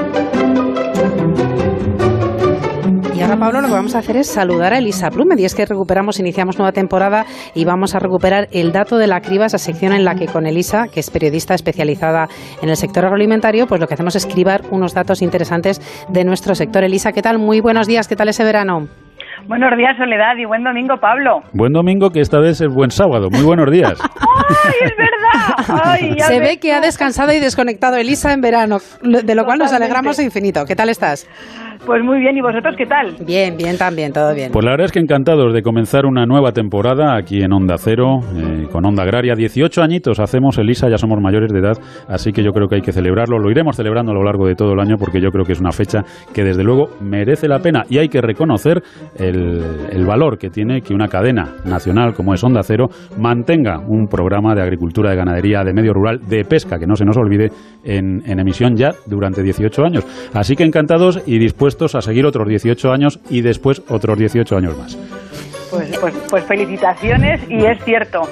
Pablo, 3.27 3.61
lo 3.61 3.67
que 3.67 3.73
vamos 3.73 3.95
a 3.95 3.99
hacer 3.99 4.17
es 4.17 4.27
saludar 4.27 4.73
a 4.73 4.79
Elisa 4.79 5.09
Plumed 5.09 5.37
y 5.37 5.45
es 5.45 5.53
que 5.53 5.65
recuperamos, 5.65 6.19
iniciamos 6.19 6.57
nueva 6.57 6.71
temporada 6.71 7.25
y 7.53 7.65
vamos 7.65 7.93
a 7.93 7.99
recuperar 7.99 8.47
el 8.51 8.71
dato 8.71 8.97
de 8.97 9.07
la 9.07 9.21
criba, 9.21 9.45
esa 9.45 9.57
sección 9.57 9.93
en 9.93 10.03
la 10.03 10.15
que 10.15 10.25
con 10.25 10.47
Elisa, 10.47 10.87
que 10.91 10.99
es 10.99 11.09
periodista 11.11 11.53
especializada 11.53 12.27
en 12.61 12.69
el 12.69 12.75
sector 12.75 13.05
agroalimentario, 13.05 13.67
pues 13.67 13.79
lo 13.79 13.87
que 13.87 13.93
hacemos 13.93 14.15
es 14.15 14.25
escribir 14.25 14.61
unos 14.71 14.93
datos 14.93 15.21
interesantes 15.21 15.79
de 16.09 16.23
nuestro 16.23 16.55
sector. 16.55 16.83
Elisa, 16.83 17.11
¿qué 17.11 17.21
tal? 17.21 17.37
Muy 17.37 17.61
buenos 17.61 17.87
días, 17.87 18.07
¿qué 18.07 18.15
tal 18.15 18.29
ese 18.29 18.43
verano? 18.43 18.87
Buenos 19.47 19.75
días, 19.77 19.97
Soledad, 19.97 20.35
y 20.37 20.45
buen 20.45 20.63
domingo, 20.63 20.97
Pablo. 20.97 21.41
Buen 21.53 21.73
domingo, 21.73 22.09
que 22.09 22.21
esta 22.21 22.39
vez 22.39 22.61
es 22.61 22.73
buen 22.73 22.91
sábado. 22.91 23.29
Muy 23.31 23.43
buenos 23.43 23.71
días. 23.71 23.99
¡Ay, 24.19 24.73
es 24.83 24.97
verdad! 24.97 25.20
Se 26.27 26.39
ve 26.39 26.57
que 26.59 26.73
ha 26.73 26.81
descansado 26.81 27.33
y 27.33 27.39
desconectado 27.39 27.97
Elisa 27.97 28.33
en 28.33 28.41
verano, 28.41 28.77
de 29.01 29.35
lo 29.35 29.45
cual 29.45 29.59
nos 29.59 29.73
alegramos 29.73 30.19
infinito. 30.19 30.65
¿Qué 30.65 30.75
tal 30.75 30.89
estás? 30.89 31.27
Pues 31.85 32.03
muy 32.03 32.19
bien, 32.19 32.37
¿y 32.37 32.41
vosotros 32.41 32.75
qué 32.77 32.85
tal? 32.85 33.15
Bien, 33.25 33.57
bien 33.57 33.75
también, 33.75 34.13
todo 34.13 34.35
bien. 34.35 34.51
Pues 34.51 34.63
la 34.63 34.71
verdad 34.71 34.85
es 34.85 34.91
que 34.91 34.99
encantados 34.99 35.51
de 35.51 35.63
comenzar 35.63 36.05
una 36.05 36.27
nueva 36.27 36.51
temporada 36.51 37.17
aquí 37.17 37.41
en 37.41 37.51
Onda 37.51 37.75
Cero, 37.79 38.19
eh, 38.35 38.67
con 38.71 38.85
Onda 38.85 39.01
Agraria. 39.01 39.33
18 39.33 39.81
añitos 39.81 40.19
hacemos, 40.19 40.59
Elisa, 40.59 40.89
ya 40.89 40.99
somos 40.99 41.19
mayores 41.19 41.51
de 41.51 41.57
edad, 41.57 41.77
así 42.07 42.33
que 42.33 42.43
yo 42.43 42.51
creo 42.51 42.67
que 42.67 42.75
hay 42.75 42.81
que 42.81 42.91
celebrarlo. 42.91 43.39
Lo 43.39 43.49
iremos 43.49 43.75
celebrando 43.75 44.11
a 44.11 44.15
lo 44.15 44.23
largo 44.23 44.45
de 44.45 44.53
todo 44.53 44.73
el 44.73 44.79
año 44.79 44.97
porque 44.99 45.19
yo 45.19 45.31
creo 45.31 45.43
que 45.43 45.53
es 45.53 45.59
una 45.59 45.71
fecha 45.71 46.03
que 46.35 46.43
desde 46.43 46.63
luego 46.63 46.89
merece 47.01 47.47
la 47.47 47.57
pena 47.59 47.81
y 47.89 47.97
hay 47.97 48.09
que 48.09 48.21
reconocer 48.21 48.83
el, 49.17 49.63
el 49.91 50.05
valor 50.05 50.37
que 50.37 50.51
tiene 50.51 50.81
que 50.81 50.93
una 50.93 51.07
cadena 51.07 51.55
nacional 51.65 52.13
como 52.13 52.35
es 52.35 52.43
Onda 52.43 52.61
Cero 52.61 52.89
mantenga 53.17 53.79
un 53.79 54.05
programa 54.05 54.53
de 54.53 54.61
agricultura, 54.61 55.09
de 55.09 55.15
ganadería, 55.23 55.63
de 55.63 55.73
medio 55.73 55.93
rural, 55.93 56.19
de 56.27 56.43
pesca, 56.43 56.77
que 56.77 56.87
no 56.87 56.95
se 56.95 57.05
nos 57.05 57.17
olvide, 57.17 57.49
en, 57.83 58.21
en 58.25 58.39
emisión 58.39 58.75
ya 58.75 58.91
durante 59.05 59.41
18 59.41 59.83
años. 59.83 60.05
Así 60.33 60.55
que 60.55 60.63
encantados 60.63 61.21
y 61.25 61.39
dispuestos 61.39 61.95
a 61.95 62.01
seguir 62.01 62.25
otros 62.25 62.47
18 62.47 62.91
años 62.91 63.19
y 63.29 63.41
después 63.41 63.81
otros 63.89 64.17
18 64.17 64.57
años 64.57 64.77
más. 64.77 65.30
Pues, 65.71 65.97
pues, 65.99 66.13
pues, 66.29 66.43
felicitaciones 66.43 67.41
y 67.49 67.65
es 67.65 67.81
cierto, 67.85 68.23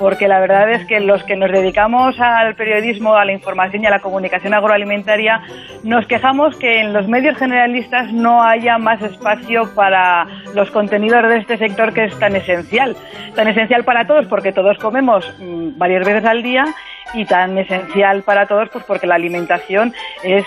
porque 0.00 0.26
la 0.26 0.40
verdad 0.40 0.68
es 0.72 0.84
que 0.86 0.98
los 0.98 1.22
que 1.22 1.36
nos 1.36 1.52
dedicamos 1.52 2.18
al 2.18 2.56
periodismo, 2.56 3.14
a 3.14 3.24
la 3.24 3.32
información 3.32 3.84
y 3.84 3.86
a 3.86 3.90
la 3.90 4.00
comunicación 4.00 4.52
agroalimentaria, 4.52 5.40
nos 5.84 6.06
quejamos 6.06 6.56
que 6.56 6.80
en 6.80 6.92
los 6.92 7.06
medios 7.06 7.38
generalistas 7.38 8.12
no 8.12 8.42
haya 8.42 8.78
más 8.78 9.00
espacio 9.00 9.72
para 9.76 10.26
los 10.54 10.72
contenidos 10.72 11.22
de 11.28 11.38
este 11.38 11.56
sector 11.56 11.94
que 11.94 12.06
es 12.06 12.18
tan 12.18 12.34
esencial, 12.34 12.96
tan 13.36 13.46
esencial 13.46 13.84
para 13.84 14.08
todos 14.08 14.26
porque 14.26 14.52
todos 14.52 14.76
comemos 14.78 15.24
mm, 15.38 15.78
varias 15.78 16.04
veces 16.04 16.24
al 16.24 16.42
día 16.42 16.64
y 17.14 17.24
tan 17.24 17.58
esencial 17.58 18.22
para 18.22 18.46
todos 18.46 18.68
pues 18.72 18.84
porque 18.84 19.06
la 19.06 19.14
alimentación 19.14 19.92
es 20.22 20.44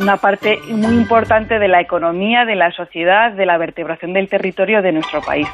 una 0.00 0.16
parte 0.16 0.58
muy 0.70 0.94
importante 0.94 1.58
de 1.58 1.68
la 1.68 1.80
economía, 1.80 2.44
de 2.44 2.54
la 2.54 2.70
sociedad, 2.70 3.32
de 3.32 3.46
la 3.46 3.58
vertebración 3.58 4.12
del 4.12 4.28
territorio 4.28 4.80
de 4.80 4.92
nuestro 4.92 5.20
país. 5.20 5.48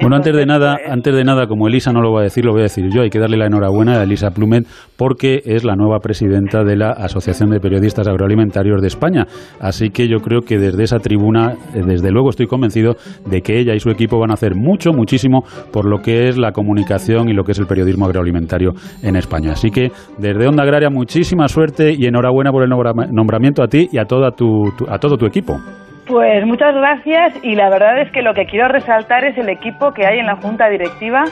Bueno, 0.00 0.16
antes 0.16 0.34
de 0.34 0.46
nada, 0.46 0.76
pues, 0.76 0.90
antes 0.90 1.14
de 1.14 1.24
nada, 1.24 1.46
como 1.46 1.68
Elisa 1.68 1.92
no 1.92 2.00
lo 2.00 2.12
va 2.12 2.20
a 2.20 2.22
decir, 2.24 2.44
lo 2.44 2.52
voy 2.52 2.60
a 2.60 2.64
decir 2.64 2.84
yo. 2.92 3.02
Hay 3.02 3.10
que 3.10 3.18
darle 3.18 3.36
la 3.36 3.46
enhorabuena 3.46 4.00
a 4.00 4.02
Elisa 4.02 4.30
Plumet 4.30 4.66
porque 4.96 5.42
es 5.44 5.64
la 5.64 5.76
nueva 5.76 6.00
presidenta 6.00 6.64
de 6.64 6.76
la 6.76 6.90
Asociación 6.90 7.50
de 7.50 7.60
Periodistas 7.60 8.08
Agroalimentarios 8.08 8.80
de 8.80 8.88
España. 8.88 9.26
Así 9.60 9.90
que 9.90 10.08
yo 10.08 10.18
creo 10.18 10.40
que 10.40 10.58
desde 10.58 10.82
esa 10.82 10.98
tribuna, 10.98 11.52
eh, 11.74 11.82
desde 11.86 12.10
luego 12.10 12.30
estoy 12.30 12.46
convencido 12.46 12.96
de 13.26 13.40
que 13.42 13.58
ella 13.58 13.74
y 13.74 13.80
su 13.80 13.90
equipo 13.90 14.18
van 14.18 14.30
a 14.30 14.34
hacer 14.34 14.54
mucho, 14.54 14.92
muchísimo 14.92 15.44
por 15.72 15.88
lo 15.88 15.98
que 15.98 16.28
es 16.28 16.36
la 16.36 16.52
comunicación 16.52 17.28
y 17.28 17.32
lo 17.32 17.44
que 17.44 17.52
es 17.52 17.58
el 17.58 17.66
periodismo 17.66 18.06
agroalimentario 18.06 18.72
en 19.02 19.16
España. 19.16 19.52
Así 19.52 19.70
que 19.70 19.90
desde 20.18 20.46
Onda 20.46 20.62
Agraria, 20.62 20.90
muchísima 20.90 21.48
suerte 21.48 21.92
y 21.96 22.06
enhorabuena 22.06 22.50
por 22.50 22.62
el 22.62 22.70
nombramiento 22.70 23.62
a 23.62 23.68
ti 23.68 23.88
y 23.90 23.98
a, 23.98 24.04
toda 24.04 24.30
tu, 24.32 24.72
a 24.88 24.98
todo 24.98 25.16
tu 25.16 25.26
equipo. 25.26 25.58
Pues 26.06 26.44
muchas 26.44 26.74
gracias 26.74 27.42
y 27.42 27.54
la 27.54 27.70
verdad 27.70 28.00
es 28.02 28.10
que 28.12 28.20
lo 28.20 28.34
que 28.34 28.44
quiero 28.44 28.68
resaltar 28.68 29.24
es 29.24 29.38
el 29.38 29.48
equipo 29.48 29.92
que 29.92 30.04
hay 30.04 30.18
en 30.18 30.26
la 30.26 30.36
Junta 30.36 30.68
Directiva 30.68 31.24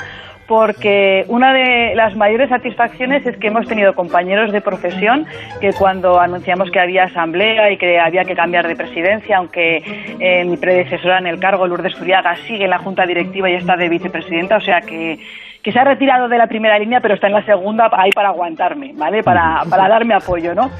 porque 0.48 1.24
una 1.28 1.52
de 1.52 1.94
las 1.94 2.16
mayores 2.16 2.48
satisfacciones 2.48 3.26
es 3.26 3.36
que 3.38 3.48
hemos 3.48 3.66
tenido 3.66 3.94
compañeros 3.94 4.52
de 4.52 4.60
profesión 4.60 5.26
que 5.60 5.70
cuando 5.72 6.20
anunciamos 6.20 6.70
que 6.70 6.80
había 6.80 7.04
asamblea 7.04 7.70
y 7.70 7.78
que 7.78 7.98
había 7.98 8.24
que 8.24 8.34
cambiar 8.34 8.66
de 8.66 8.76
presidencia, 8.76 9.38
aunque 9.38 9.78
eh, 10.20 10.44
mi 10.44 10.56
predecesora 10.56 11.18
en 11.18 11.26
el 11.26 11.38
cargo, 11.38 11.66
Lourdes 11.66 11.94
Furiaga, 11.94 12.36
sigue 12.46 12.64
en 12.64 12.70
la 12.70 12.78
junta 12.78 13.06
directiva 13.06 13.50
y 13.50 13.54
está 13.54 13.76
de 13.76 13.88
vicepresidenta, 13.88 14.56
o 14.56 14.60
sea 14.60 14.80
que 14.80 15.18
que 15.62 15.72
se 15.72 15.78
ha 15.78 15.84
retirado 15.84 16.28
de 16.28 16.38
la 16.38 16.48
primera 16.48 16.78
línea, 16.78 17.00
pero 17.00 17.14
está 17.14 17.28
en 17.28 17.34
la 17.34 17.44
segunda 17.44 17.88
ahí 17.92 18.10
para 18.10 18.28
aguantarme, 18.28 18.92
¿vale? 18.96 19.22
Para, 19.22 19.62
para 19.70 19.88
darme 19.88 20.14
apoyo, 20.14 20.54
¿no? 20.54 20.70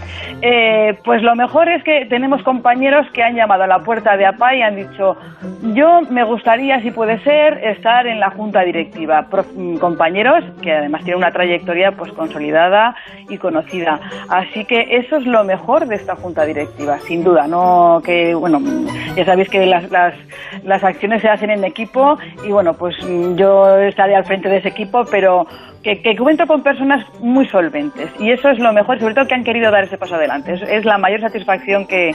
Eh, 0.41 0.99
pues 1.05 1.23
lo 1.23 1.37
mejor 1.37 1.69
es 1.69 1.85
que 1.85 2.07
tenemos 2.07 2.43
compañeros 2.43 3.07
que 3.13 3.23
han 3.23 3.37
llamado 3.37 3.63
a 3.63 3.67
la 3.69 3.79
puerta 3.81 4.17
de 4.17 4.27
APA 4.27 4.57
y 4.57 4.63
han 4.63 4.77
dicho, 4.77 5.17
yo 5.75 6.03
me 6.11 6.25
gustaría, 6.25 6.81
si 6.81 6.91
puede 6.91 7.21
ser, 7.21 7.59
estar 7.65 8.07
en 8.07 8.19
la 8.19 8.31
junta 8.31 8.63
directiva. 8.63 9.27
Mm, 9.55 9.77
compañeros 9.77 10.45
que 10.61 10.73
además 10.73 11.05
tienen 11.05 11.19
una 11.19 11.31
trayectoria 11.31 11.93
pues 11.93 12.13
consolidada 12.13 12.97
y 13.29 13.39
conocida. 13.39 14.01
Así 14.29 14.65
que 14.65 14.97
eso 14.97 15.17
es 15.17 15.27
lo 15.27 15.45
mejor 15.45 15.87
de 15.87 15.95
esta 15.95 16.17
junta 16.17 16.45
directiva, 16.45 16.99
sin 17.01 17.23
duda, 17.23 17.47
no 17.47 18.03
que, 18.05 18.35
bueno, 18.35 18.61
Ya 19.17 19.27
sabéis 19.27 19.51
que 19.51 19.67
las, 19.67 19.91
las, 19.91 20.15
las 20.65 20.83
acciones 20.83 21.21
se 21.21 21.29
hacen 21.29 21.51
en 21.51 21.65
equipo 21.65 22.17
y 22.45 22.51
bueno, 22.51 22.73
pues 22.75 22.97
yo 23.37 23.79
estaré 23.79 24.17
al 24.17 24.25
frente 24.25 24.49
de 24.49 24.59
ese 24.59 24.69
equipo, 24.69 25.05
pero 25.11 25.47
que, 25.83 26.01
que 26.01 26.17
cuento 26.17 26.47
con 26.47 26.63
personas 26.63 27.05
muy 27.21 27.47
solventes 27.49 28.11
y 28.19 28.31
eso 28.31 28.49
es 28.51 28.59
lo 28.59 28.73
mejor, 28.73 29.01
sobre 29.01 29.15
todo 29.15 29.27
que 29.27 29.35
han 29.35 29.45
querido 29.45 29.71
dar 29.71 29.85
ese 29.85 29.99
paso 29.99 30.15
adelante. 30.15 30.55
Es, 30.55 30.85
la 30.85 30.99
mayor 30.99 31.21
satisfacción 31.21 31.87
que, 31.87 32.11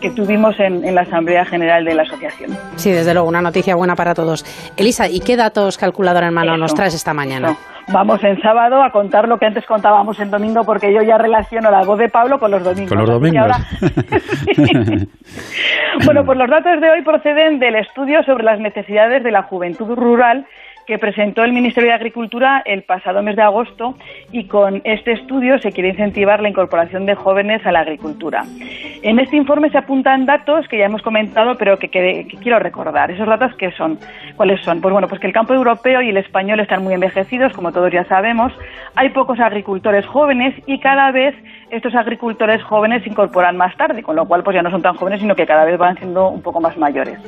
que 0.00 0.10
tuvimos 0.10 0.58
en, 0.60 0.84
en, 0.84 0.94
la 0.94 1.02
Asamblea 1.02 1.44
General 1.44 1.84
de 1.84 1.94
la 1.94 2.02
Asociación. 2.02 2.50
Sí, 2.76 2.90
desde 2.90 3.12
luego, 3.12 3.28
una 3.28 3.42
noticia 3.42 3.74
buena 3.74 3.94
para 3.94 4.14
todos. 4.14 4.44
Elisa, 4.76 5.08
¿y 5.08 5.20
qué 5.20 5.36
datos 5.36 5.78
calculadora 5.78 6.28
en 6.28 6.34
mano 6.34 6.56
nos 6.56 6.74
traes 6.74 6.94
esta 6.94 7.12
mañana? 7.12 7.56
Vamos 7.88 8.22
en 8.22 8.40
sábado 8.40 8.82
a 8.82 8.90
contar 8.90 9.26
lo 9.26 9.38
que 9.38 9.46
antes 9.46 9.66
contábamos 9.66 10.18
en 10.20 10.30
domingo, 10.30 10.62
porque 10.64 10.92
yo 10.92 11.02
ya 11.02 11.18
relaciono 11.18 11.70
la 11.70 11.84
voz 11.84 11.98
de 11.98 12.08
Pablo 12.08 12.38
con 12.38 12.50
los 12.50 12.62
domingos. 12.62 12.88
Con 12.88 12.98
los 12.98 13.10
domingos. 13.10 13.46
bueno, 16.04 16.24
pues 16.24 16.38
los 16.38 16.48
datos 16.48 16.80
de 16.80 16.90
hoy 16.90 17.02
proceden 17.02 17.58
del 17.58 17.76
estudio 17.76 18.22
sobre 18.22 18.44
las 18.44 18.60
necesidades 18.60 19.24
de 19.24 19.30
la 19.30 19.42
juventud 19.42 19.94
rural 19.96 20.46
que 20.86 20.98
presentó 20.98 21.44
el 21.44 21.52
Ministerio 21.52 21.90
de 21.90 21.94
Agricultura 21.94 22.62
el 22.64 22.82
pasado 22.82 23.22
mes 23.22 23.36
de 23.36 23.42
agosto 23.42 23.94
y 24.32 24.44
con 24.44 24.80
este 24.84 25.12
estudio 25.12 25.58
se 25.58 25.72
quiere 25.72 25.90
incentivar 25.90 26.40
la 26.40 26.48
incorporación 26.48 27.06
de 27.06 27.14
jóvenes 27.14 27.64
a 27.64 27.72
la 27.72 27.80
agricultura. 27.80 28.44
En 29.02 29.18
este 29.18 29.36
informe 29.36 29.70
se 29.70 29.78
apuntan 29.78 30.26
datos 30.26 30.68
que 30.68 30.78
ya 30.78 30.86
hemos 30.86 31.02
comentado, 31.02 31.56
pero 31.58 31.78
que, 31.78 31.88
quiero 31.88 32.58
recordar. 32.58 33.10
¿Esos 33.10 33.26
datos 33.26 33.54
qué 33.56 33.72
son? 33.72 33.98
¿Cuáles 34.36 34.60
son? 34.62 34.80
Pues 34.80 34.92
bueno, 34.92 35.08
pues 35.08 35.20
que 35.20 35.26
el 35.26 35.32
campo 35.32 35.54
europeo 35.54 36.02
y 36.02 36.10
el 36.10 36.16
español 36.16 36.60
están 36.60 36.84
muy 36.84 36.94
envejecidos, 36.94 37.52
como 37.52 37.72
todos 37.72 37.92
ya 37.92 38.04
sabemos. 38.04 38.52
Hay 38.94 39.10
pocos 39.10 39.40
agricultores 39.40 40.06
jóvenes 40.06 40.54
y 40.66 40.78
cada 40.78 41.10
vez 41.10 41.34
estos 41.72 41.94
agricultores 41.94 42.62
jóvenes 42.62 43.02
se 43.02 43.08
incorporan 43.08 43.56
más 43.56 43.74
tarde, 43.76 44.02
con 44.02 44.14
lo 44.14 44.26
cual 44.26 44.42
pues 44.42 44.54
ya 44.54 44.62
no 44.62 44.70
son 44.70 44.82
tan 44.82 44.94
jóvenes, 44.94 45.20
sino 45.20 45.34
que 45.34 45.46
cada 45.46 45.64
vez 45.64 45.78
van 45.78 45.96
siendo 45.96 46.28
un 46.28 46.42
poco 46.42 46.60
más 46.60 46.76
mayores. 46.76 47.18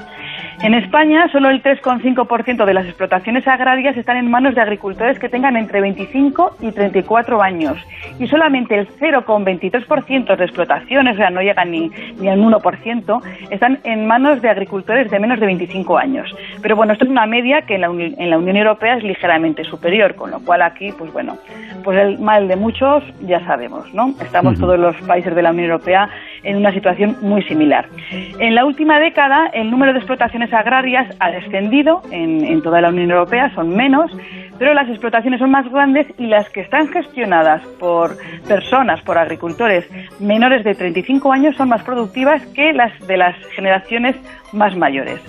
En 0.62 0.74
España, 0.74 1.26
solo 1.32 1.48
el 1.48 1.62
3,5% 1.62 2.64
de 2.66 2.74
las 2.74 2.84
explotaciones 2.84 3.48
agrarias 3.48 3.96
están 3.96 4.18
en 4.18 4.30
manos 4.30 4.54
de 4.54 4.60
agricultores 4.60 5.18
que 5.18 5.30
tengan 5.30 5.56
entre 5.56 5.80
25 5.80 6.58
y 6.60 6.72
34 6.72 7.42
años 7.42 7.78
y 8.18 8.26
solamente 8.26 8.78
el 8.78 8.86
0,23% 8.98 10.36
de 10.36 10.44
explotaciones, 10.44 11.14
o 11.14 11.16
sea, 11.16 11.30
no 11.30 11.40
llegan 11.40 11.70
ni, 11.70 11.90
ni 12.20 12.28
al 12.28 12.38
1%, 12.38 13.22
están 13.50 13.78
en 13.84 14.06
manos 14.06 14.42
de 14.42 14.50
agricultores 14.50 15.10
de 15.10 15.18
menos 15.18 15.40
de 15.40 15.46
25 15.46 15.96
años. 15.96 16.34
Pero 16.60 16.76
bueno, 16.76 16.92
esto 16.92 17.06
es 17.06 17.10
una 17.10 17.24
media 17.24 17.62
que 17.62 17.76
en 17.76 17.80
la, 17.80 17.86
en 17.88 18.30
la 18.30 18.36
Unión 18.36 18.58
Europea 18.58 18.96
es 18.96 19.04
ligeramente 19.04 19.64
superior, 19.64 20.14
con 20.14 20.30
lo 20.30 20.40
cual 20.40 20.60
aquí, 20.60 20.92
pues 20.92 21.10
bueno, 21.14 21.38
pues 21.82 21.98
el 21.98 22.18
mal 22.18 22.46
de 22.46 22.56
muchos 22.56 23.02
ya 23.22 23.44
sabemos, 23.46 23.92
¿no? 23.94 24.14
Estamos 24.34 24.58
todos 24.58 24.76
los 24.76 24.96
países 25.02 25.32
de 25.32 25.42
la 25.42 25.52
Unión 25.52 25.70
Europea 25.70 26.08
en 26.42 26.56
una 26.56 26.72
situación 26.72 27.16
muy 27.20 27.44
similar. 27.44 27.88
En 28.10 28.56
la 28.56 28.64
última 28.64 28.98
década, 28.98 29.46
el 29.52 29.70
número 29.70 29.92
de 29.92 30.00
explotaciones 30.00 30.52
agrarias 30.52 31.06
ha 31.20 31.30
descendido 31.30 32.02
en, 32.10 32.44
en 32.44 32.60
toda 32.60 32.80
la 32.80 32.88
Unión 32.88 33.12
Europea, 33.12 33.54
son 33.54 33.68
menos, 33.76 34.10
pero 34.58 34.74
las 34.74 34.88
explotaciones 34.88 35.38
son 35.38 35.52
más 35.52 35.70
grandes 35.70 36.08
y 36.18 36.26
las 36.26 36.50
que 36.50 36.62
están 36.62 36.88
gestionadas 36.88 37.64
por 37.78 38.16
personas, 38.48 39.00
por 39.02 39.18
agricultores 39.18 39.88
menores 40.18 40.64
de 40.64 40.74
35 40.74 41.32
años 41.32 41.54
son 41.54 41.68
más 41.68 41.84
productivas 41.84 42.44
que 42.46 42.72
las 42.72 42.90
de 43.06 43.16
las 43.16 43.36
generaciones 43.54 44.16
más 44.52 44.76
mayores. 44.76 45.20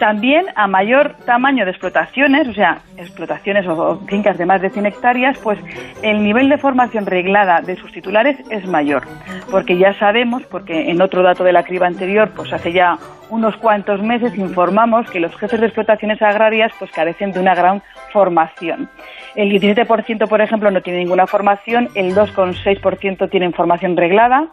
También 0.00 0.46
a 0.56 0.66
mayor 0.66 1.14
tamaño 1.26 1.66
de 1.66 1.72
explotaciones, 1.72 2.48
o 2.48 2.54
sea, 2.54 2.78
explotaciones 2.96 3.66
o 3.68 4.00
fincas 4.06 4.38
de 4.38 4.46
más 4.46 4.62
de 4.62 4.70
100 4.70 4.86
hectáreas, 4.86 5.38
pues 5.40 5.58
el 6.02 6.24
nivel 6.24 6.48
de 6.48 6.56
formación 6.56 7.04
reglada 7.04 7.60
de 7.60 7.76
sus 7.76 7.92
titulares 7.92 8.38
es 8.48 8.66
mayor. 8.66 9.02
Porque 9.50 9.76
ya 9.76 9.92
sabemos, 9.98 10.42
porque 10.44 10.90
en 10.90 11.02
otro 11.02 11.22
dato 11.22 11.44
de 11.44 11.52
la 11.52 11.64
criba 11.64 11.86
anterior, 11.86 12.30
pues 12.34 12.50
hace 12.50 12.72
ya 12.72 12.96
unos 13.28 13.54
cuantos 13.58 14.02
meses 14.02 14.34
informamos 14.38 15.08
que 15.10 15.20
los 15.20 15.36
jefes 15.36 15.60
de 15.60 15.66
explotaciones 15.66 16.22
agrarias 16.22 16.72
pues 16.78 16.90
carecen 16.92 17.32
de 17.32 17.40
una 17.40 17.54
gran 17.54 17.82
formación. 18.10 18.88
El 19.34 19.50
17%, 19.50 20.28
por 20.28 20.40
ejemplo, 20.40 20.70
no 20.70 20.80
tiene 20.80 21.00
ninguna 21.00 21.26
formación, 21.26 21.90
el 21.94 22.14
2,6% 22.14 23.28
tienen 23.28 23.52
formación 23.52 23.98
reglada, 23.98 24.48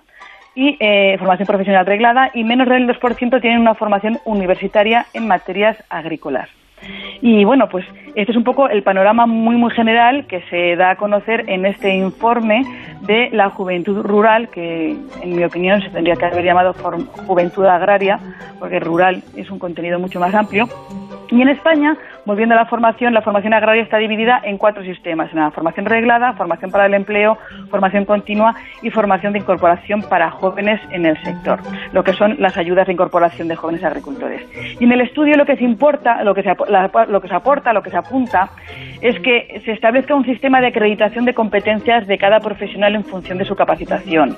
y 0.57 0.75
eh, 0.79 1.15
formación 1.19 1.45
profesional 1.45 1.85
reglada 1.85 2.31
y 2.33 2.43
menos 2.43 2.67
del 2.67 2.87
2% 2.87 3.41
tienen 3.41 3.61
una 3.61 3.75
formación 3.75 4.17
universitaria 4.25 5.05
en 5.13 5.27
materias 5.27 5.77
agrícolas. 5.87 6.49
Y 7.21 7.45
bueno, 7.45 7.69
pues 7.69 7.85
este 8.15 8.31
es 8.31 8.37
un 8.37 8.43
poco 8.43 8.67
el 8.67 8.81
panorama 8.81 9.27
muy, 9.27 9.55
muy 9.55 9.69
general 9.71 10.25
que 10.25 10.41
se 10.49 10.75
da 10.75 10.91
a 10.91 10.95
conocer 10.95 11.45
en 11.47 11.67
este 11.67 11.95
informe 11.95 12.63
de 13.01 13.29
la 13.31 13.51
juventud 13.51 14.01
rural, 14.01 14.49
que 14.49 14.95
en 15.21 15.35
mi 15.35 15.43
opinión 15.43 15.79
se 15.81 15.89
tendría 15.89 16.15
que 16.15 16.25
haber 16.25 16.43
llamado 16.43 16.73
juventud 16.73 17.65
agraria, 17.65 18.19
porque 18.57 18.79
rural 18.79 19.21
es 19.35 19.51
un 19.51 19.59
contenido 19.59 19.99
mucho 19.99 20.19
más 20.19 20.33
amplio. 20.33 20.67
Y 21.29 21.39
en 21.39 21.49
España, 21.49 21.95
volviendo 22.27 22.55
a 22.55 22.57
la 22.57 22.65
formación, 22.65 23.13
la 23.13 23.21
formación 23.21 23.53
agraria 23.53 23.81
está 23.81 23.97
dividida 23.97 24.41
en 24.43 24.57
cuatro 24.57 24.83
sistemas, 24.83 25.31
en 25.31 25.39
la 25.39 25.49
formación 25.51 25.85
reglada, 25.85 26.33
formación 26.33 26.71
para 26.71 26.85
el 26.85 26.93
empleo, 26.93 27.37
formación 27.71 28.03
continua 28.03 28.53
y 28.81 28.89
formación 28.89 29.31
de 29.31 29.39
incorporación 29.39 30.01
para 30.03 30.29
jóvenes 30.29 30.81
en 30.91 31.05
el 31.05 31.17
sector, 31.23 31.59
lo 31.93 32.03
que 32.03 32.11
son 32.11 32.35
las 32.39 32.57
ayudas 32.57 32.85
de 32.87 32.93
incorporación 32.93 33.47
de 33.47 33.55
jóvenes 33.55 33.81
agricultores. 33.85 34.41
Y 34.77 34.83
en 34.83 34.91
el 34.91 35.01
estudio 35.01 35.37
lo 35.37 35.45
que 35.45 35.55
se 35.55 35.63
importa, 35.63 36.21
lo 36.25 36.35
que 36.35 36.43
se, 36.43 36.53
lo 37.07 37.21
que 37.21 37.27
se 37.29 37.33
aporta, 37.33 37.71
lo 37.71 37.81
que 37.81 37.91
se 37.91 37.97
apunta, 37.97 38.49
es 39.01 39.17
que 39.21 39.61
se 39.63 39.71
establezca 39.71 40.13
un 40.13 40.25
sistema 40.25 40.59
de 40.59 40.67
acreditación 40.67 41.23
de 41.23 41.33
competencias 41.33 42.07
de 42.07 42.17
cada 42.17 42.41
profesional 42.41 42.93
en 42.95 43.05
función 43.05 43.37
de 43.37 43.45
su 43.45 43.55
capacitación, 43.55 44.35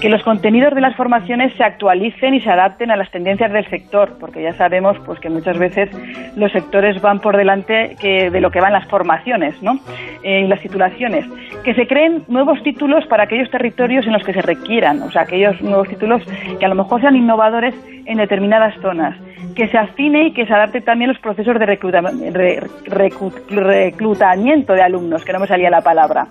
que 0.00 0.08
los 0.08 0.22
contenidos 0.22 0.74
de 0.74 0.80
las 0.80 0.96
formaciones 0.96 1.52
se 1.54 1.62
actualicen 1.62 2.34
y 2.34 2.40
se 2.40 2.50
adapten 2.50 2.90
a 2.90 2.96
las 2.96 3.10
tendencias 3.10 3.52
del 3.52 3.68
sector, 3.68 4.16
porque 4.18 4.42
ya 4.42 4.54
sabemos 4.54 4.98
pues 5.04 5.20
que 5.20 5.28
muchas 5.28 5.58
veces 5.58 5.90
los 6.36 6.50
sectores 6.50 7.00
van 7.00 7.19
por 7.20 7.36
delante 7.36 7.96
que 8.00 8.30
de 8.30 8.40
lo 8.40 8.50
que 8.50 8.60
van 8.60 8.72
las 8.72 8.86
formaciones 8.88 9.60
¿no? 9.62 9.78
Eh, 10.22 10.42
y 10.44 10.48
las 10.48 10.60
titulaciones. 10.60 11.26
Que 11.64 11.74
se 11.74 11.86
creen 11.86 12.24
nuevos 12.28 12.62
títulos 12.62 13.06
para 13.06 13.24
aquellos 13.24 13.50
territorios 13.50 14.06
en 14.06 14.12
los 14.12 14.24
que 14.24 14.32
se 14.32 14.42
requieran, 14.42 15.02
o 15.02 15.10
sea, 15.10 15.22
aquellos 15.22 15.60
nuevos 15.60 15.88
títulos 15.88 16.22
que 16.58 16.64
a 16.64 16.68
lo 16.68 16.74
mejor 16.74 17.00
sean 17.00 17.16
innovadores 17.16 17.74
en 18.06 18.18
determinadas 18.18 18.74
zonas. 18.80 19.16
Que 19.54 19.68
se 19.68 19.78
afine 19.78 20.28
y 20.28 20.32
que 20.32 20.46
se 20.46 20.52
adapte 20.52 20.80
también 20.80 21.08
los 21.08 21.18
procesos 21.18 21.58
de 21.58 21.66
reclutamiento 22.86 24.72
de 24.72 24.82
alumnos, 24.82 25.24
que 25.24 25.32
no 25.32 25.40
me 25.40 25.46
salía 25.46 25.70
la 25.70 25.80
palabra. 25.80 26.26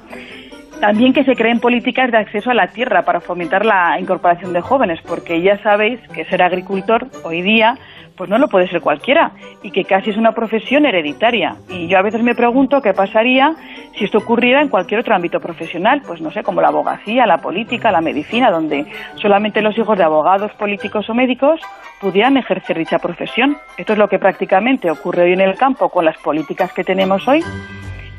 También 0.79 1.11
que 1.11 1.25
se 1.25 1.35
creen 1.35 1.59
políticas 1.59 2.09
de 2.09 2.17
acceso 2.17 2.51
a 2.51 2.53
la 2.53 2.67
tierra 2.67 3.03
para 3.03 3.19
fomentar 3.19 3.65
la 3.65 3.99
incorporación 3.99 4.53
de 4.53 4.61
jóvenes, 4.61 4.99
porque 5.05 5.41
ya 5.41 5.57
sabéis 5.61 5.99
que 6.13 6.23
ser 6.25 6.41
agricultor 6.41 7.07
hoy 7.23 7.41
día 7.41 7.75
pues 8.19 8.29
no 8.29 8.37
lo 8.37 8.49
puede 8.49 8.67
ser 8.67 8.81
cualquiera 8.81 9.31
y 9.63 9.71
que 9.71 9.85
casi 9.85 10.09
es 10.09 10.17
una 10.17 10.33
profesión 10.33 10.85
hereditaria. 10.85 11.55
Y 11.69 11.87
yo 11.87 11.97
a 11.97 12.01
veces 12.01 12.21
me 12.21 12.35
pregunto 12.35 12.81
qué 12.81 12.93
pasaría 12.93 13.55
si 13.97 14.03
esto 14.03 14.17
ocurriera 14.17 14.61
en 14.61 14.67
cualquier 14.67 14.99
otro 14.99 15.15
ámbito 15.15 15.39
profesional, 15.39 16.01
pues 16.05 16.19
no 16.19 16.29
sé, 16.29 16.43
como 16.43 16.59
la 16.59 16.67
abogacía, 16.67 17.25
la 17.25 17.37
política, 17.37 17.93
la 17.93 18.01
medicina, 18.01 18.51
donde 18.51 18.85
solamente 19.15 19.61
los 19.61 19.77
hijos 19.77 19.97
de 19.97 20.03
abogados, 20.03 20.51
políticos 20.59 21.09
o 21.09 21.13
médicos 21.13 21.61
pudieran 22.01 22.35
ejercer 22.35 22.77
dicha 22.77 22.99
profesión. 22.99 23.55
Esto 23.77 23.93
es 23.93 23.99
lo 23.99 24.09
que 24.09 24.19
prácticamente 24.19 24.91
ocurre 24.91 25.23
hoy 25.23 25.31
en 25.31 25.39
el 25.39 25.55
campo 25.55 25.87
con 25.87 26.03
las 26.03 26.17
políticas 26.17 26.73
que 26.73 26.83
tenemos 26.83 27.25
hoy 27.25 27.41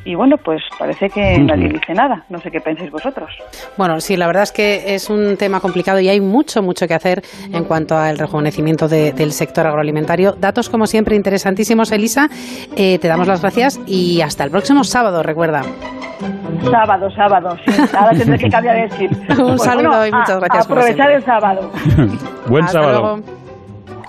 y 0.04 0.14
bueno, 0.14 0.36
pues 0.42 0.62
parece 0.78 1.08
que 1.08 1.38
nadie 1.38 1.68
dice 1.68 1.92
nada. 1.92 2.24
No 2.30 2.38
sé 2.38 2.50
qué 2.50 2.60
pensáis 2.60 2.90
vosotros. 2.90 3.30
Bueno, 3.76 4.00
sí, 4.00 4.16
la 4.16 4.26
verdad 4.26 4.44
es 4.44 4.52
que 4.52 4.94
es 4.94 5.10
un 5.10 5.36
tema 5.36 5.60
complicado 5.60 6.00
y 6.00 6.08
hay 6.08 6.20
mucho, 6.20 6.62
mucho 6.62 6.86
que 6.86 6.94
hacer 6.94 7.22
en 7.52 7.64
cuanto 7.64 7.96
al 7.96 8.18
rejuvenecimiento 8.18 8.88
del 8.88 9.32
sector 9.32 9.66
agroalimentario. 9.66 10.32
Datos, 10.32 10.70
como 10.70 10.86
siempre, 10.86 11.16
interesantísimos, 11.16 11.92
Elisa. 11.92 12.28
Eh, 12.76 12.98
te 12.98 13.08
damos 13.08 13.26
las 13.26 13.42
gracias 13.42 13.78
y 13.86 14.22
hasta 14.22 14.44
el 14.44 14.50
próximo 14.50 14.84
sábado, 14.84 15.22
recuerda. 15.22 15.62
Sábado, 16.70 17.10
sábado, 17.10 17.56
sí. 17.64 17.72
Ahora 17.96 18.16
tendré 18.16 18.38
que 18.38 18.48
cambiar 18.48 18.76
de 18.76 18.82
decir. 18.82 19.10
un 19.38 19.56
pues 19.56 19.62
saludo 19.62 20.06
y 20.06 20.12
muchas 20.12 20.38
gracias. 20.40 20.66
aprovechar 20.66 21.10
el 21.12 21.24
sábado. 21.24 21.70
Buen 22.48 22.68
sábado. 22.68 23.20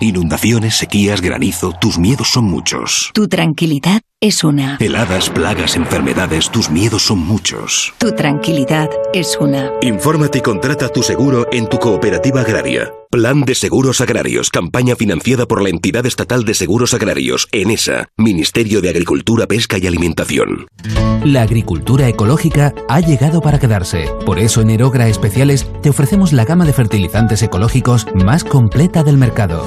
Inundaciones, 0.00 0.74
sequías, 0.74 1.20
granizo, 1.20 1.72
tus 1.80 1.98
miedos 1.98 2.28
son 2.28 2.46
muchos. 2.46 3.10
Tu 3.14 3.28
tranquilidad 3.28 4.00
es 4.22 4.44
una. 4.44 4.78
Heladas, 4.80 5.28
plagas, 5.28 5.76
enfermedades, 5.76 6.48
tus 6.48 6.70
miedos 6.70 7.02
son 7.02 7.18
muchos. 7.18 7.92
Tu 7.98 8.12
tranquilidad 8.12 8.88
es 9.12 9.36
una. 9.38 9.72
Infórmate 9.82 10.38
y 10.38 10.40
contrata 10.40 10.88
tu 10.88 11.02
seguro 11.02 11.48
en 11.52 11.68
tu 11.68 11.78
cooperativa 11.78 12.40
agraria. 12.40 12.92
Plan 13.10 13.42
de 13.42 13.54
Seguros 13.54 14.00
Agrarios, 14.00 14.48
campaña 14.48 14.96
financiada 14.96 15.44
por 15.44 15.60
la 15.60 15.68
Entidad 15.68 16.06
Estatal 16.06 16.46
de 16.46 16.54
Seguros 16.54 16.94
Agrarios, 16.94 17.46
ENESA, 17.52 18.08
Ministerio 18.16 18.80
de 18.80 18.88
Agricultura, 18.88 19.46
Pesca 19.46 19.76
y 19.76 19.86
Alimentación. 19.86 20.66
La 21.22 21.42
agricultura 21.42 22.08
ecológica 22.08 22.72
ha 22.88 23.00
llegado 23.00 23.42
para 23.42 23.58
quedarse. 23.58 24.06
Por 24.24 24.38
eso 24.38 24.62
en 24.62 24.70
Erogra 24.70 25.08
Especiales 25.08 25.68
te 25.82 25.90
ofrecemos 25.90 26.32
la 26.32 26.46
gama 26.46 26.64
de 26.64 26.72
fertilizantes 26.72 27.42
ecológicos 27.42 28.06
más 28.14 28.44
completa 28.44 29.02
del 29.02 29.18
mercado. 29.18 29.66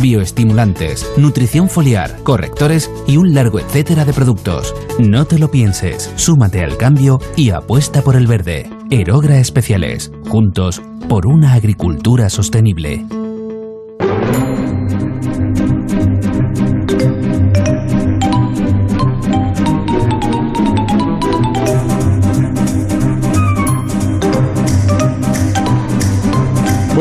Bioestimulantes, 0.00 1.08
nutrición 1.16 1.68
foliar, 1.68 2.18
correctores 2.24 2.90
y 3.06 3.16
un 3.16 3.32
largo 3.32 3.60
de 3.82 4.12
productos. 4.12 4.74
No 5.00 5.24
te 5.24 5.38
lo 5.38 5.50
pienses, 5.50 6.12
súmate 6.14 6.62
al 6.62 6.76
cambio 6.76 7.18
y 7.36 7.50
apuesta 7.50 8.00
por 8.02 8.14
el 8.14 8.28
verde. 8.28 8.70
Erogra 8.90 9.38
Especiales, 9.38 10.12
juntos 10.28 10.80
por 11.08 11.26
una 11.26 11.54
agricultura 11.54 12.30
sostenible. 12.30 13.04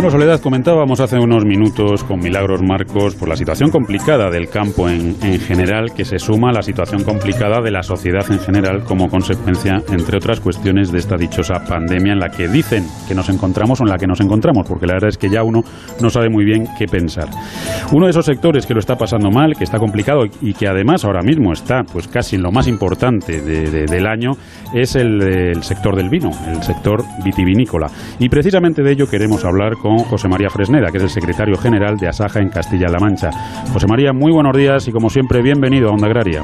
Bueno, 0.02 0.18
Soledad, 0.18 0.42
comentábamos 0.42 1.00
hace 1.00 1.20
unos 1.20 1.46
minutos 1.46 2.04
con 2.04 2.18
Milagros 2.18 2.64
Marcos 2.64 3.14
por 3.14 3.30
la 3.30 3.36
situación 3.36 3.70
complicada 3.70 4.32
del 4.32 4.50
campo 4.50 4.90
en, 4.90 5.16
en, 5.22 5.40
general, 5.40 5.94
que 5.96 6.06
se 6.06 6.18
suma 6.18 6.50
a 6.50 6.54
la 6.54 6.64
situación 6.64 7.04
complicada 7.04 7.62
de 7.62 7.70
la 7.70 7.84
sociedad 7.84 8.26
en 8.32 8.40
general 8.40 8.84
como 8.84 9.10
consecuencia, 9.10 9.76
entre 9.92 10.18
otras 10.18 10.40
cuestiones, 10.40 10.92
de 10.92 10.98
esta 10.98 11.18
dichosa 11.18 11.64
pandemia 11.70 12.14
en 12.14 12.20
la 12.20 12.30
que 12.30 12.48
dicen 12.48 12.84
que 13.08 13.14
nos 13.14 13.30
encontramos 13.30 13.80
o 13.80 13.84
en 13.84 13.92
la 13.92 14.00
que 14.00 14.08
nos 14.08 14.20
encontramos, 14.22 14.68
porque 14.68 14.88
la 14.88 14.94
verdad 14.94 15.10
es 15.10 15.20
que 15.20 15.30
ya 15.30 15.44
uno 15.44 15.62
no 16.02 16.10
sabe 16.10 16.32
muy 16.32 16.46
bien 16.46 16.66
qué 16.80 16.88
pensar. 16.88 17.30
Uno 17.92 18.06
de 18.06 18.10
esos 18.10 18.26
sectores 18.26 18.66
que 18.66 18.74
lo 18.74 18.80
está 18.80 18.96
pasando 18.96 19.30
mal, 19.30 19.56
que 19.56 19.66
está 19.66 19.78
complicado 19.78 20.24
y 20.42 20.56
que 20.56 20.68
además 20.68 21.06
ahora 21.06 21.22
mismo 21.22 21.54
está 21.54 21.84
pues 21.84 22.08
casi 22.08 22.38
lo 22.38 22.52
más 22.52 22.68
importante 22.68 23.40
de, 23.40 23.70
de, 23.70 23.86
del 23.86 24.08
año, 24.08 24.32
es 24.74 24.96
el, 24.96 25.22
el 25.22 25.62
sector 25.62 25.96
del 25.96 26.10
vino, 26.10 26.32
el 26.48 26.64
sector 26.64 27.04
vitivinícola. 27.24 27.86
Y 28.18 28.30
precisamente 28.30 28.82
de 28.82 28.94
ello 28.94 29.08
queremos 29.08 29.46
hablar 29.46 29.74
con 29.76 29.92
José 30.04 30.28
María 30.28 30.50
Fresneda, 30.50 30.92
que 30.92 30.98
es 30.98 31.04
el 31.04 31.10
secretario 31.10 31.58
general 31.58 31.98
de 31.98 32.08
Asaja 32.08 32.40
en 32.40 32.50
Castilla-La 32.50 33.00
Mancha. 33.00 33.30
José 33.72 33.88
María, 33.88 34.14
muy 34.14 34.32
buenos 34.32 34.56
días 34.56 34.88
y 34.88 34.92
como 34.92 35.10
siempre, 35.10 35.42
bienvenido 35.42 35.90
a 35.90 35.94
Onda 35.94 36.08
Agraria. 36.08 36.44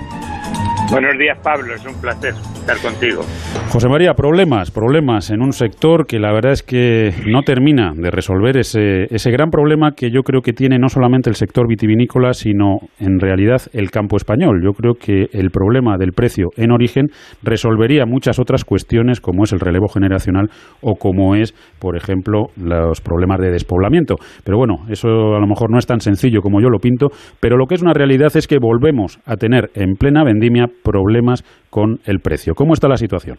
Buenos 0.89 1.17
días, 1.19 1.37
Pablo. 1.43 1.75
Es 1.75 1.85
un 1.85 1.99
placer 1.99 2.33
estar 2.33 2.77
contigo. 2.77 3.21
José 3.69 3.89
María, 3.89 4.13
problemas, 4.13 4.71
problemas 4.71 5.29
en 5.31 5.41
un 5.41 5.51
sector 5.51 6.07
que 6.07 6.17
la 6.17 6.31
verdad 6.31 6.53
es 6.53 6.63
que 6.63 7.11
no 7.27 7.41
termina 7.41 7.91
de 7.93 8.09
resolver 8.09 8.55
ese, 8.57 9.03
ese 9.13 9.29
gran 9.29 9.49
problema 9.49 9.91
que 9.91 10.09
yo 10.09 10.21
creo 10.23 10.41
que 10.41 10.53
tiene 10.53 10.79
no 10.79 10.87
solamente 10.87 11.29
el 11.29 11.35
sector 11.35 11.67
vitivinícola, 11.67 12.31
sino 12.31 12.77
en 12.99 13.19
realidad 13.19 13.61
el 13.73 13.91
campo 13.91 14.15
español. 14.15 14.61
Yo 14.63 14.71
creo 14.71 14.93
que 14.93 15.27
el 15.33 15.49
problema 15.51 15.97
del 15.97 16.13
precio 16.13 16.47
en 16.55 16.71
origen 16.71 17.07
resolvería 17.43 18.05
muchas 18.05 18.39
otras 18.39 18.63
cuestiones 18.63 19.19
como 19.19 19.43
es 19.43 19.51
el 19.51 19.59
relevo 19.59 19.89
generacional 19.89 20.49
o 20.81 20.95
como 20.95 21.35
es, 21.35 21.53
por 21.79 21.97
ejemplo, 21.97 22.47
los 22.55 23.01
problemas 23.01 23.41
de 23.41 23.51
despoblamiento. 23.51 24.15
Pero 24.45 24.57
bueno, 24.57 24.85
eso 24.89 25.09
a 25.35 25.39
lo 25.39 25.47
mejor 25.47 25.69
no 25.69 25.79
es 25.79 25.85
tan 25.85 25.99
sencillo 25.99 26.41
como 26.41 26.61
yo 26.61 26.69
lo 26.69 26.79
pinto, 26.79 27.07
pero 27.41 27.57
lo 27.57 27.65
que 27.65 27.75
es 27.75 27.81
una 27.81 27.93
realidad 27.93 28.31
es 28.35 28.47
que 28.47 28.57
volvemos 28.57 29.19
a 29.25 29.35
tener 29.35 29.69
en 29.75 29.95
plena 29.95 30.23
vendimia 30.23 30.67
problemas 30.83 31.43
con 31.69 31.99
el 32.05 32.19
precio. 32.19 32.55
¿Cómo 32.55 32.73
está 32.73 32.87
la 32.87 32.97
situación? 32.97 33.37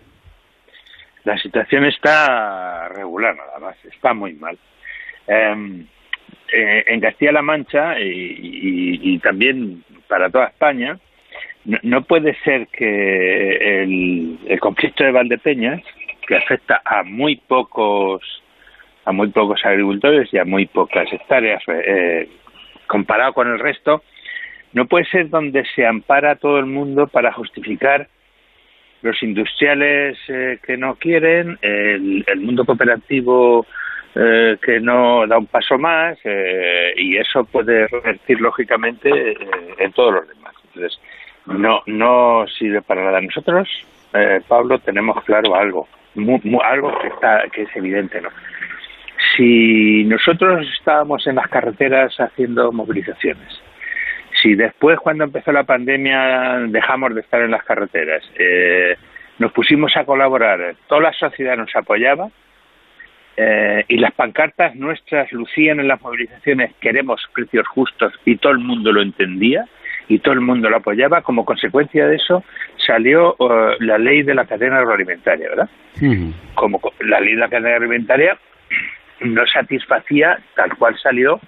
La 1.24 1.36
situación 1.38 1.84
está 1.84 2.88
regular, 2.88 3.36
nada 3.36 3.58
más, 3.58 3.76
está 3.84 4.14
muy 4.14 4.34
mal. 4.34 4.58
Eh, 5.26 5.84
eh, 6.52 6.84
en 6.86 7.00
Castilla-La 7.00 7.42
Mancha 7.42 8.00
y, 8.00 9.18
también 9.18 9.84
para 10.06 10.30
toda 10.30 10.46
España, 10.46 10.98
no, 11.82 12.02
puede 12.02 12.34
ser 12.44 12.68
que 12.68 13.82
el, 13.82 14.38
el, 14.46 14.60
conflicto 14.60 15.04
de 15.04 15.12
Valdepeñas, 15.12 15.82
que 16.26 16.36
afecta 16.36 16.80
a 16.84 17.02
muy 17.02 17.36
pocos 17.36 18.22
a 19.08 19.12
muy 19.12 19.28
pocos 19.28 19.64
agricultores 19.64 20.28
y 20.32 20.38
a 20.38 20.44
muy 20.44 20.66
pocas 20.66 21.10
hectáreas 21.10 21.62
eh, 21.68 22.28
comparado 22.86 23.32
con 23.32 23.48
el 23.48 23.58
resto, 23.58 24.02
no 24.72 24.86
puede 24.86 25.04
ser 25.06 25.28
donde 25.30 25.64
se 25.74 25.86
ampara 25.86 26.36
todo 26.36 26.58
el 26.58 26.66
mundo 26.66 27.06
para 27.06 27.32
justificar 27.32 28.08
los 29.02 29.22
industriales 29.22 30.18
eh, 30.28 30.58
que 30.66 30.76
no 30.76 30.96
quieren, 30.96 31.58
el, 31.62 32.24
el 32.26 32.40
mundo 32.40 32.64
cooperativo 32.64 33.66
eh, 34.14 34.56
que 34.60 34.80
no 34.80 35.26
da 35.26 35.38
un 35.38 35.46
paso 35.46 35.78
más 35.78 36.18
eh, 36.24 36.92
y 36.96 37.16
eso 37.16 37.44
puede 37.44 37.86
revertir 37.86 38.40
lógicamente 38.40 39.08
eh, 39.08 39.36
en 39.78 39.92
todos 39.92 40.14
los 40.14 40.28
demás. 40.28 40.54
Entonces, 40.64 41.00
no, 41.46 41.82
no 41.86 42.46
sirve 42.46 42.82
para 42.82 43.04
nada. 43.04 43.20
Nosotros, 43.20 43.68
eh, 44.14 44.40
Pablo, 44.48 44.78
tenemos 44.80 45.22
claro 45.24 45.54
algo, 45.54 45.88
algo 46.64 46.98
que, 47.00 47.08
está, 47.08 47.44
que 47.52 47.62
es 47.62 47.76
evidente, 47.76 48.20
¿no? 48.20 48.30
Si 49.36 50.04
nosotros 50.04 50.66
estábamos 50.78 51.26
en 51.26 51.36
las 51.36 51.48
carreteras 51.48 52.18
haciendo 52.18 52.72
movilizaciones, 52.72 53.60
si 54.42 54.54
después, 54.54 54.98
cuando 54.98 55.24
empezó 55.24 55.52
la 55.52 55.64
pandemia, 55.64 56.58
dejamos 56.68 57.14
de 57.14 57.20
estar 57.20 57.42
en 57.42 57.50
las 57.50 57.64
carreteras, 57.64 58.22
eh, 58.38 58.96
nos 59.38 59.52
pusimos 59.52 59.96
a 59.96 60.04
colaborar, 60.04 60.74
toda 60.88 61.00
la 61.02 61.12
sociedad 61.12 61.56
nos 61.56 61.74
apoyaba 61.74 62.28
eh, 63.36 63.84
y 63.86 63.98
las 63.98 64.12
pancartas 64.14 64.74
nuestras 64.74 65.30
lucían 65.32 65.78
en 65.78 65.86
las 65.86 66.02
movilizaciones 66.02 66.74
queremos 66.80 67.22
precios 67.32 67.68
justos 67.68 68.12
y 68.24 68.36
todo 68.36 68.52
el 68.52 68.58
mundo 68.58 68.90
lo 68.90 69.00
entendía 69.00 69.64
y 70.08 70.18
todo 70.18 70.34
el 70.34 70.40
mundo 70.40 70.68
lo 70.68 70.78
apoyaba. 70.78 71.22
Como 71.22 71.44
consecuencia 71.44 72.08
de 72.08 72.16
eso 72.16 72.42
salió 72.84 73.36
uh, 73.38 73.80
la 73.80 73.96
ley 73.98 74.22
de 74.22 74.34
la 74.34 74.44
cadena 74.44 74.78
agroalimentaria, 74.78 75.50
¿verdad? 75.50 75.68
Como 76.54 76.80
la 77.00 77.20
ley 77.20 77.34
de 77.34 77.40
la 77.40 77.48
cadena 77.48 77.70
agroalimentaria 77.70 78.36
no 79.20 79.46
satisfacía 79.46 80.38
tal 80.56 80.76
cual 80.76 80.98
salió 80.98 81.40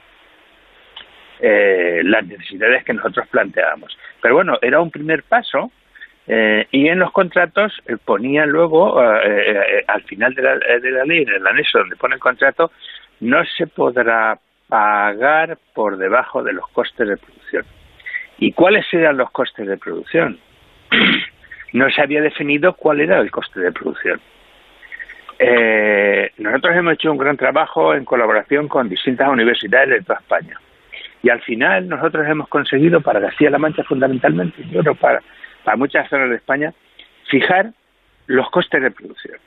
eh, 1.41 2.03
las 2.05 2.27
necesidades 2.27 2.85
que 2.85 2.93
nosotros 2.93 3.27
planteábamos. 3.29 3.97
Pero 4.21 4.35
bueno, 4.35 4.59
era 4.61 4.81
un 4.81 4.91
primer 4.91 5.23
paso 5.23 5.71
eh, 6.27 6.67
y 6.71 6.87
en 6.89 6.99
los 6.99 7.11
contratos 7.13 7.73
eh, 7.87 7.97
ponía 8.05 8.47
luego, 8.47 9.03
eh, 9.03 9.85
al 9.89 10.03
final 10.03 10.35
de 10.35 10.43
la, 10.43 10.59
de 10.59 10.91
la 10.91 11.05
ley, 11.05 11.23
en 11.23 11.31
el 11.31 11.47
anexo 11.47 11.79
donde 11.79 11.97
pone 11.97 12.15
el 12.15 12.21
contrato, 12.21 12.71
no 13.21 13.45
se 13.45 13.67
podrá 13.67 14.39
pagar 14.69 15.59
por 15.75 15.97
debajo 15.97 16.43
de 16.43 16.53
los 16.53 16.69
costes 16.69 17.09
de 17.09 17.17
producción. 17.17 17.65
¿Y 18.39 18.53
cuáles 18.53 18.87
eran 18.93 19.17
los 19.17 19.31
costes 19.33 19.67
de 19.67 19.77
producción? 19.77 20.39
no 21.73 21.91
se 21.91 22.01
había 22.01 22.21
definido 22.21 22.75
cuál 22.75 23.01
era 23.01 23.19
el 23.19 23.31
coste 23.31 23.61
de 23.61 23.73
producción. 23.73 24.21
Eh, 25.39 26.31
nosotros 26.39 26.77
hemos 26.77 26.95
hecho 26.95 27.11
un 27.11 27.19
gran 27.19 27.37
trabajo 27.37 27.95
en 27.95 28.05
colaboración 28.05 28.69
con 28.69 28.89
distintas 28.89 29.29
universidades 29.29 29.89
de 29.89 30.03
toda 30.03 30.21
España 30.21 30.61
y 31.23 31.29
al 31.29 31.41
final 31.43 31.89
nosotros 31.89 32.27
hemos 32.29 32.49
conseguido 32.49 33.01
para 33.01 33.21
Castilla-La 33.21 33.59
Mancha 33.59 33.85
fundamentalmente, 33.85 34.65
yo 34.71 34.81
creo 34.81 34.95
para, 34.95 35.23
para 35.65 35.77
muchas 35.77 36.09
zonas 36.09 36.31
de 36.31 36.37
España, 36.37 36.73
fijar 37.29 37.73
los 38.27 38.49
costes 38.51 38.83
de 38.83 38.91
producción. 38.91 39.39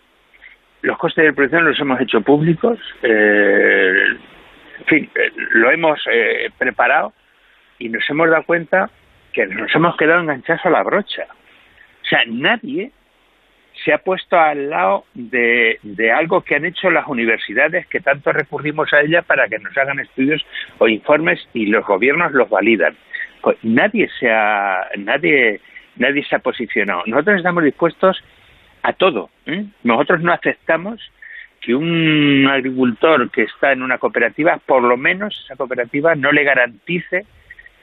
Los 0.82 0.98
costes 0.98 1.24
de 1.24 1.34
producción 1.34 1.66
los 1.66 1.80
hemos 1.80 2.00
hecho 2.02 2.22
públicos, 2.22 2.78
eh, 3.02 4.06
en 4.80 4.86
fin, 4.86 5.10
eh, 5.16 5.32
lo 5.52 5.72
hemos 5.72 6.00
eh, 6.12 6.50
preparado 6.58 7.14
y 7.80 7.90
nos 7.90 8.08
hemos 8.10 8.30
dado 8.30 8.44
cuenta 8.44 8.90
que 9.32 9.48
nos 9.48 9.74
hemos 9.74 9.96
quedado 9.98 10.22
enganchados 10.22 10.66
a 10.66 10.70
la 10.70 10.84
brocha. 10.84 11.26
O 12.04 12.06
sea, 12.06 12.20
nadie 12.28 12.92
se 13.84 13.94
ha 13.94 13.98
puesto 13.98 14.40
al 14.40 14.70
lado 14.70 15.06
de, 15.14 15.80
algo 16.16 16.42
que 16.42 16.56
han 16.56 16.66
hecho 16.66 16.90
las 16.90 17.08
universidades 17.08 17.86
que 17.88 18.00
tanto 18.00 18.32
recurrimos 18.32 18.94
a 18.94 19.02
ella 19.02 19.22
para 19.22 19.48
que 19.48 19.60
nos 19.60 19.78
hagan 19.78 20.00
estudios 20.00 20.46
o 20.78 20.88
informes 20.88 21.48
y 21.54 21.66
los 21.66 21.86
gobiernos 21.86 22.32
los 22.32 22.50
validan. 22.50 22.96
Pues 23.42 23.58
nadie 23.64 24.10
se 24.20 24.32
ha, 24.32 24.88
nadie, 24.98 25.60
nadie 25.98 26.24
se 26.24 26.36
ha 26.36 26.40
posicionado. 26.40 27.04
Nosotros 27.06 27.38
estamos 27.38 27.64
dispuestos 27.64 28.24
a 28.84 28.94
todo. 28.94 29.30
¿eh? 29.46 29.66
Nosotros 29.84 30.22
no 30.22 30.32
aceptamos 30.32 31.02
que 31.60 31.76
un 31.76 32.48
agricultor 32.50 33.30
que 33.32 33.44
está 33.44 33.72
en 33.72 33.82
una 33.82 33.98
cooperativa, 33.98 34.60
por 34.66 34.84
lo 34.84 34.98
menos 34.98 35.42
esa 35.46 35.56
cooperativa 35.56 36.16
no 36.16 36.32
le 36.32 36.44
garantice 36.44 37.26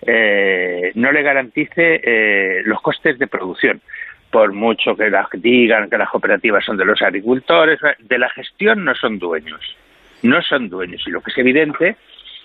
eh, 0.07 0.93
no 0.95 1.13
le 1.13 1.23
garantice 1.23 2.01
eh, 2.03 2.63
los 2.65 2.81
costes 2.81 3.19
de 3.19 3.27
producción 3.27 3.83
por 4.31 4.53
mucho 4.53 4.97
que 4.97 5.11
las 5.11 5.27
digan 5.33 5.91
que 5.91 5.99
las 5.99 6.09
cooperativas 6.09 6.65
son 6.65 6.77
de 6.77 6.85
los 6.85 7.01
agricultores, 7.03 7.81
de 7.99 8.19
la 8.19 8.29
gestión 8.31 8.85
no 8.85 8.95
son 8.95 9.19
dueños, 9.19 9.61
no 10.23 10.41
son 10.43 10.69
dueños. 10.69 11.03
Y 11.07 11.11
lo 11.11 11.21
que 11.21 11.31
es 11.31 11.39
evidente, 11.39 11.97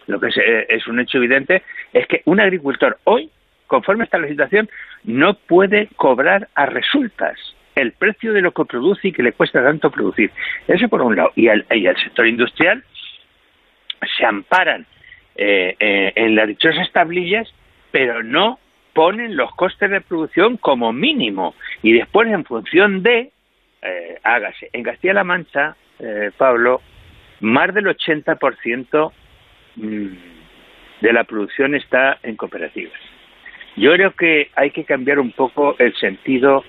lo 0.07 0.19
que 0.19 0.27
es, 0.27 0.37
es 0.69 0.87
un 0.87 0.99
hecho 0.99 1.17
evidente, 1.17 1.63
es 1.93 2.07
que 2.07 2.21
un 2.25 2.39
agricultor 2.39 2.97
hoy, 3.03 3.29
conforme 3.67 4.03
está 4.03 4.17
la 4.17 4.27
situación, 4.27 4.69
no 5.03 5.35
puede 5.35 5.89
cobrar 5.95 6.47
a 6.55 6.65
resultas 6.65 7.37
el 7.75 7.91
precio 7.91 8.33
de 8.33 8.41
lo 8.41 8.51
que 8.51 8.65
produce 8.65 9.09
y 9.09 9.11
que 9.11 9.23
le 9.23 9.33
cuesta 9.33 9.61
tanto 9.61 9.91
producir. 9.91 10.31
Eso 10.67 10.87
por 10.87 11.01
un 11.01 11.15
lado. 11.15 11.31
Y 11.35 11.47
al 11.49 11.65
sector 12.01 12.25
industrial 12.25 12.83
se 14.17 14.25
amparan 14.25 14.85
eh, 15.35 15.75
eh, 15.79 16.13
en 16.15 16.35
las 16.35 16.47
dichosas 16.47 16.91
tablillas, 16.91 17.53
pero 17.91 18.23
no 18.23 18.59
ponen 18.95 19.35
los 19.35 19.53
costes 19.55 19.91
de 19.91 19.99
producción 19.99 20.55
como 20.55 20.93
mínimo 20.93 21.53
y 21.83 21.91
después 21.91 22.29
en 22.29 22.45
función 22.45 23.03
de, 23.03 23.29
eh, 23.81 24.19
hágase, 24.23 24.69
en 24.71 24.83
Castilla-La 24.83 25.25
Mancha, 25.25 25.75
eh, 25.99 26.31
Pablo, 26.37 26.81
más 27.41 27.73
del 27.73 27.87
80% 27.87 29.11
mm, 29.75 30.07
de 31.01 31.13
la 31.13 31.25
producción 31.25 31.75
está 31.75 32.19
en 32.23 32.37
cooperativas. 32.37 32.97
Yo 33.75 33.91
creo 33.91 34.11
que 34.11 34.49
hay 34.55 34.71
que 34.71 34.85
cambiar 34.85 35.19
un 35.19 35.33
poco 35.33 35.75
el 35.77 35.93
sentido 35.97 36.63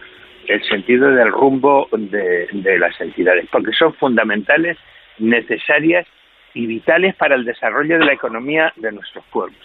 el 0.48 0.62
sentido 0.64 1.10
del 1.10 1.32
rumbo 1.32 1.88
de, 1.90 2.46
de 2.52 2.78
las 2.78 3.00
entidades, 3.00 3.46
porque 3.50 3.72
son 3.72 3.94
fundamentales, 3.94 4.76
necesarias 5.18 6.06
y 6.54 6.66
vitales 6.66 7.16
para 7.16 7.34
el 7.34 7.44
desarrollo 7.44 7.98
de 7.98 8.04
la 8.04 8.12
economía 8.12 8.72
de 8.76 8.92
nuestros 8.92 9.24
pueblos. 9.32 9.58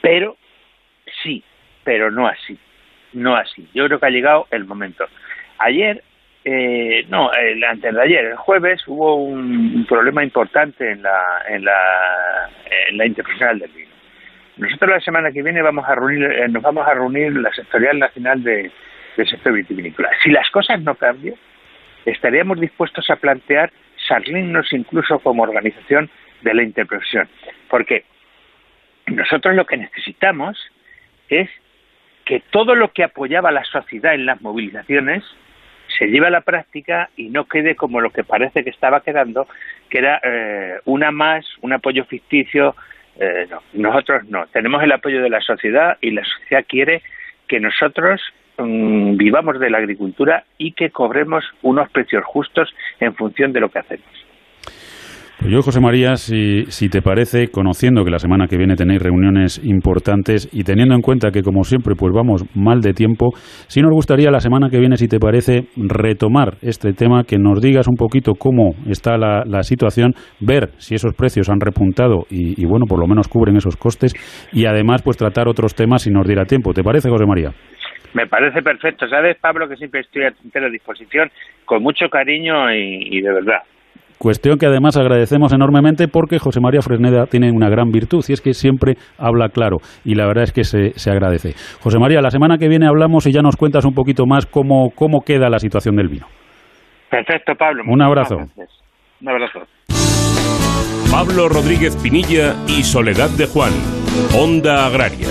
Pero 0.00 0.36
sí, 1.22 1.44
pero 1.88 2.10
no 2.10 2.26
así, 2.26 2.58
no 3.14 3.34
así. 3.34 3.66
Yo 3.72 3.86
creo 3.86 3.98
que 3.98 4.04
ha 4.04 4.10
llegado 4.10 4.46
el 4.50 4.66
momento. 4.66 5.06
Ayer 5.56 6.04
eh, 6.44 7.06
no, 7.08 7.32
el, 7.32 7.64
antes 7.64 7.94
de 7.94 8.02
ayer, 8.02 8.26
el 8.26 8.36
jueves, 8.36 8.82
hubo 8.86 9.14
un, 9.14 9.86
problema 9.88 10.22
importante 10.22 10.92
en 10.92 11.02
la, 11.02 11.18
en 11.48 11.64
la, 11.64 12.50
en 12.90 12.98
la 12.98 13.06
Internacional 13.06 13.58
del 13.58 13.70
Vino. 13.70 13.90
Nosotros 14.58 14.90
la 14.90 15.00
semana 15.00 15.32
que 15.32 15.42
viene 15.42 15.62
vamos 15.62 15.88
a 15.88 15.94
reunir, 15.94 16.24
eh, 16.30 16.46
nos 16.48 16.62
vamos 16.62 16.86
a 16.86 16.92
reunir 16.92 17.32
la 17.32 17.50
sectorial 17.54 17.98
nacional 17.98 18.42
de, 18.42 18.70
del 19.16 19.26
sector 19.26 19.54
vitivinícola. 19.54 20.10
Si 20.22 20.30
las 20.30 20.50
cosas 20.50 20.82
no 20.82 20.94
cambian, 20.94 21.36
estaríamos 22.04 22.60
dispuestos 22.60 23.08
a 23.08 23.16
plantear 23.16 23.72
salirnos 24.06 24.70
incluso 24.74 25.20
como 25.20 25.42
organización 25.42 26.10
de 26.42 26.52
la 26.52 26.64
interprofesión. 26.64 27.30
Porque 27.70 28.04
nosotros 29.06 29.54
lo 29.54 29.64
que 29.64 29.78
necesitamos 29.78 30.58
es 31.30 31.48
que 32.28 32.42
todo 32.50 32.74
lo 32.74 32.92
que 32.92 33.04
apoyaba 33.04 33.50
la 33.50 33.64
sociedad 33.64 34.12
en 34.12 34.26
las 34.26 34.42
movilizaciones 34.42 35.24
se 35.98 36.08
lleve 36.08 36.26
a 36.26 36.30
la 36.30 36.42
práctica 36.42 37.08
y 37.16 37.30
no 37.30 37.46
quede 37.46 37.74
como 37.74 38.02
lo 38.02 38.10
que 38.10 38.22
parece 38.22 38.62
que 38.62 38.68
estaba 38.68 39.00
quedando, 39.00 39.48
que 39.88 39.96
era 39.96 40.20
eh, 40.22 40.74
una 40.84 41.10
más, 41.10 41.46
un 41.62 41.72
apoyo 41.72 42.04
ficticio. 42.04 42.76
Eh, 43.18 43.48
nosotros 43.72 44.28
no, 44.28 44.46
tenemos 44.48 44.82
el 44.82 44.92
apoyo 44.92 45.22
de 45.22 45.30
la 45.30 45.40
sociedad 45.40 45.96
y 46.02 46.10
la 46.10 46.22
sociedad 46.22 46.66
quiere 46.68 47.00
que 47.48 47.60
nosotros 47.60 48.20
mm, 48.58 49.16
vivamos 49.16 49.58
de 49.58 49.70
la 49.70 49.78
agricultura 49.78 50.44
y 50.58 50.72
que 50.72 50.90
cobremos 50.90 51.46
unos 51.62 51.88
precios 51.88 52.26
justos 52.26 52.74
en 53.00 53.14
función 53.14 53.54
de 53.54 53.60
lo 53.60 53.70
que 53.70 53.78
hacemos. 53.78 54.27
Pues 55.40 55.52
yo, 55.52 55.62
José 55.62 55.80
María, 55.80 56.16
si, 56.16 56.64
si, 56.64 56.88
te 56.88 57.00
parece, 57.00 57.46
conociendo 57.46 58.04
que 58.04 58.10
la 58.10 58.18
semana 58.18 58.48
que 58.48 58.56
viene 58.56 58.74
tenéis 58.74 59.00
reuniones 59.00 59.64
importantes 59.64 60.48
y 60.52 60.64
teniendo 60.64 60.96
en 60.96 61.00
cuenta 61.00 61.30
que, 61.30 61.42
como 61.42 61.62
siempre, 61.62 61.94
pues 61.94 62.12
vamos 62.12 62.44
mal 62.56 62.80
de 62.80 62.92
tiempo, 62.92 63.30
sí 63.68 63.80
nos 63.80 63.92
gustaría 63.92 64.32
la 64.32 64.40
semana 64.40 64.68
que 64.68 64.80
viene, 64.80 64.96
si 64.96 65.06
te 65.06 65.20
parece, 65.20 65.68
retomar 65.76 66.54
este 66.60 66.92
tema, 66.92 67.22
que 67.22 67.38
nos 67.38 67.62
digas 67.62 67.86
un 67.86 67.94
poquito 67.94 68.32
cómo 68.34 68.70
está 68.88 69.16
la, 69.16 69.44
la 69.46 69.62
situación, 69.62 70.12
ver 70.40 70.70
si 70.78 70.96
esos 70.96 71.14
precios 71.14 71.48
han 71.48 71.60
repuntado 71.60 72.26
y, 72.28 72.60
y, 72.60 72.66
bueno, 72.66 72.86
por 72.88 72.98
lo 72.98 73.06
menos 73.06 73.28
cubren 73.28 73.56
esos 73.56 73.76
costes 73.76 74.14
y 74.52 74.66
además, 74.66 75.02
pues 75.02 75.16
tratar 75.16 75.46
otros 75.46 75.76
temas 75.76 76.02
si 76.02 76.10
nos 76.10 76.26
diera 76.26 76.46
tiempo. 76.46 76.72
¿Te 76.72 76.82
parece, 76.82 77.10
José 77.10 77.26
María? 77.26 77.52
Me 78.12 78.26
parece 78.26 78.60
perfecto. 78.60 79.06
Sabes, 79.06 79.36
Pablo, 79.40 79.68
que 79.68 79.76
siempre 79.76 80.00
estoy 80.00 80.24
a 80.24 80.32
tu 80.32 80.70
disposición, 80.72 81.30
con 81.64 81.80
mucho 81.80 82.08
cariño 82.08 82.74
y 82.74 83.20
de 83.20 83.32
verdad. 83.32 83.62
Cuestión 84.18 84.58
que 84.58 84.66
además 84.66 84.96
agradecemos 84.96 85.52
enormemente 85.52 86.08
porque 86.08 86.38
José 86.38 86.60
María 86.60 86.82
Fresneda 86.82 87.26
tiene 87.26 87.52
una 87.52 87.68
gran 87.68 87.90
virtud 87.90 88.24
y 88.28 88.32
es 88.32 88.40
que 88.40 88.52
siempre 88.52 88.96
habla 89.16 89.48
claro 89.48 89.78
y 90.04 90.14
la 90.16 90.26
verdad 90.26 90.44
es 90.44 90.52
que 90.52 90.64
se, 90.64 90.90
se 90.98 91.10
agradece. 91.10 91.54
José 91.80 91.98
María, 91.98 92.20
la 92.20 92.30
semana 92.30 92.58
que 92.58 92.68
viene 92.68 92.86
hablamos 92.88 93.26
y 93.26 93.32
ya 93.32 93.42
nos 93.42 93.56
cuentas 93.56 93.84
un 93.84 93.94
poquito 93.94 94.26
más 94.26 94.46
cómo, 94.46 94.90
cómo 94.94 95.20
queda 95.20 95.48
la 95.48 95.58
situación 95.58 95.96
del 95.96 96.08
vino. 96.08 96.26
Perfecto, 97.10 97.54
Pablo. 97.54 97.84
Un 97.86 98.02
abrazo. 98.02 98.36
Un 98.36 99.28
abrazo. 99.28 99.60
Pablo 101.10 101.48
Rodríguez 101.48 101.96
Pinilla 101.96 102.54
y 102.66 102.82
Soledad 102.82 103.30
de 103.30 103.46
Juan, 103.46 103.72
Onda 104.34 104.86
Agraria. 104.86 105.28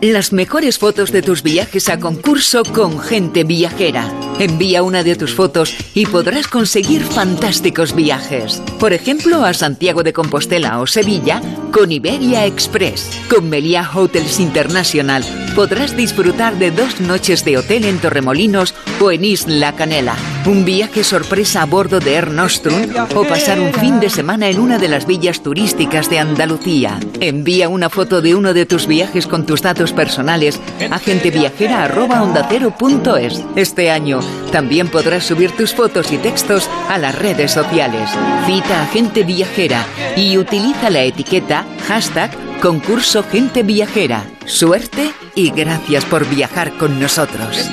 Las 0.00 0.32
mejores 0.32 0.78
fotos 0.78 1.10
de 1.10 1.22
tus 1.22 1.42
viajes 1.42 1.88
a 1.88 1.98
concurso 1.98 2.62
con 2.62 3.00
gente 3.00 3.42
viajera. 3.42 4.08
Envía 4.38 4.84
una 4.84 5.02
de 5.02 5.16
tus 5.16 5.34
fotos 5.34 5.74
y 5.92 6.06
podrás 6.06 6.46
conseguir 6.46 7.02
fantásticos 7.02 7.96
viajes. 7.96 8.62
Por 8.78 8.92
ejemplo, 8.92 9.44
a 9.44 9.52
Santiago 9.54 10.04
de 10.04 10.12
Compostela 10.12 10.80
o 10.80 10.86
Sevilla 10.86 11.42
con 11.70 11.92
Iberia 11.92 12.46
Express. 12.46 13.10
Con 13.28 13.48
Meliá 13.48 13.88
Hotels 13.94 14.40
International 14.40 15.24
podrás 15.54 15.96
disfrutar 15.96 16.56
de 16.56 16.70
dos 16.70 17.00
noches 17.00 17.44
de 17.44 17.58
hotel 17.58 17.84
en 17.84 17.98
Torremolinos 17.98 18.74
o 19.00 19.10
en 19.10 19.24
Isla 19.24 19.74
Canela. 19.74 20.14
Un 20.46 20.64
viaje 20.64 21.02
sorpresa 21.02 21.62
a 21.62 21.66
bordo 21.66 21.98
de 22.00 22.14
Air 22.14 22.30
Nostrum 22.30 22.86
o 23.14 23.24
pasar 23.24 23.58
un 23.60 23.72
fin 23.72 23.98
de 23.98 24.08
semana 24.08 24.48
en 24.48 24.60
una 24.60 24.78
de 24.78 24.86
las 24.88 25.04
villas 25.06 25.42
turísticas 25.42 26.08
de 26.10 26.20
Andalucía. 26.20 27.00
Envía 27.20 27.68
una 27.68 27.90
foto 27.90 28.22
de 28.22 28.36
uno 28.36 28.54
de 28.54 28.66
tus 28.66 28.86
viajes 28.86 29.26
con 29.26 29.46
tus 29.46 29.62
datos 29.62 29.92
personales 29.92 30.60
a 30.90 30.98
genteviajera.ondacero.es. 30.98 33.44
Este 33.56 33.90
año 33.90 34.20
también 34.52 34.88
podrás 34.88 35.24
subir 35.24 35.50
tus 35.52 35.72
fotos 35.74 36.12
y 36.12 36.18
textos 36.18 36.68
a 36.88 36.98
las 36.98 37.16
redes 37.16 37.50
sociales. 37.50 38.10
Cita 38.46 38.82
a 38.82 38.86
Gente 38.86 39.24
Viajera 39.24 39.84
y 40.16 40.38
utiliza 40.38 40.90
la 40.90 41.02
etiqueta 41.02 41.57
hashtag 41.86 42.30
concurso 42.60 43.22
Gente 43.22 43.62
Viajera. 43.62 44.24
Suerte 44.46 45.12
y 45.34 45.50
gracias 45.50 46.04
por 46.04 46.28
viajar 46.28 46.76
con 46.78 46.98
nosotros. 47.00 47.68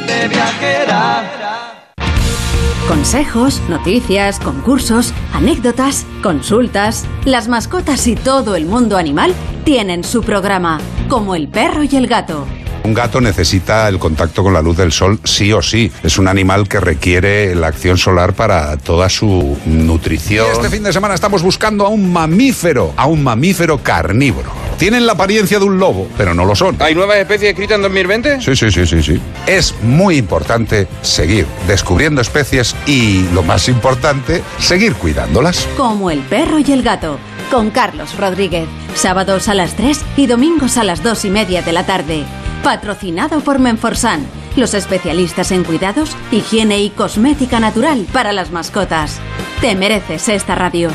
Consejos, 2.88 3.62
noticias, 3.68 4.40
concursos, 4.40 5.14
anécdotas, 5.34 6.06
consultas. 6.22 7.06
Las 7.26 7.48
mascotas 7.48 8.06
y 8.08 8.16
todo 8.16 8.56
el 8.56 8.66
mundo 8.66 8.98
animal 8.98 9.34
tienen 9.64 10.04
su 10.04 10.22
programa, 10.22 10.80
como 11.10 11.36
el 11.36 11.48
perro 11.48 11.84
y 11.84 11.96
el 11.96 12.08
gato. 12.08 12.46
Un 12.86 12.94
gato 12.94 13.20
necesita 13.20 13.90
el 13.90 13.98
contacto 13.98 14.44
con 14.44 14.54
la 14.54 14.62
luz 14.62 14.78
del 14.78 14.92
sol 14.92 15.20
sí 15.24 15.52
o 15.52 15.64
sí. 15.64 15.92
Es 16.04 16.20
un 16.20 16.28
animal 16.28 16.68
que 16.68 16.80
requiere 16.80 17.56
la 17.56 17.66
acción 17.66 17.98
solar 17.98 18.34
para 18.34 18.78
toda 18.78 19.10
su 19.10 19.58
nutrición. 19.66 20.46
este 20.52 20.70
fin 20.70 20.84
de 20.84 20.94
semana 20.94 21.16
estamos 21.16 21.42
buscando 21.42 21.88
a 21.88 21.90
un 21.90 22.14
mamífero, 22.14 22.94
a 22.96 23.08
un 23.08 23.24
mamífero 23.24 23.80
carnívoro. 23.80 24.52
Tienen 24.78 25.08
la 25.08 25.14
apariencia 25.14 25.58
de 25.58 25.66
un 25.66 25.80
lobo, 25.80 26.08
pero 26.16 26.36
no 26.36 26.46
lo 26.46 26.56
son. 26.56 26.78
¿Hay 26.80 26.94
nuevas 26.94 27.18
especies 27.18 27.54
escritas 27.54 27.78
en 27.78 27.82
2020? 27.82 28.42
Sí, 28.42 28.56
sí, 28.56 28.70
sí, 28.70 28.86
sí, 28.86 29.02
sí. 29.02 29.20
Es 29.48 29.74
muy 29.82 30.18
importante 30.18 30.88
seguir 31.02 31.48
descubriendo 31.68 32.22
especies 32.22 32.76
y, 32.86 33.28
lo 33.34 33.42
más 33.42 33.68
importante, 33.68 34.44
seguir 34.60 34.94
cuidándolas. 34.94 35.68
Como 35.76 36.12
el 36.12 36.20
perro 36.20 36.60
y 36.60 36.72
el 36.72 36.84
gato, 36.84 37.18
con 37.52 37.70
Carlos 37.70 38.18
Rodríguez. 38.18 38.68
Sábados 38.96 39.48
a 39.48 39.54
las 39.54 39.76
3 39.76 40.04
y 40.18 40.28
domingos 40.28 40.78
a 40.78 40.84
las 40.84 41.04
2 41.04 41.26
y 41.26 41.30
media 41.30 41.62
de 41.62 41.74
la 41.74 41.86
tarde. 41.86 42.24
Patrocinado 42.64 43.42
por 43.42 43.60
Menforsan, 43.60 44.26
los 44.56 44.74
especialistas 44.74 45.52
en 45.52 45.64
cuidados, 45.64 46.16
higiene 46.32 46.82
y 46.82 46.90
cosmética 46.90 47.60
natural 47.60 48.08
para 48.12 48.34
las 48.34 48.52
mascotas. 48.52 49.20
Te 49.62 49.76
mereces 49.76 50.30
esta 50.30 50.56
radio. 50.56 50.90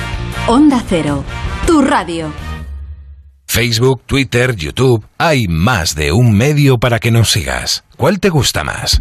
Onda 0.48 0.82
Cero, 0.88 1.24
tu 1.66 1.82
radio. 1.82 2.32
Facebook, 3.46 4.02
Twitter, 4.06 4.54
YouTube, 4.54 5.04
hay 5.18 5.48
más 5.48 5.94
de 5.94 6.12
un 6.12 6.32
medio 6.32 6.78
para 6.78 7.00
que 7.00 7.10
nos 7.10 7.30
sigas. 7.30 7.84
¿Cuál 7.96 8.20
te 8.20 8.28
gusta 8.28 8.62
más? 8.62 9.00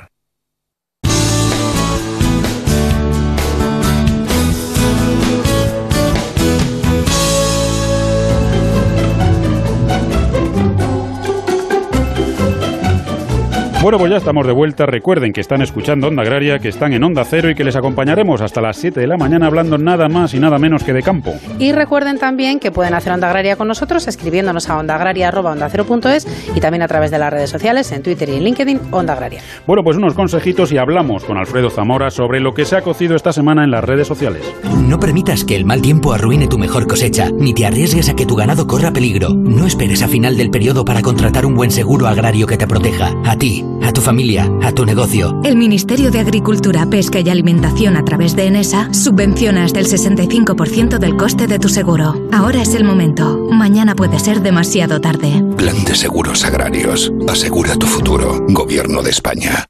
Bueno, 13.81 13.97
pues 13.97 14.11
ya 14.11 14.17
estamos 14.17 14.45
de 14.45 14.53
vuelta. 14.53 14.85
Recuerden 14.85 15.33
que 15.33 15.41
están 15.41 15.63
escuchando 15.63 16.07
Onda 16.07 16.21
Agraria, 16.21 16.59
que 16.59 16.69
están 16.69 16.93
en 16.93 17.03
Onda 17.03 17.25
Cero 17.25 17.49
y 17.49 17.55
que 17.55 17.63
les 17.63 17.75
acompañaremos 17.75 18.39
hasta 18.39 18.61
las 18.61 18.77
7 18.77 18.99
de 18.99 19.07
la 19.07 19.17
mañana 19.17 19.47
hablando 19.47 19.79
nada 19.79 20.07
más 20.07 20.35
y 20.35 20.39
nada 20.39 20.59
menos 20.59 20.83
que 20.83 20.93
de 20.93 21.01
campo. 21.01 21.33
Y 21.57 21.71
recuerden 21.71 22.19
también 22.19 22.59
que 22.59 22.69
pueden 22.69 22.93
hacer 22.93 23.11
Onda 23.11 23.25
Agraria 23.25 23.55
con 23.55 23.67
nosotros 23.67 24.07
escribiéndonos 24.07 24.69
a 24.69 24.77
ondaagraria.ondacero.es 24.77 26.27
y 26.55 26.59
también 26.59 26.83
a 26.83 26.87
través 26.87 27.09
de 27.09 27.17
las 27.17 27.33
redes 27.33 27.49
sociales, 27.49 27.91
en 27.91 28.03
Twitter 28.03 28.29
y 28.29 28.35
en 28.35 28.43
LinkedIn, 28.43 28.81
Onda 28.91 29.13
Agraria. 29.13 29.41
Bueno, 29.65 29.83
pues 29.83 29.97
unos 29.97 30.13
consejitos 30.13 30.71
y 30.71 30.77
hablamos 30.77 31.25
con 31.25 31.37
Alfredo 31.37 31.71
Zamora 31.71 32.11
sobre 32.11 32.39
lo 32.39 32.53
que 32.53 32.65
se 32.65 32.75
ha 32.75 32.83
cocido 32.83 33.15
esta 33.15 33.33
semana 33.33 33.63
en 33.63 33.71
las 33.71 33.83
redes 33.83 34.07
sociales. 34.07 34.43
No 34.87 34.99
permitas 34.99 35.43
que 35.43 35.55
el 35.55 35.65
mal 35.65 35.81
tiempo 35.81 36.13
arruine 36.13 36.47
tu 36.47 36.59
mejor 36.59 36.85
cosecha, 36.85 37.29
ni 37.31 37.55
te 37.55 37.65
arriesgues 37.65 38.09
a 38.09 38.15
que 38.15 38.27
tu 38.27 38.35
ganado 38.35 38.67
corra 38.67 38.91
peligro. 38.91 39.29
No 39.33 39.65
esperes 39.65 40.03
a 40.03 40.07
final 40.07 40.37
del 40.37 40.51
periodo 40.51 40.85
para 40.85 41.01
contratar 41.01 41.47
un 41.47 41.55
buen 41.55 41.71
seguro 41.71 42.05
agrario 42.07 42.45
que 42.45 42.57
te 42.57 42.67
proteja. 42.67 43.11
A 43.25 43.35
ti 43.35 43.65
a 43.83 43.93
tu 43.93 44.01
familia, 44.01 44.49
a 44.61 44.71
tu 44.71 44.85
negocio. 44.85 45.39
El 45.43 45.57
Ministerio 45.57 46.11
de 46.11 46.19
Agricultura, 46.19 46.85
Pesca 46.85 47.19
y 47.19 47.29
Alimentación 47.29 47.97
a 47.97 48.05
través 48.05 48.35
de 48.35 48.47
ENESA 48.47 48.93
subvenciona 48.93 49.63
hasta 49.63 49.79
el 49.79 49.87
65% 49.87 50.97
del 50.97 51.15
coste 51.17 51.47
de 51.47 51.59
tu 51.59 51.69
seguro. 51.69 52.27
Ahora 52.31 52.61
es 52.61 52.73
el 52.75 52.83
momento. 52.83 53.47
Mañana 53.51 53.95
puede 53.95 54.19
ser 54.19 54.41
demasiado 54.41 55.01
tarde. 55.01 55.43
Plan 55.57 55.83
de 55.83 55.95
Seguros 55.95 56.43
Agrarios. 56.43 57.11
Asegura 57.27 57.75
tu 57.75 57.87
futuro. 57.87 58.45
Gobierno 58.49 59.01
de 59.01 59.09
España. 59.11 59.67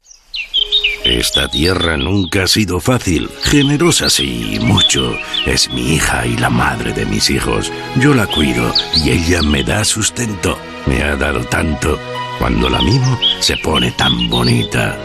Esta 1.04 1.48
tierra 1.48 1.96
nunca 1.96 2.44
ha 2.44 2.46
sido 2.46 2.78
fácil. 2.78 3.28
Generosa 3.42 4.08
sí, 4.08 4.58
mucho. 4.62 5.16
Es 5.46 5.68
mi 5.70 5.94
hija 5.94 6.26
y 6.26 6.36
la 6.36 6.48
madre 6.48 6.92
de 6.92 7.04
mis 7.06 7.28
hijos. 7.28 7.72
Yo 7.98 8.14
la 8.14 8.26
cuido 8.26 8.72
y 9.04 9.10
ella 9.10 9.42
me 9.42 9.64
da 9.64 9.84
sustento. 9.84 10.56
Me 10.86 11.02
ha 11.02 11.16
dado 11.16 11.44
tanto. 11.44 11.98
Cuando 12.42 12.68
la 12.68 12.82
mimo, 12.82 13.18
se 13.38 13.56
pone 13.56 13.92
tan 13.92 14.28
bonita. 14.28 14.98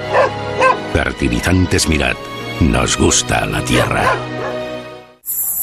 Fertilizantes 0.92 1.88
Mirad. 1.88 2.16
Nos 2.62 2.98
gusta 2.98 3.46
la 3.46 3.64
tierra. 3.64 4.12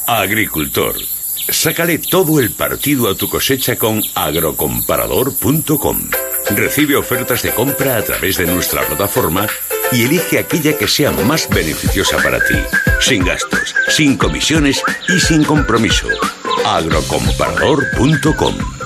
Agricultor. 0.07 0.95
Sácale 1.49 1.99
todo 1.99 2.39
el 2.39 2.53
partido 2.53 3.11
a 3.11 3.16
tu 3.16 3.29
cosecha 3.29 3.75
con 3.75 4.01
agrocomparador.com. 4.14 6.11
Recibe 6.51 6.95
ofertas 6.95 7.43
de 7.43 7.51
compra 7.51 7.97
a 7.97 8.03
través 8.03 8.37
de 8.37 8.47
nuestra 8.47 8.87
plataforma 8.87 9.49
y 9.91 10.05
elige 10.05 10.39
aquella 10.39 10.79
que 10.79 10.87
sea 10.87 11.11
más 11.11 11.49
beneficiosa 11.49 12.18
para 12.18 12.39
ti. 12.39 12.55
Sin 13.01 13.25
gastos, 13.25 13.75
sin 13.89 14.16
comisiones 14.16 14.81
y 15.09 15.18
sin 15.18 15.43
compromiso. 15.43 16.07
agrocomparador.com. 16.64 18.84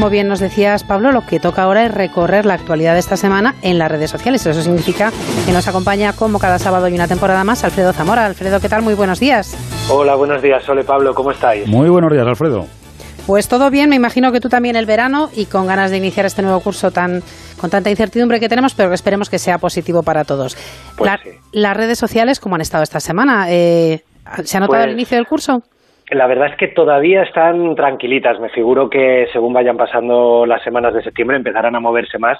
como 0.00 0.08
bien 0.08 0.28
nos 0.28 0.40
decías, 0.40 0.82
Pablo, 0.82 1.12
lo 1.12 1.26
que 1.26 1.40
toca 1.40 1.62
ahora 1.64 1.84
es 1.84 1.92
recorrer 1.92 2.46
la 2.46 2.54
actualidad 2.54 2.94
de 2.94 3.00
esta 3.00 3.18
semana 3.18 3.54
en 3.60 3.76
las 3.78 3.90
redes 3.90 4.10
sociales. 4.10 4.46
Eso 4.46 4.62
significa 4.62 5.12
que 5.44 5.52
nos 5.52 5.68
acompaña 5.68 6.14
como 6.14 6.38
cada 6.38 6.58
sábado 6.58 6.88
y 6.88 6.94
una 6.94 7.06
temporada 7.06 7.44
más 7.44 7.64
Alfredo 7.64 7.92
Zamora. 7.92 8.24
Alfredo, 8.24 8.60
¿qué 8.60 8.70
tal? 8.70 8.80
Muy 8.80 8.94
buenos 8.94 9.20
días. 9.20 9.54
Hola, 9.90 10.14
buenos 10.14 10.40
días, 10.40 10.62
Sole 10.64 10.84
Pablo, 10.84 11.14
¿cómo 11.14 11.32
estáis? 11.32 11.66
Muy 11.68 11.90
buenos 11.90 12.10
días, 12.10 12.26
Alfredo. 12.26 12.66
Pues 13.26 13.46
todo 13.46 13.68
bien, 13.68 13.90
me 13.90 13.96
imagino 13.96 14.32
que 14.32 14.40
tú 14.40 14.48
también 14.48 14.74
el 14.74 14.86
verano 14.86 15.28
y 15.36 15.44
con 15.44 15.66
ganas 15.66 15.90
de 15.90 15.98
iniciar 15.98 16.24
este 16.24 16.40
nuevo 16.40 16.60
curso 16.60 16.90
tan 16.90 17.22
con 17.60 17.68
tanta 17.68 17.90
incertidumbre 17.90 18.40
que 18.40 18.48
tenemos, 18.48 18.72
pero 18.72 18.88
que 18.88 18.94
esperemos 18.94 19.28
que 19.28 19.38
sea 19.38 19.58
positivo 19.58 20.02
para 20.02 20.24
todos. 20.24 20.56
Pues 20.96 21.10
La- 21.10 21.20
Las 21.52 21.76
redes 21.76 21.98
sociales, 21.98 22.40
¿cómo 22.40 22.54
han 22.54 22.62
estado 22.62 22.82
esta 22.84 23.00
semana? 23.00 23.48
Eh, 23.50 24.02
¿Se 24.44 24.56
ha 24.56 24.60
notado 24.60 24.78
Pues- 24.78 24.86
el 24.86 24.92
inicio 24.94 25.18
del 25.18 25.26
curso? 25.26 25.62
La 26.10 26.26
verdad 26.26 26.48
es 26.48 26.56
que 26.56 26.68
todavía 26.68 27.22
están 27.22 27.74
tranquilitas. 27.76 28.40
Me 28.40 28.48
figuro 28.48 28.90
que 28.90 29.28
según 29.32 29.52
vayan 29.52 29.76
pasando 29.76 30.44
las 30.44 30.62
semanas 30.62 30.92
de 30.92 31.02
septiembre 31.02 31.36
empezarán 31.36 31.76
a 31.76 31.80
moverse 31.80 32.18
más, 32.18 32.38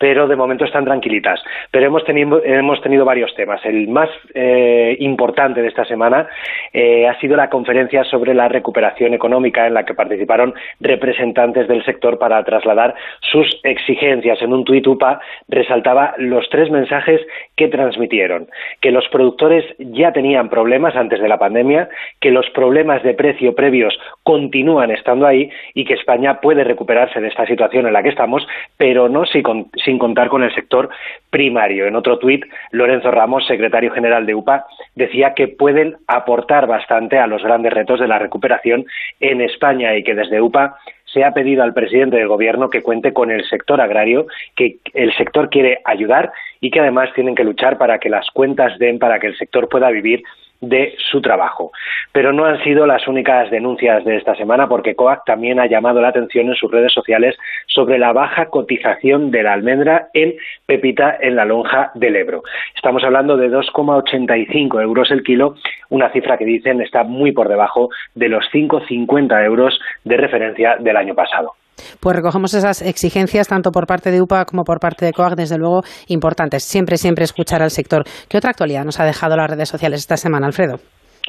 pero 0.00 0.26
de 0.26 0.34
momento 0.34 0.64
están 0.64 0.86
tranquilitas. 0.86 1.42
Pero 1.70 1.84
hemos 1.84 2.04
tenido, 2.04 2.42
hemos 2.42 2.80
tenido 2.80 3.04
varios 3.04 3.34
temas. 3.34 3.60
El 3.66 3.86
más 3.88 4.08
eh, 4.32 4.96
importante 4.98 5.60
de 5.60 5.68
esta 5.68 5.84
semana 5.84 6.26
eh, 6.72 7.06
ha 7.06 7.20
sido 7.20 7.36
la 7.36 7.50
conferencia 7.50 8.02
sobre 8.04 8.32
la 8.32 8.48
recuperación 8.48 9.12
económica 9.12 9.66
en 9.66 9.74
la 9.74 9.84
que 9.84 9.92
participaron 9.92 10.54
representantes 10.80 11.68
del 11.68 11.84
sector 11.84 12.18
para 12.18 12.42
trasladar 12.44 12.94
sus 13.20 13.60
exigencias. 13.62 14.40
En 14.40 14.54
un 14.54 14.64
tuit 14.64 14.86
UPA 14.86 15.20
resaltaba 15.48 16.14
los 16.16 16.48
tres 16.48 16.70
mensajes 16.70 17.20
que 17.54 17.68
transmitieron. 17.68 18.48
Que 18.80 18.92
los 18.92 19.06
productores 19.08 19.66
ya 19.78 20.12
tenían 20.12 20.48
problemas 20.48 20.96
antes 20.96 21.20
de 21.20 21.28
la 21.28 21.38
pandemia, 21.38 21.90
que 22.20 22.30
los 22.30 22.48
problemas 22.50 23.02
de 23.02 23.12
precio 23.12 23.54
previos 23.54 23.98
continúan 24.22 24.90
estando 24.90 25.26
ahí 25.26 25.50
y 25.74 25.84
que 25.84 25.92
España 25.92 26.40
puede 26.40 26.64
recuperarse 26.64 27.20
de 27.20 27.28
esta 27.28 27.44
situación 27.44 27.86
en 27.86 27.92
la 27.92 28.02
que 28.02 28.08
estamos, 28.08 28.46
pero 28.78 29.10
no 29.10 29.26
si 29.26 29.42
con- 29.42 29.66
sin 29.90 29.98
contar 29.98 30.28
con 30.28 30.44
el 30.44 30.54
sector 30.54 30.88
primario. 31.30 31.86
En 31.86 31.96
otro 31.96 32.18
tuit, 32.18 32.44
Lorenzo 32.70 33.10
Ramos, 33.10 33.44
secretario 33.46 33.90
general 33.90 34.24
de 34.24 34.36
UPA, 34.36 34.66
decía 34.94 35.34
que 35.34 35.48
pueden 35.48 35.96
aportar 36.06 36.68
bastante 36.68 37.18
a 37.18 37.26
los 37.26 37.42
grandes 37.42 37.72
retos 37.72 37.98
de 37.98 38.06
la 38.06 38.20
recuperación 38.20 38.86
en 39.18 39.40
España 39.40 39.96
y 39.96 40.04
que 40.04 40.14
desde 40.14 40.40
UPA 40.40 40.76
se 41.12 41.24
ha 41.24 41.32
pedido 41.32 41.64
al 41.64 41.74
presidente 41.74 42.18
del 42.18 42.28
gobierno 42.28 42.70
que 42.70 42.82
cuente 42.82 43.12
con 43.12 43.32
el 43.32 43.44
sector 43.48 43.80
agrario, 43.80 44.26
que 44.54 44.76
el 44.94 45.12
sector 45.16 45.50
quiere 45.50 45.80
ayudar 45.84 46.30
y 46.60 46.70
que 46.70 46.80
además 46.80 47.10
tienen 47.14 47.34
que 47.34 47.44
luchar 47.44 47.78
para 47.78 47.98
que 47.98 48.10
las 48.10 48.28
cuentas 48.30 48.78
den, 48.78 48.98
para 48.98 49.18
que 49.18 49.28
el 49.28 49.36
sector 49.36 49.68
pueda 49.68 49.90
vivir 49.90 50.22
de 50.60 50.94
su 51.10 51.20
trabajo. 51.20 51.72
Pero 52.12 52.32
no 52.32 52.44
han 52.44 52.62
sido 52.62 52.86
las 52.86 53.06
únicas 53.08 53.50
denuncias 53.50 54.04
de 54.04 54.16
esta 54.16 54.34
semana 54.34 54.68
porque 54.68 54.94
COAC 54.94 55.24
también 55.24 55.58
ha 55.58 55.66
llamado 55.66 56.00
la 56.00 56.08
atención 56.08 56.48
en 56.48 56.54
sus 56.54 56.70
redes 56.70 56.92
sociales 56.92 57.36
sobre 57.66 57.98
la 57.98 58.12
baja 58.12 58.46
cotización 58.46 59.30
de 59.30 59.42
la 59.42 59.54
almendra 59.54 60.08
en 60.12 60.34
Pepita 60.66 61.16
en 61.20 61.36
la 61.36 61.44
lonja 61.44 61.92
del 61.94 62.16
Ebro. 62.16 62.42
Estamos 62.76 63.02
hablando 63.04 63.36
de 63.36 63.50
2,85 63.50 64.82
euros 64.82 65.10
el 65.10 65.22
kilo, 65.22 65.54
una 65.88 66.10
cifra 66.10 66.36
que 66.36 66.44
dicen 66.44 66.80
está 66.82 67.04
muy 67.04 67.32
por 67.32 67.48
debajo 67.48 67.88
de 68.14 68.28
los 68.28 68.44
5,50 68.52 69.44
euros 69.44 69.80
de 70.04 70.16
referencia 70.16 70.76
del 70.76 70.96
año 70.96 71.14
pasado. 71.14 71.54
Pues 72.00 72.16
recogemos 72.16 72.54
esas 72.54 72.82
exigencias 72.82 73.48
tanto 73.48 73.70
por 73.70 73.86
parte 73.86 74.10
de 74.10 74.20
UPA 74.20 74.44
como 74.44 74.64
por 74.64 74.80
parte 74.80 75.04
de 75.04 75.12
COAC, 75.12 75.34
desde 75.34 75.58
luego 75.58 75.82
importantes. 76.08 76.64
Siempre, 76.64 76.96
siempre 76.96 77.24
escuchar 77.24 77.62
al 77.62 77.70
sector. 77.70 78.04
¿Qué 78.28 78.38
otra 78.38 78.50
actualidad 78.50 78.84
nos 78.84 79.00
ha 79.00 79.04
dejado 79.04 79.36
las 79.36 79.50
redes 79.50 79.68
sociales 79.68 80.00
esta 80.00 80.16
semana, 80.16 80.46
Alfredo? 80.46 80.80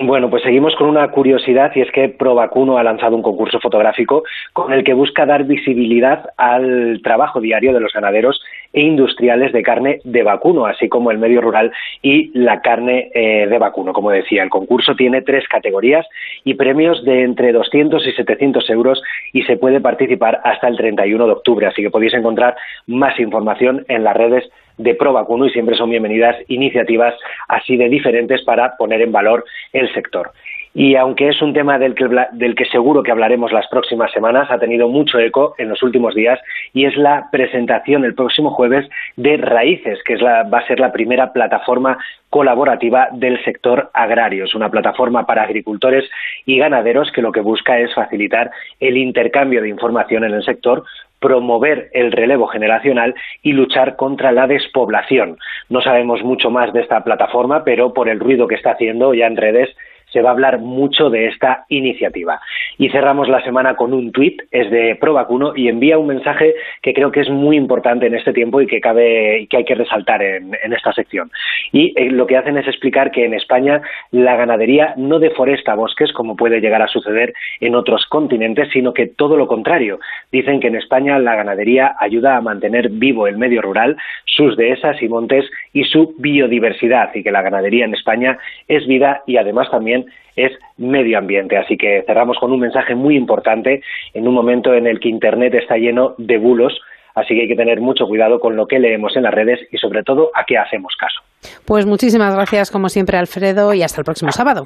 Bueno, 0.04 0.32
pues 0.32 0.42
seguimos 0.42 0.76
con 0.78 0.88
una 0.88 1.08
curiosidad 1.10 1.72
y 1.76 1.82
es 1.82 1.92
que 1.92 2.10
Provacuno 2.10 2.78
ha 2.78 2.84
lanzado 2.84 3.16
un 3.16 3.22
concurso 3.22 3.60
fotográfico 3.60 4.24
con 4.52 4.74
el 4.74 4.84
que 4.84 4.96
busca 4.96 5.28
dar 5.28 5.44
visibilidad 5.44 6.32
al 6.38 7.02
trabajo 7.04 7.40
diario 7.40 7.72
de 7.72 7.80
los 7.80 7.94
ganaderos 7.94 8.42
e 8.74 8.82
industriales 8.82 9.54
de 9.54 9.62
carne 9.62 10.00
de 10.04 10.24
vacuno, 10.24 10.66
así 10.66 10.90
como 10.90 11.12
el 11.12 11.20
medio 11.20 11.40
rural 11.40 11.72
y 12.02 12.32
la 12.34 12.62
carne 12.62 13.12
eh, 13.14 13.46
de 13.48 13.58
vacuno. 13.60 13.94
Como 13.94 14.10
decía, 14.10 14.42
el 14.42 14.50
concurso 14.50 14.96
tiene 14.96 15.22
tres 15.22 15.48
categorías 15.48 16.08
y 16.44 16.56
premios 16.56 17.04
de 17.06 17.22
entre 17.22 17.52
200 17.52 18.06
y 18.08 18.12
700 18.14 18.70
euros 18.72 19.04
y 19.34 19.44
se 19.44 19.58
puede 19.58 19.82
participar 19.82 20.42
hasta 20.44 20.68
el 20.68 20.78
31 20.78 21.28
de 21.28 21.32
octubre, 21.32 21.68
así 21.68 21.84
que 21.84 21.92
podéis 21.92 22.16
encontrar 22.16 22.56
más 22.88 23.20
información 23.20 23.86
en 23.88 24.04
las 24.04 24.18
redes 24.18 24.50
de 24.82 24.96
Pro 24.96 25.14
Vacuno 25.14 25.46
y 25.46 25.52
siempre 25.52 25.76
son 25.76 25.90
bienvenidas 25.90 26.36
iniciativas 26.48 27.14
así 27.48 27.78
de 27.78 27.90
diferentes 27.90 28.42
para 28.44 28.76
poner 28.78 29.02
en 29.02 29.12
valor 29.12 29.46
el 29.74 29.94
sector. 29.94 30.32
Y 30.74 30.96
aunque 30.96 31.28
es 31.28 31.42
un 31.42 31.54
tema 31.54 31.78
del 31.78 31.96
que, 31.96 32.08
del 32.32 32.56
que 32.56 32.66
seguro 32.66 33.04
que 33.04 33.12
hablaremos 33.12 33.52
las 33.52 33.68
próximas 33.68 34.10
semanas, 34.12 34.50
ha 34.50 34.58
tenido 34.58 34.88
mucho 34.88 35.20
eco 35.20 35.54
en 35.58 35.68
los 35.68 35.84
últimos 35.84 36.16
días 36.16 36.40
y 36.74 36.86
es 36.86 36.96
la 36.96 37.28
presentación 37.30 38.06
el 38.06 38.16
próximo 38.16 38.52
jueves 38.52 38.88
de 39.18 39.36
Raíces, 39.36 40.00
que 40.06 40.14
es 40.14 40.22
la, 40.22 40.44
va 40.44 40.60
a 40.60 40.68
ser 40.68 40.80
la 40.80 40.94
primera 40.94 41.34
plataforma 41.34 41.98
colaborativa 42.30 43.10
del 43.12 43.44
sector 43.44 43.92
agrario. 43.94 44.46
Es 44.46 44.56
una 44.56 44.72
plataforma 44.72 45.26
para 45.26 45.44
agricultores 45.44 46.10
y 46.46 46.58
ganaderos 46.58 47.12
que 47.12 47.22
lo 47.22 47.34
que 47.34 47.42
busca 47.42 47.78
es 47.78 47.94
facilitar 47.94 48.52
el 48.80 48.96
intercambio 48.96 49.62
de 49.62 49.68
información 49.68 50.24
en 50.24 50.32
el 50.32 50.44
sector 50.44 50.86
promover 51.22 51.90
el 51.94 52.12
relevo 52.12 52.48
generacional 52.48 53.16
y 53.42 53.54
luchar 53.54 53.96
contra 53.96 54.34
la 54.34 54.48
despoblación. 54.48 55.38
No 55.70 55.80
sabemos 55.82 56.24
mucho 56.24 56.50
más 56.50 56.74
de 56.74 56.82
esta 56.82 57.04
plataforma, 57.04 57.64
pero 57.64 57.94
por 57.94 58.10
el 58.10 58.20
ruido 58.20 58.48
que 58.48 58.56
está 58.56 58.72
haciendo 58.72 59.14
ya 59.14 59.28
en 59.28 59.38
redes 59.38 59.70
se 60.12 60.22
va 60.22 60.30
a 60.30 60.34
hablar 60.34 60.60
mucho 60.60 61.10
de 61.10 61.28
esta 61.28 61.66
iniciativa. 61.70 62.40
Y 62.78 62.90
cerramos 62.90 63.30
la 63.30 63.44
semana 63.44 63.76
con 63.76 63.94
un 63.94 64.12
tuit, 64.12 64.42
es 64.52 64.70
de 64.70 64.96
Provacuno 64.96 65.54
y 65.56 65.68
envía 65.68 65.98
un 65.98 66.08
mensaje 66.08 66.54
que 66.82 66.94
creo 66.94 67.12
que 67.12 67.22
es 67.22 67.30
muy 67.30 67.58
importante 67.58 68.08
en 68.08 68.16
este 68.16 68.34
tiempo 68.34 68.62
y 68.62 68.68
que 68.68 68.82
cabe 68.82 69.48
que 69.50 69.58
hay 69.58 69.66
que 69.66 69.76
resaltar 69.76 70.22
en, 70.22 70.56
en 70.64 70.74
esta 70.74 70.94
sección. 70.94 71.32
Y 71.72 71.94
eh, 71.96 72.12
lo 72.12 72.28
que 72.28 72.38
hacen 72.38 72.58
es 72.58 72.68
explicar 72.68 73.12
que 73.12 73.26
en 73.26 73.34
España 73.34 73.82
la 74.12 74.36
ganadería 74.36 74.94
no 74.98 75.20
deforesta 75.20 75.76
bosques 75.76 76.12
como 76.14 76.36
puede 76.36 76.62
llegar 76.62 76.82
a 76.82 76.88
suceder 76.88 77.34
en 77.60 77.76
otros 77.76 78.06
continentes, 78.08 78.70
sino 78.72 78.94
que 78.94 79.08
todo 79.08 79.38
lo 79.38 79.48
contrario. 79.48 80.00
Dicen 80.32 80.60
que 80.60 80.68
en 80.68 80.76
España 80.76 81.20
la 81.20 81.36
ganadería 81.36 81.96
ayuda 82.00 82.38
a 82.38 82.42
mantener 82.42 82.90
vivo 82.90 83.28
el 83.28 83.38
medio 83.38 83.62
rural, 83.62 83.98
sus 84.26 84.58
dehesas 84.58 85.02
y 85.02 85.08
montes 85.08 85.50
y 85.74 85.84
su 85.86 86.16
biodiversidad 86.18 87.14
y 87.14 87.24
que 87.24 87.32
la 87.32 87.42
ganadería 87.42 87.86
en 87.86 87.94
España 87.94 88.38
es 88.68 88.86
vida 88.88 89.24
y 89.28 89.38
además 89.38 89.70
también 89.70 90.01
es 90.36 90.52
medio 90.78 91.18
ambiente. 91.18 91.58
Así 91.58 91.78
que 91.78 92.04
cerramos 92.06 92.38
con 92.38 92.52
un 92.52 92.60
mensaje 92.60 92.96
muy 92.96 93.16
importante 93.16 93.82
en 94.14 94.28
un 94.28 94.34
momento 94.34 94.74
en 94.74 94.88
el 94.88 95.00
que 95.00 95.10
Internet 95.10 95.54
está 95.56 95.78
lleno 95.78 96.16
de 96.18 96.38
bulos, 96.38 96.80
así 97.16 97.36
que 97.36 97.42
hay 97.42 97.48
que 97.48 97.56
tener 97.56 97.82
mucho 97.82 98.08
cuidado 98.08 98.40
con 98.40 98.56
lo 98.56 98.68
que 98.68 98.80
leemos 98.80 99.16
en 99.16 99.24
las 99.24 99.34
redes 99.34 99.60
y 99.72 99.78
sobre 99.78 100.04
todo 100.04 100.32
a 100.36 100.46
qué 100.46 100.58
hacemos 100.58 100.96
caso. 100.98 101.22
Pues 101.66 101.86
muchísimas 101.86 102.36
gracias, 102.36 102.72
como 102.72 102.90
siempre, 102.90 103.18
Alfredo, 103.18 103.74
y 103.74 103.84
hasta 103.84 104.02
el 104.02 104.06
próximo 104.06 104.32
sábado. 104.32 104.66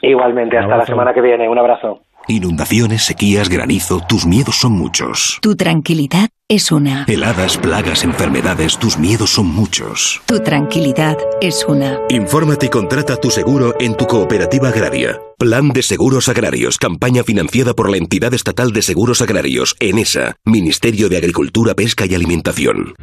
Igualmente, 0.00 0.58
hasta 0.58 0.76
la 0.76 0.86
semana 0.86 1.12
que 1.12 1.20
viene. 1.20 1.48
Un 1.48 1.58
abrazo. 1.58 2.00
Inundaciones, 2.28 3.02
sequías, 3.02 3.48
granizo, 3.48 4.00
tus 4.08 4.26
miedos 4.26 4.56
son 4.60 4.72
muchos. 4.72 5.38
Tu 5.42 5.56
tranquilidad 5.56 6.28
es 6.52 6.70
una. 6.70 7.06
Heladas, 7.08 7.56
plagas, 7.56 8.04
enfermedades, 8.04 8.78
tus 8.78 8.98
miedos 8.98 9.30
son 9.30 9.46
muchos. 9.46 10.20
Tu 10.26 10.38
tranquilidad 10.40 11.16
es 11.40 11.64
una. 11.66 11.98
Infórmate 12.10 12.66
y 12.66 12.68
contrata 12.68 13.16
tu 13.16 13.30
seguro 13.30 13.74
en 13.80 13.96
tu 13.96 14.06
cooperativa 14.06 14.68
agraria. 14.68 15.18
Plan 15.38 15.70
de 15.70 15.82
Seguros 15.82 16.28
Agrarios, 16.28 16.76
campaña 16.76 17.24
financiada 17.24 17.72
por 17.72 17.90
la 17.90 17.96
entidad 17.96 18.34
estatal 18.34 18.72
de 18.72 18.82
seguros 18.82 19.22
agrarios, 19.22 19.76
ENESA, 19.80 20.36
Ministerio 20.44 21.08
de 21.08 21.16
Agricultura, 21.16 21.74
Pesca 21.74 22.04
y 22.04 22.14
Alimentación. 22.14 22.94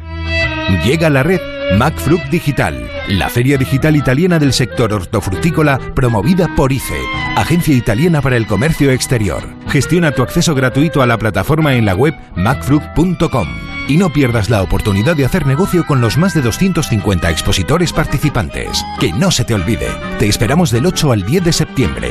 Llega 0.84 1.10
la 1.10 1.22
red 1.22 1.40
MacFruit 1.76 2.24
Digital, 2.30 2.90
la 3.08 3.28
feria 3.28 3.56
digital 3.58 3.96
italiana 3.96 4.38
del 4.38 4.52
sector 4.52 4.92
hortofrutícola 4.92 5.78
promovida 5.94 6.48
por 6.56 6.72
ICE, 6.72 6.98
Agencia 7.36 7.74
Italiana 7.74 8.20
para 8.20 8.36
el 8.36 8.46
Comercio 8.46 8.90
Exterior. 8.90 9.46
Gestiona 9.68 10.12
tu 10.12 10.22
acceso 10.22 10.54
gratuito 10.54 11.02
a 11.02 11.06
la 11.06 11.18
plataforma 11.18 11.74
en 11.74 11.84
la 11.84 11.94
web 11.94 12.14
macfruit.com 12.34 13.48
y 13.88 13.96
no 13.96 14.12
pierdas 14.12 14.50
la 14.50 14.62
oportunidad 14.62 15.16
de 15.16 15.24
hacer 15.24 15.46
negocio 15.46 15.84
con 15.86 16.00
los 16.00 16.16
más 16.16 16.34
de 16.34 16.42
250 16.42 17.30
expositores 17.30 17.92
participantes. 17.92 18.84
Que 18.98 19.12
no 19.12 19.30
se 19.30 19.44
te 19.44 19.54
olvide, 19.54 19.88
te 20.18 20.28
esperamos 20.28 20.70
del 20.70 20.86
8 20.86 21.12
al 21.12 21.24
10 21.24 21.44
de 21.44 21.52
septiembre. 21.52 22.10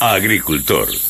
Agricultor. 0.00 1.09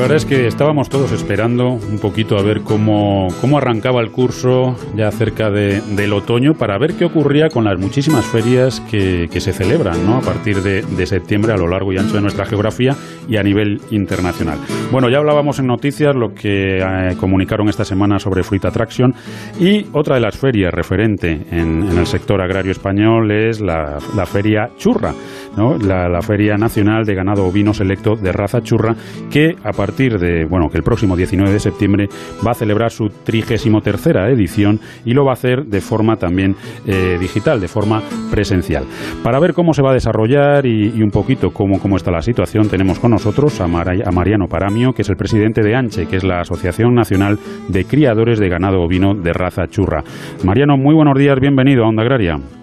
verdad 0.00 0.16
es 0.16 0.24
que 0.24 0.46
estábamos 0.46 0.88
todos 0.88 1.12
esperando 1.12 1.68
un 1.72 1.98
poquito 1.98 2.38
a 2.38 2.42
ver 2.42 2.62
cómo, 2.62 3.28
cómo 3.40 3.58
arrancaba 3.58 4.00
el 4.00 4.10
curso 4.10 4.74
ya 4.96 5.10
cerca 5.10 5.50
de, 5.50 5.80
del 5.80 6.12
otoño 6.12 6.54
para 6.54 6.78
ver 6.78 6.94
qué 6.94 7.04
ocurría 7.04 7.48
con 7.48 7.64
las 7.64 7.78
muchísimas 7.78 8.24
ferias 8.24 8.80
que, 8.90 9.28
que 9.30 9.40
se 9.40 9.52
celebran 9.52 10.06
¿no? 10.06 10.16
a 10.16 10.20
partir 10.20 10.62
de, 10.62 10.82
de, 10.82 11.06
septiembre 11.06 11.52
a 11.52 11.56
lo 11.56 11.68
largo 11.68 11.92
y 11.92 11.98
ancho 11.98 12.14
de 12.14 12.22
nuestra 12.22 12.46
geografía 12.46 12.96
y 13.28 13.36
a 13.36 13.42
nivel 13.42 13.80
internacional. 13.90 14.58
Bueno, 14.90 15.10
ya 15.10 15.18
hablábamos 15.18 15.58
en 15.58 15.66
noticias 15.66 16.14
lo 16.16 16.34
que 16.34 16.78
eh, 16.78 17.16
comunicaron 17.18 17.68
esta 17.68 17.84
semana 17.84 18.18
sobre 18.18 18.42
Fruit 18.42 18.64
Attraction 18.64 19.12
y 19.58 19.86
otra 19.92 20.14
de 20.14 20.22
las 20.22 20.38
ferias 20.38 20.72
referente 20.72 21.30
en, 21.50 21.82
en 21.82 21.98
el 21.98 22.06
sector 22.06 22.40
agrario 22.40 22.72
español 22.72 23.30
es 23.30 23.60
la, 23.60 23.98
la 24.16 24.24
feria 24.24 24.70
Churra, 24.76 25.12
¿no? 25.56 25.76
la, 25.78 26.20
Feria 26.22 26.56
Nacional 26.56 27.04
de 27.04 27.14
Ganado 27.14 27.46
Ovino 27.46 27.72
Selecto 27.72 28.14
de 28.14 28.30
raza 28.32 28.60
Churra 28.60 28.94
que 29.30 29.56
a 29.64 29.72
partir 29.72 30.18
de, 30.18 30.44
bueno, 30.44 30.68
que 30.68 30.76
el 30.76 30.84
próximo 30.84 31.16
19 31.16 31.52
de 31.52 31.60
septiembre 31.60 32.08
va 32.46 32.52
a 32.52 32.54
celebrar 32.54 32.90
su 32.90 33.08
33 33.08 34.06
edición 34.30 34.80
y 35.04 35.14
lo 35.14 35.24
va 35.24 35.32
a 35.32 35.34
hacer 35.34 35.64
de 35.64 35.80
forma 35.80 36.16
también 36.16 36.56
eh, 36.86 37.16
digital, 37.18 37.60
de 37.60 37.68
forma 37.68 38.02
presencial. 38.30 38.84
Para 39.22 39.40
ver 39.40 39.54
cómo 39.54 39.72
se 39.72 39.82
va 39.82 39.90
a 39.90 39.94
desarrollar 39.94 40.66
y, 40.66 41.02
un 41.02 41.10
poquito 41.10 41.50
cómo, 41.50 41.80
cómo, 41.80 41.96
está 41.96 42.10
la 42.10 42.22
situación, 42.22 42.68
tenemos 42.68 42.98
con 42.98 43.10
nosotros 43.10 43.60
a, 43.60 43.64
a 43.64 44.10
Mariano 44.12 44.46
Paramio, 44.46 44.92
que 44.92 45.02
es 45.02 45.08
el 45.08 45.16
presidente 45.16 45.62
de 45.62 45.74
ANCHE, 45.74 46.06
que 46.06 46.16
es 46.16 46.24
la 46.24 46.40
Asociación 46.40 46.94
Nacional 46.94 47.38
de 47.68 47.84
Criadores 47.84 48.38
de 48.38 48.48
Ganado 48.48 48.82
Ovino 48.82 49.14
de 49.14 49.32
Raza 49.32 49.66
Churra. 49.68 50.02
Mariano, 50.44 50.76
muy 50.76 50.94
buenos 50.94 51.18
días, 51.18 51.38
bienvenido 51.40 51.84
a 51.84 51.88
Onda 51.88 52.02
Agraria. 52.02 52.59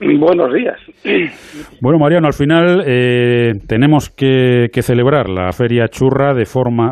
Buenos 0.18 0.52
días. 0.54 0.78
Bueno, 1.82 1.98
Mariano, 1.98 2.26
al 2.26 2.34
final 2.34 2.82
eh, 2.86 3.52
tenemos 3.66 4.10
que, 4.10 4.68
que, 4.72 4.82
celebrar 4.82 5.28
la 5.30 5.50
feria 5.52 5.88
churra 5.88 6.34
de 6.34 6.44
forma, 6.44 6.90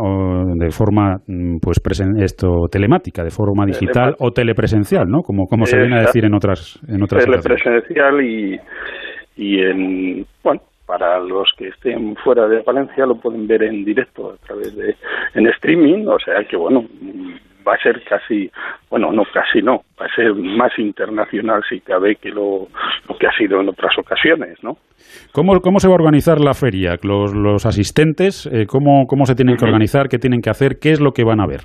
de 0.54 0.70
forma 0.70 1.16
pues 1.60 1.78
presen, 1.80 2.22
esto 2.22 2.68
telemática, 2.70 3.22
de 3.22 3.30
forma 3.30 3.66
digital 3.66 4.14
o 4.18 4.30
telepresencial, 4.30 5.06
¿no? 5.08 5.20
Como, 5.20 5.46
como 5.46 5.66
se 5.66 5.78
viene 5.78 5.96
a 5.96 6.00
decir 6.00 6.24
en 6.24 6.34
otras 6.34 6.80
en 6.88 7.02
otras 7.02 7.24
telepresencial 7.24 8.24
y 8.24 8.58
y 9.36 9.60
en 9.60 10.26
bueno 10.42 10.62
para 10.86 11.18
los 11.20 11.50
que 11.56 11.68
estén 11.68 12.16
fuera 12.16 12.48
de 12.48 12.62
Valencia 12.62 13.04
lo 13.04 13.16
pueden 13.16 13.46
ver 13.46 13.62
en 13.62 13.84
directo 13.84 14.32
a 14.32 14.36
través 14.46 14.74
de 14.74 14.96
en 15.34 15.46
streaming, 15.48 16.06
o 16.06 16.18
sea 16.18 16.42
que 16.48 16.56
bueno 16.56 16.84
va 17.68 17.74
a 17.74 17.82
ser 17.82 18.02
casi, 18.04 18.50
bueno, 18.90 19.12
no 19.12 19.24
casi 19.32 19.60
no, 19.60 19.82
va 20.00 20.06
a 20.06 20.14
ser 20.14 20.34
más 20.34 20.72
internacional 20.78 21.62
si 21.68 21.80
cabe 21.80 22.16
que 22.16 22.30
lo, 22.30 22.68
lo 23.08 23.18
que 23.18 23.26
ha 23.26 23.32
sido 23.36 23.60
en 23.60 23.68
otras 23.68 23.96
ocasiones, 23.98 24.56
¿no? 24.62 24.76
¿Cómo, 25.32 25.60
cómo 25.60 25.78
se 25.78 25.88
va 25.88 25.94
a 25.94 26.00
organizar 26.00 26.40
la 26.40 26.54
feria? 26.54 26.96
Los, 27.02 27.34
los 27.34 27.66
asistentes, 27.66 28.46
eh, 28.46 28.66
¿cómo, 28.66 29.06
¿cómo 29.06 29.26
se 29.26 29.34
tienen 29.34 29.56
que 29.56 29.64
organizar? 29.64 30.08
¿Qué 30.08 30.18
tienen 30.18 30.40
que 30.40 30.50
hacer? 30.50 30.78
¿Qué 30.80 30.90
es 30.90 31.00
lo 31.00 31.12
que 31.12 31.24
van 31.24 31.40
a 31.40 31.46
ver? 31.46 31.60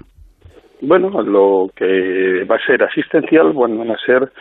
Bueno, 0.82 1.10
lo 1.22 1.70
que 1.76 2.44
va 2.44 2.58
a 2.58 2.66
ser 2.66 2.84
asistencial, 2.84 3.54
bueno, 3.54 3.78
van 3.78 3.92
a 3.92 3.98
ser 4.06 4.32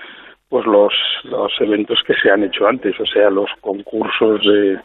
pues 0.49 0.67
los, 0.67 0.93
los 1.25 1.51
eventos 1.61 1.99
que 2.07 2.13
se 2.15 2.31
han 2.31 2.45
hecho 2.45 2.67
antes, 2.67 2.99
o 3.01 3.07
sea, 3.07 3.31
los 3.31 3.49
concursos 3.63 4.43
de, 4.43 4.79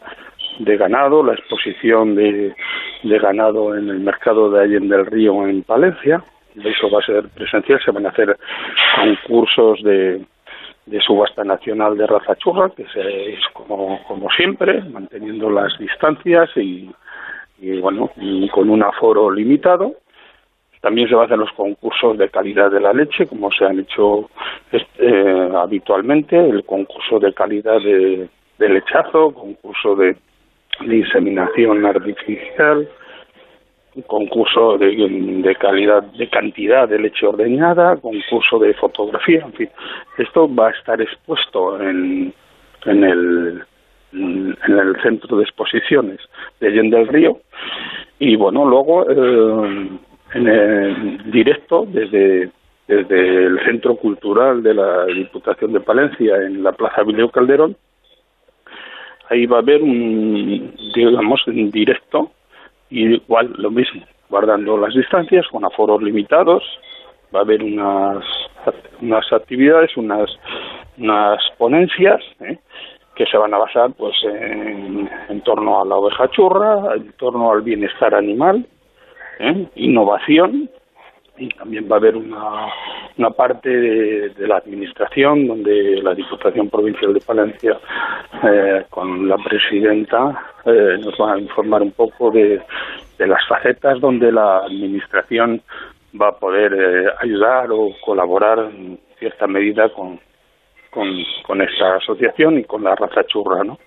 de 0.60 0.76
ganado, 0.78 1.22
la 1.22 1.34
exposición 1.34 2.14
de, 2.14 2.54
de 3.02 3.18
ganado 3.18 3.76
en 3.76 3.90
el 3.90 4.00
mercado 4.00 4.50
de 4.50 4.62
Allen 4.62 4.88
del 4.88 5.04
Río 5.04 5.46
en 5.46 5.62
Palencia, 5.64 6.22
eso 6.64 6.90
va 6.90 7.00
a 7.00 7.06
ser 7.06 7.28
presencial, 7.28 7.80
se 7.84 7.90
van 7.90 8.06
a 8.06 8.10
hacer 8.10 8.36
concursos 8.96 9.82
de, 9.82 10.22
de 10.86 11.00
subasta 11.00 11.44
nacional 11.44 11.96
de 11.96 12.06
raza 12.06 12.34
churra, 12.36 12.70
que 12.70 12.82
es 12.82 13.40
como, 13.52 14.02
como 14.06 14.30
siempre, 14.30 14.82
manteniendo 14.82 15.50
las 15.50 15.78
distancias 15.78 16.50
y, 16.56 16.90
y 17.60 17.80
bueno, 17.80 18.10
con 18.52 18.70
un 18.70 18.82
aforo 18.82 19.30
limitado. 19.30 19.94
También 20.80 21.08
se 21.08 21.14
van 21.14 21.22
a 21.22 21.26
hacer 21.26 21.38
los 21.38 21.52
concursos 21.52 22.16
de 22.18 22.28
calidad 22.28 22.70
de 22.70 22.80
la 22.80 22.92
leche, 22.92 23.26
como 23.26 23.50
se 23.50 23.64
han 23.64 23.80
hecho 23.80 24.30
eh, 24.72 25.50
habitualmente, 25.56 26.38
el 26.38 26.64
concurso 26.64 27.18
de 27.18 27.34
calidad 27.34 27.80
de, 27.80 28.28
de 28.58 28.68
lechazo, 28.68 29.32
concurso 29.32 29.96
de 29.96 30.16
inseminación 30.80 31.84
artificial, 31.84 32.88
concurso 34.02 34.78
de, 34.78 34.94
de, 34.96 35.54
calidad, 35.56 36.02
de 36.02 36.28
cantidad 36.28 36.88
de 36.88 36.98
leche 36.98 37.26
ordeñada, 37.26 37.96
concurso 37.96 38.58
de 38.58 38.74
fotografía, 38.74 39.40
en 39.44 39.52
fin. 39.52 39.70
Esto 40.18 40.52
va 40.52 40.68
a 40.68 40.70
estar 40.72 41.00
expuesto 41.00 41.80
en, 41.80 42.32
en, 42.86 43.04
el, 43.04 43.62
en 44.12 44.56
el 44.66 45.02
centro 45.02 45.36
de 45.36 45.44
exposiciones 45.44 46.20
de 46.60 46.72
Yen 46.72 46.90
del 46.90 47.08
Río 47.08 47.38
y 48.18 48.36
bueno, 48.36 48.64
luego 48.64 49.08
eh, 49.10 49.88
en 50.34 50.48
el 50.48 51.30
directo 51.30 51.86
desde 51.88 52.50
desde 52.88 53.44
el 53.44 53.60
Centro 53.66 53.96
Cultural 53.96 54.62
de 54.62 54.72
la 54.72 55.04
Diputación 55.04 55.74
de 55.74 55.80
Palencia 55.80 56.36
en 56.36 56.62
la 56.62 56.72
Plaza 56.72 57.02
Vileo 57.02 57.30
Calderón, 57.30 57.76
ahí 59.28 59.44
va 59.44 59.58
a 59.58 59.60
haber 59.60 59.82
un, 59.82 60.74
digamos, 60.94 61.42
en 61.46 61.70
directo 61.70 62.32
y 62.90 63.14
igual 63.14 63.52
lo 63.58 63.70
mismo, 63.70 64.02
guardando 64.28 64.76
las 64.76 64.94
distancias 64.94 65.46
con 65.48 65.64
aforos 65.64 66.02
limitados. 66.02 66.62
Va 67.34 67.40
a 67.40 67.42
haber 67.42 67.62
unas, 67.62 68.24
unas 69.02 69.32
actividades, 69.32 69.96
unas, 69.96 70.30
unas 70.96 71.38
ponencias 71.58 72.20
¿eh? 72.40 72.58
que 73.14 73.26
se 73.26 73.36
van 73.36 73.52
a 73.52 73.58
basar 73.58 73.92
pues 73.92 74.16
en, 74.22 75.10
en, 75.28 75.40
torno 75.42 75.82
a 75.82 75.84
la 75.84 75.96
oveja 75.96 76.30
churra, 76.30 76.94
en 76.94 77.12
torno 77.12 77.50
al 77.52 77.62
bienestar 77.62 78.14
animal, 78.14 78.66
¿eh? 79.40 79.66
innovación 79.74 80.70
y 81.38 81.48
también 81.50 81.88
va 81.90 81.96
a 81.96 81.98
haber 81.98 82.16
una, 82.16 82.66
una 83.16 83.30
parte 83.30 83.68
de, 83.68 84.46
la 84.46 84.56
administración 84.56 85.46
donde 85.46 86.00
la 86.02 86.14
Diputación 86.14 86.68
Provincial 86.68 87.14
de 87.14 87.20
Palencia 87.20 87.78
eh, 88.42 88.84
con 88.90 89.28
la 89.28 89.36
presidenta 89.36 90.52
eh, 90.64 90.98
nos 91.00 91.14
va 91.20 91.34
a 91.34 91.38
informar 91.38 91.82
un 91.82 91.92
poco 91.92 92.30
de, 92.30 92.60
de, 93.18 93.26
las 93.26 93.46
facetas 93.46 94.00
donde 94.00 94.32
la 94.32 94.58
administración 94.58 95.62
va 96.20 96.28
a 96.28 96.38
poder 96.38 96.72
eh, 96.74 97.12
ayudar 97.20 97.70
o 97.70 97.90
colaborar 98.04 98.58
en 98.58 98.98
cierta 99.18 99.46
medida 99.46 99.88
con, 99.90 100.18
con, 100.90 101.08
con 101.46 101.60
esta 101.60 101.96
asociación 101.96 102.58
y 102.58 102.64
con 102.64 102.84
la 102.84 102.94
raza 102.94 103.24
churra, 103.24 103.64
¿no? 103.64 103.78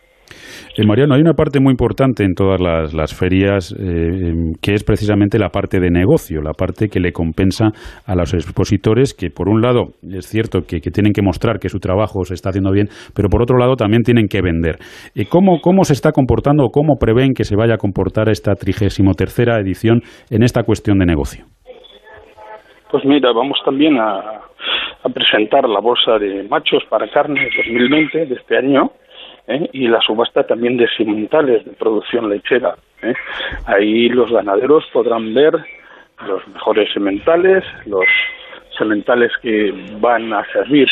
Eh, 0.78 0.86
Mariano, 0.86 1.16
hay 1.16 1.22
una 1.22 1.34
parte 1.34 1.60
muy 1.60 1.72
importante 1.72 2.24
en 2.24 2.34
todas 2.34 2.60
las, 2.62 3.14
ferias 3.14 3.76
eh, 3.78 4.34
que 4.62 4.74
es 4.74 4.84
precisamente 4.84 5.38
la 5.38 5.50
parte 5.50 5.80
de 5.80 5.90
negocio, 5.90 6.42
la 6.42 6.54
parte 6.54 6.88
que 6.88 7.00
le 7.00 7.12
compensa 7.12 7.70
a 8.06 8.16
los 8.16 8.34
expositores 8.34 9.14
que, 9.14 9.30
por 9.30 9.50
un 9.50 9.62
lado, 9.62 9.94
es 10.04 10.26
cierto 10.28 10.62
que, 10.62 10.80
tienen 10.80 11.14
que 11.14 11.22
mostrar 11.22 11.60
que 11.60 11.70
su 11.70 11.80
trabajo 11.80 12.24
se 12.24 12.34
está 12.34 12.50
haciendo 12.50 12.72
bien, 12.72 12.88
pero 13.16 13.30
por 13.30 13.42
otro 13.42 13.58
lado 13.58 13.76
también 13.76 14.04
tienen 14.04 14.28
que 14.28 14.42
vender. 14.42 14.78
Eh, 15.16 15.26
¿cómo, 15.30 15.60
¿Cómo 15.62 15.84
se 15.84 15.94
está 15.94 16.12
comportando 16.12 16.66
o 16.66 16.70
cómo 16.70 16.96
prevén 17.00 17.34
que 17.34 17.44
se 17.44 17.56
vaya 17.56 17.76
a 17.76 17.78
comportar 17.78 18.30
esta 18.30 18.54
trigésimo 18.56 19.14
tercera 19.14 19.60
edición 19.60 20.02
en 20.30 20.44
esta 20.44 20.64
cuestión 20.64 21.00
de 21.00 21.06
negocio? 21.06 21.46
Pues 22.90 23.06
mira, 23.06 23.32
vamos 23.32 23.58
también 23.64 23.98
a, 23.98 24.42
a 25.04 25.10
presentar 25.10 25.68
la 25.68 25.80
bolsa 25.80 26.20
de 26.20 26.44
machos 26.44 26.84
para 26.90 27.08
carne 27.10 27.50
2020 27.58 28.26
de 28.26 28.36
este 28.36 28.58
año, 28.58 28.92
¿eh? 29.52 29.70
y 29.74 29.88
la 29.88 30.02
subasta 30.02 30.44
también 30.44 30.78
de 30.78 30.88
sementales 30.98 31.66
de 31.66 31.72
producción 31.72 32.30
lechera. 32.30 32.76
¿eh? 33.02 33.14
Ahí 33.66 34.10
los 34.10 34.32
ganaderos 34.32 34.86
podrán 34.94 35.34
ver 35.34 35.54
los 36.28 36.48
mejores 36.48 36.92
sementales, 36.94 37.64
los 37.86 38.06
sementales 38.78 39.32
que 39.42 39.74
van 40.00 40.34
a 40.34 40.46
servir 40.52 40.90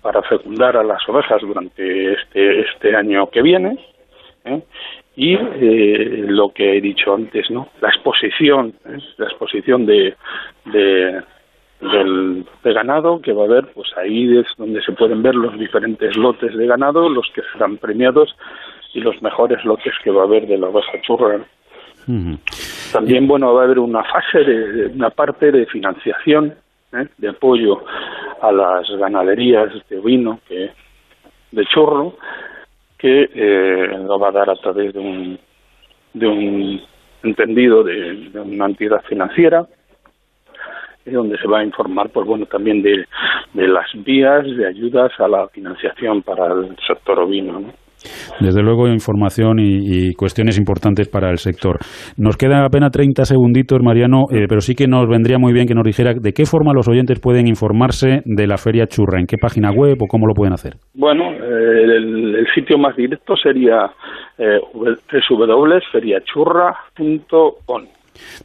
para 0.00 0.22
fecundar 0.22 0.76
a 0.76 0.82
las 0.82 1.08
ovejas 1.08 1.40
durante 1.42 2.14
este, 2.14 2.60
este 2.60 2.96
año 2.96 3.30
que 3.30 3.42
viene. 3.42 3.78
¿eh? 4.44 4.60
y 5.14 5.34
eh, 5.34 6.24
lo 6.26 6.52
que 6.52 6.78
he 6.78 6.80
dicho 6.80 7.14
antes, 7.14 7.50
¿no? 7.50 7.68
La 7.80 7.88
exposición, 7.88 8.74
¿eh? 8.86 8.98
la 9.18 9.26
exposición 9.26 9.84
de, 9.84 10.14
de, 10.66 11.20
del, 11.82 12.46
de 12.62 12.72
ganado 12.72 13.20
que 13.20 13.32
va 13.32 13.42
a 13.42 13.46
haber, 13.46 13.66
pues 13.72 13.88
ahí 13.96 14.38
es 14.38 14.46
donde 14.56 14.82
se 14.82 14.92
pueden 14.92 15.22
ver 15.22 15.34
los 15.34 15.58
diferentes 15.58 16.16
lotes 16.16 16.56
de 16.56 16.66
ganado, 16.66 17.08
los 17.08 17.28
que 17.34 17.42
serán 17.52 17.76
premiados 17.76 18.34
y 18.94 19.00
los 19.00 19.20
mejores 19.22 19.64
lotes 19.64 19.92
que 20.02 20.10
va 20.10 20.22
a 20.22 20.24
haber 20.24 20.46
de 20.46 20.58
la 20.58 20.68
raza 20.68 21.00
churra. 21.02 21.40
También, 22.92 23.26
bueno, 23.26 23.54
va 23.54 23.62
a 23.62 23.64
haber 23.64 23.78
una 23.78 24.02
fase, 24.04 24.44
de, 24.44 24.86
una 24.86 25.10
parte 25.10 25.50
de 25.50 25.66
financiación, 25.66 26.54
¿eh? 26.92 27.06
de 27.18 27.28
apoyo 27.28 27.84
a 28.40 28.52
las 28.52 28.88
ganaderías 28.98 29.70
de 29.88 30.00
vino, 30.00 30.40
que 30.48 30.70
de 31.52 31.64
churro, 31.66 32.16
que 32.98 33.30
eh, 33.34 33.98
lo 34.06 34.18
va 34.18 34.28
a 34.28 34.32
dar 34.32 34.50
a 34.50 34.56
través 34.56 34.92
de 34.92 34.98
un, 34.98 35.38
de 36.14 36.26
un 36.26 36.80
entendido 37.22 37.82
de, 37.82 38.30
una 38.34 38.66
entidad 38.66 39.02
financiera, 39.08 39.66
donde 41.04 41.38
se 41.38 41.48
va 41.48 41.60
a 41.60 41.64
informar, 41.64 42.10
pues 42.12 42.26
bueno, 42.26 42.46
también 42.46 42.82
de, 42.82 43.04
de 43.54 43.68
las 43.68 43.86
vías 44.04 44.44
de 44.44 44.66
ayudas 44.66 45.12
a 45.18 45.28
la 45.28 45.48
financiación 45.48 46.22
para 46.22 46.52
el 46.52 46.76
sector 46.86 47.20
ovino. 47.20 47.60
¿no? 47.60 47.72
Desde 48.40 48.62
luego, 48.62 48.88
información 48.88 49.58
y, 49.60 50.14
cuestiones 50.14 50.58
importantes 50.58 51.08
para 51.08 51.30
el 51.30 51.38
sector. 51.38 51.78
Nos 52.16 52.36
queda 52.36 52.64
apenas 52.64 52.90
30 52.90 53.24
segunditos, 53.24 53.80
Mariano, 53.82 54.24
eh, 54.30 54.46
pero 54.48 54.60
sí 54.60 54.74
que 54.74 54.86
nos 54.86 55.08
vendría 55.08 55.38
muy 55.38 55.52
bien 55.52 55.66
que 55.66 55.74
nos 55.74 55.84
dijera 55.84 56.14
de 56.14 56.32
qué 56.32 56.44
forma 56.44 56.72
los 56.74 56.88
oyentes 56.88 57.20
pueden 57.20 57.46
informarse 57.46 58.22
de 58.24 58.46
la 58.46 58.56
Feria 58.56 58.86
Churra, 58.86 59.20
en 59.20 59.26
qué 59.26 59.36
página 59.40 59.70
web 59.70 59.98
o 60.00 60.06
cómo 60.06 60.26
lo 60.26 60.34
pueden 60.34 60.54
hacer. 60.54 60.74
Bueno, 60.94 61.30
eh, 61.32 61.84
el, 61.84 62.46
sitio 62.54 62.78
más 62.78 62.96
directo 62.96 63.36
sería 63.36 63.92
eh, 64.38 64.58
www.feriachurra.com. 65.30 67.82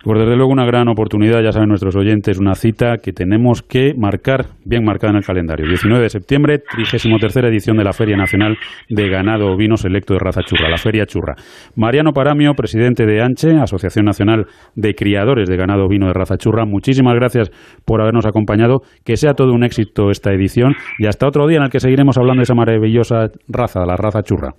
Pues 0.04 0.20
desde 0.20 0.36
luego 0.36 0.52
una 0.52 0.66
gran 0.66 0.88
oportunidad, 0.88 1.42
ya 1.42 1.52
saben 1.52 1.70
nuestros 1.70 1.96
oyentes, 1.96 2.40
una 2.40 2.56
cita 2.56 2.98
que 2.98 3.12
tenemos 3.12 3.62
que 3.62 3.94
marcar, 3.98 4.46
bien 4.66 4.84
marcada 4.84 5.12
en 5.12 5.18
el 5.18 5.26
calendario. 5.26 5.68
19 5.68 6.04
de 6.04 6.10
septiembre, 6.10 6.60
33 6.60 7.38
edición 7.46 7.78
de 7.78 7.84
la 7.84 7.94
Feria 7.94 8.18
Nacional 8.18 8.58
de 8.90 9.10
Ganado 9.10 9.48
Ovino 9.48 9.78
Selecto 9.78 10.14
de 10.14 10.20
Raza 10.20 10.42
Churra, 10.44 10.70
la 10.70 10.78
Feria 10.78 11.06
Churra. 11.06 11.36
Mariano 11.76 12.12
Paramio, 12.14 12.54
presidente 12.54 13.06
de 13.06 13.22
ANCHE, 13.22 13.58
Asociación 13.60 14.06
Nacional 14.06 14.46
de 14.76 14.94
Criadores 14.94 15.50
de 15.50 15.58
Ganado 15.58 15.86
Ovino 15.86 16.08
de 16.08 16.14
Raza 16.14 16.38
Churra, 16.38 16.66
muchísimas 16.66 17.16
gracias 17.16 17.50
por 17.86 18.02
habernos 18.02 18.26
acompañado. 18.26 18.82
Que 19.06 19.18
sea 19.18 19.34
todo 19.34 19.54
un 19.54 19.64
éxito 19.64 20.10
esta 20.12 20.34
edición 20.34 20.74
y 21.00 21.08
hasta 21.08 21.28
otro 21.28 21.48
día 21.48 21.58
en 21.58 21.64
el 21.64 21.70
que 21.70 21.80
seguiremos 21.80 22.18
hablando 22.18 22.40
de 22.40 22.44
esa 22.44 22.56
maravillosa 22.56 23.28
raza, 23.48 23.86
la 23.86 23.96
raza 23.96 24.22
churra. 24.24 24.52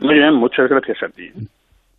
Muy 0.00 0.14
bien, 0.14 0.34
muchas 0.34 0.68
gracias 0.68 0.98
a 1.02 1.08
ti. 1.08 1.30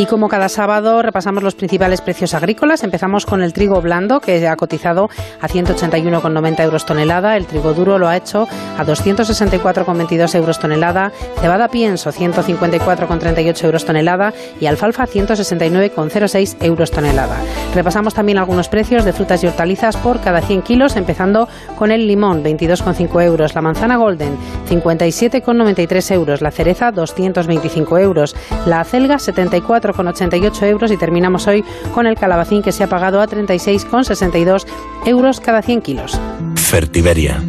Y 0.00 0.06
como 0.06 0.28
cada 0.28 0.48
sábado 0.48 1.02
repasamos 1.02 1.42
los 1.42 1.54
principales 1.54 2.00
precios 2.00 2.32
agrícolas, 2.32 2.84
empezamos 2.84 3.26
con 3.26 3.42
el 3.42 3.52
trigo 3.52 3.82
blando 3.82 4.20
que 4.20 4.48
ha 4.48 4.56
cotizado 4.56 5.10
a 5.42 5.46
181,90 5.46 6.62
euros 6.62 6.86
tonelada, 6.86 7.36
el 7.36 7.44
trigo 7.44 7.74
duro 7.74 7.98
lo 7.98 8.08
ha 8.08 8.16
hecho 8.16 8.48
a 8.78 8.86
264,22 8.86 10.34
euros 10.36 10.58
tonelada, 10.58 11.12
cebada 11.42 11.68
pienso 11.68 12.12
154,38 12.12 13.64
euros 13.64 13.84
tonelada. 13.84 14.32
Y 14.58 14.64
alfalfa 14.64 15.06
169,06 15.06 16.56
euros 16.62 16.90
tonelada. 16.90 17.36
Repasamos 17.74 18.14
también 18.14 18.38
algunos 18.38 18.70
precios 18.70 19.04
de 19.04 19.12
frutas 19.12 19.44
y 19.44 19.48
hortalizas 19.48 19.98
por 19.98 20.22
cada 20.22 20.40
100 20.40 20.62
kilos, 20.62 20.96
empezando 20.96 21.46
con 21.76 21.90
el 21.90 22.06
limón 22.06 22.42
22,5 22.42 23.22
euros, 23.22 23.54
la 23.54 23.60
manzana 23.60 23.98
golden 23.98 24.34
57,93 24.70 26.14
euros, 26.14 26.40
la 26.40 26.50
cereza 26.50 26.90
225 26.90 27.98
euros, 27.98 28.34
la 28.64 28.80
acelga 28.80 29.18
74 29.18 29.89
con 29.92 30.08
88 30.08 30.66
euros 30.66 30.90
y 30.90 30.96
terminamos 30.96 31.46
hoy 31.46 31.64
con 31.94 32.06
el 32.06 32.16
calabacín 32.16 32.62
que 32.62 32.72
se 32.72 32.84
ha 32.84 32.88
pagado 32.88 33.20
a 33.20 33.26
36,62 33.26 34.66
euros 35.06 35.40
cada 35.40 35.62
100 35.62 35.82
kilos. 35.82 36.20
Fertiberia. 36.56 37.42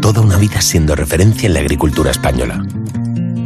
Toda 0.00 0.20
una 0.20 0.36
vida 0.36 0.60
siendo 0.60 0.94
referencia 0.94 1.46
en 1.46 1.54
la 1.54 1.60
agricultura 1.60 2.10
española. 2.10 2.64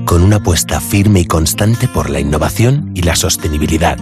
Con 0.05 0.23
una 0.23 0.37
apuesta 0.37 0.81
firme 0.81 1.21
y 1.21 1.25
constante 1.25 1.89
por 1.89 2.11
la 2.11 2.21
innovación 2.21 2.91
y 2.95 3.03
la 3.03 3.17
sostenibilidad. 3.17 3.99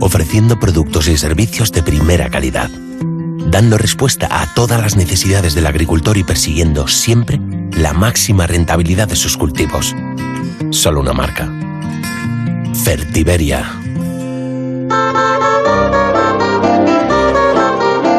Ofreciendo 0.00 0.58
productos 0.58 1.08
y 1.08 1.16
servicios 1.16 1.72
de 1.72 1.82
primera 1.82 2.28
calidad. 2.28 2.70
Dando 3.46 3.78
respuesta 3.78 4.28
a 4.30 4.52
todas 4.54 4.80
las 4.80 4.96
necesidades 4.96 5.54
del 5.54 5.66
agricultor 5.66 6.16
y 6.16 6.24
persiguiendo 6.24 6.86
siempre 6.86 7.40
la 7.72 7.92
máxima 7.92 8.46
rentabilidad 8.46 9.08
de 9.08 9.16
sus 9.16 9.36
cultivos. 9.36 9.96
Solo 10.70 11.00
una 11.00 11.12
marca 11.12 11.50
Fertiberia. 12.84 13.60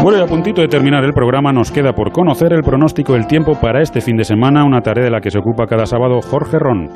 Bueno, 0.03 0.19
y 0.19 0.21
a 0.21 0.25
puntito 0.25 0.61
de 0.61 0.67
terminar 0.67 1.03
el 1.03 1.13
programa 1.13 1.51
nos 1.51 1.71
queda 1.71 1.93
por 1.93 2.11
conocer 2.11 2.53
el 2.53 2.61
pronóstico 2.61 3.13
del 3.13 3.27
tiempo 3.27 3.59
para 3.59 3.81
este 3.81 4.01
fin 4.01 4.17
de 4.17 4.23
semana, 4.23 4.63
una 4.63 4.81
tarea 4.81 5.05
de 5.05 5.11
la 5.11 5.19
que 5.19 5.31
se 5.31 5.39
ocupa 5.39 5.65
cada 5.67 5.85
sábado 5.85 6.21
Jorge 6.21 6.57
Ron. 6.59 6.89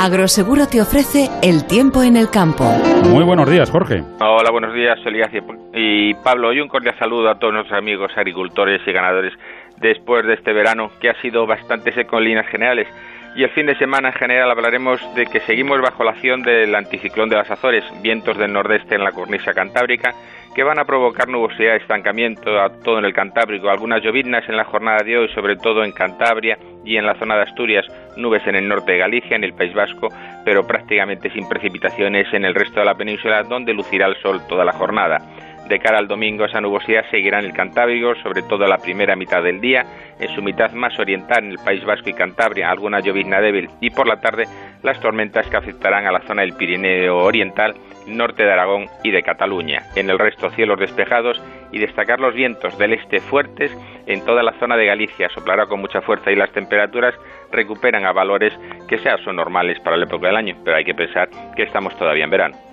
Agroseguro 0.00 0.66
te 0.66 0.80
ofrece 0.80 1.28
el 1.42 1.66
tiempo 1.66 2.02
en 2.02 2.16
el 2.16 2.30
campo. 2.30 2.64
Muy 3.10 3.24
buenos 3.24 3.50
días, 3.50 3.70
Jorge. 3.70 4.02
Hola, 4.20 4.50
buenos 4.50 4.72
días, 4.74 4.98
Elías 5.04 5.30
y 5.74 6.14
Pablo. 6.14 6.52
Y 6.52 6.60
un 6.60 6.68
cordial 6.68 6.94
saludo 6.98 7.30
a 7.30 7.38
todos 7.38 7.52
nuestros 7.52 7.78
amigos 7.78 8.12
agricultores 8.16 8.80
y 8.86 8.92
ganadores 8.92 9.32
después 9.80 10.24
de 10.26 10.34
este 10.34 10.52
verano 10.52 10.90
que 11.00 11.10
ha 11.10 11.20
sido 11.20 11.46
bastante 11.46 11.92
seco 11.92 12.18
en 12.18 12.24
líneas 12.24 12.46
generales 12.48 12.88
y 13.36 13.44
el 13.44 13.50
fin 13.50 13.66
de 13.66 13.76
semana 13.76 14.08
en 14.08 14.14
general 14.14 14.50
hablaremos 14.50 15.00
de 15.14 15.26
que 15.26 15.40
seguimos 15.40 15.80
bajo 15.80 16.04
la 16.04 16.12
acción 16.12 16.42
del 16.42 16.74
anticiclón 16.74 17.28
de 17.28 17.36
las 17.36 17.50
Azores, 17.50 17.84
vientos 18.02 18.36
del 18.36 18.52
nordeste 18.52 18.94
en 18.94 19.04
la 19.04 19.12
cornisa 19.12 19.52
cantábrica, 19.52 20.14
que 20.54 20.64
van 20.64 20.80
a 20.80 20.84
provocar 20.84 21.28
nubosidad, 21.28 21.76
estancamiento 21.76 22.60
a 22.60 22.70
todo 22.82 22.98
en 22.98 23.04
el 23.04 23.12
Cantábrico, 23.12 23.70
algunas 23.70 24.02
lloviznas 24.02 24.48
en 24.48 24.56
la 24.56 24.64
jornada 24.64 25.04
de 25.04 25.16
hoy, 25.16 25.28
sobre 25.28 25.54
todo 25.54 25.84
en 25.84 25.92
Cantabria 25.92 26.58
y 26.84 26.96
en 26.96 27.06
la 27.06 27.14
zona 27.14 27.36
de 27.36 27.42
Asturias, 27.42 27.86
nubes 28.16 28.44
en 28.46 28.56
el 28.56 28.66
norte 28.66 28.92
de 28.92 28.98
Galicia, 28.98 29.36
en 29.36 29.44
el 29.44 29.52
País 29.52 29.72
Vasco, 29.72 30.08
pero 30.44 30.66
prácticamente 30.66 31.30
sin 31.30 31.48
precipitaciones 31.48 32.26
en 32.32 32.44
el 32.44 32.56
resto 32.56 32.80
de 32.80 32.86
la 32.86 32.96
península, 32.96 33.44
donde 33.44 33.72
lucirá 33.72 34.06
el 34.06 34.16
sol 34.16 34.40
toda 34.48 34.64
la 34.64 34.72
jornada. 34.72 35.18
De 35.68 35.78
cara 35.78 35.98
al 35.98 36.08
domingo 36.08 36.46
esa 36.46 36.62
nubosidad 36.62 37.04
seguirá 37.10 37.40
en 37.40 37.44
el 37.44 37.52
Cantábrico, 37.52 38.14
sobre 38.22 38.40
todo 38.42 38.66
la 38.66 38.78
primera 38.78 39.16
mitad 39.16 39.42
del 39.42 39.60
día, 39.60 39.84
en 40.18 40.34
su 40.34 40.40
mitad 40.40 40.72
más 40.72 40.98
oriental 40.98 41.44
en 41.44 41.50
el 41.50 41.58
País 41.58 41.84
Vasco 41.84 42.08
y 42.08 42.14
Cantabria, 42.14 42.70
alguna 42.70 43.00
llovizna 43.00 43.38
débil 43.40 43.68
y 43.80 43.90
por 43.90 44.06
la 44.06 44.18
tarde 44.18 44.44
las 44.82 44.98
tormentas 45.00 45.46
que 45.48 45.58
afectarán 45.58 46.06
a 46.06 46.12
la 46.12 46.20
zona 46.20 46.40
del 46.42 46.54
Pirineo 46.54 47.18
Oriental, 47.18 47.74
norte 48.06 48.44
de 48.44 48.52
Aragón 48.52 48.86
y 49.04 49.10
de 49.10 49.22
Cataluña. 49.22 49.82
En 49.94 50.08
el 50.08 50.18
resto 50.18 50.48
cielos 50.50 50.80
despejados 50.80 51.42
y 51.70 51.78
destacar 51.78 52.18
los 52.18 52.34
vientos 52.34 52.78
del 52.78 52.94
este 52.94 53.20
fuertes 53.20 53.70
en 54.06 54.24
toda 54.24 54.42
la 54.42 54.58
zona 54.58 54.76
de 54.78 54.86
Galicia. 54.86 55.28
Soplará 55.28 55.66
con 55.66 55.80
mucha 55.80 56.00
fuerza 56.00 56.30
y 56.30 56.36
las 56.36 56.50
temperaturas 56.52 57.14
recuperan 57.52 58.06
a 58.06 58.12
valores 58.12 58.58
que 58.88 58.98
sean 58.98 59.18
normales 59.36 59.78
para 59.80 59.98
la 59.98 60.04
época 60.04 60.28
del 60.28 60.36
año, 60.36 60.56
pero 60.64 60.78
hay 60.78 60.84
que 60.84 60.94
pensar 60.94 61.28
que 61.54 61.64
estamos 61.64 61.94
todavía 61.98 62.24
en 62.24 62.30
verano. 62.30 62.67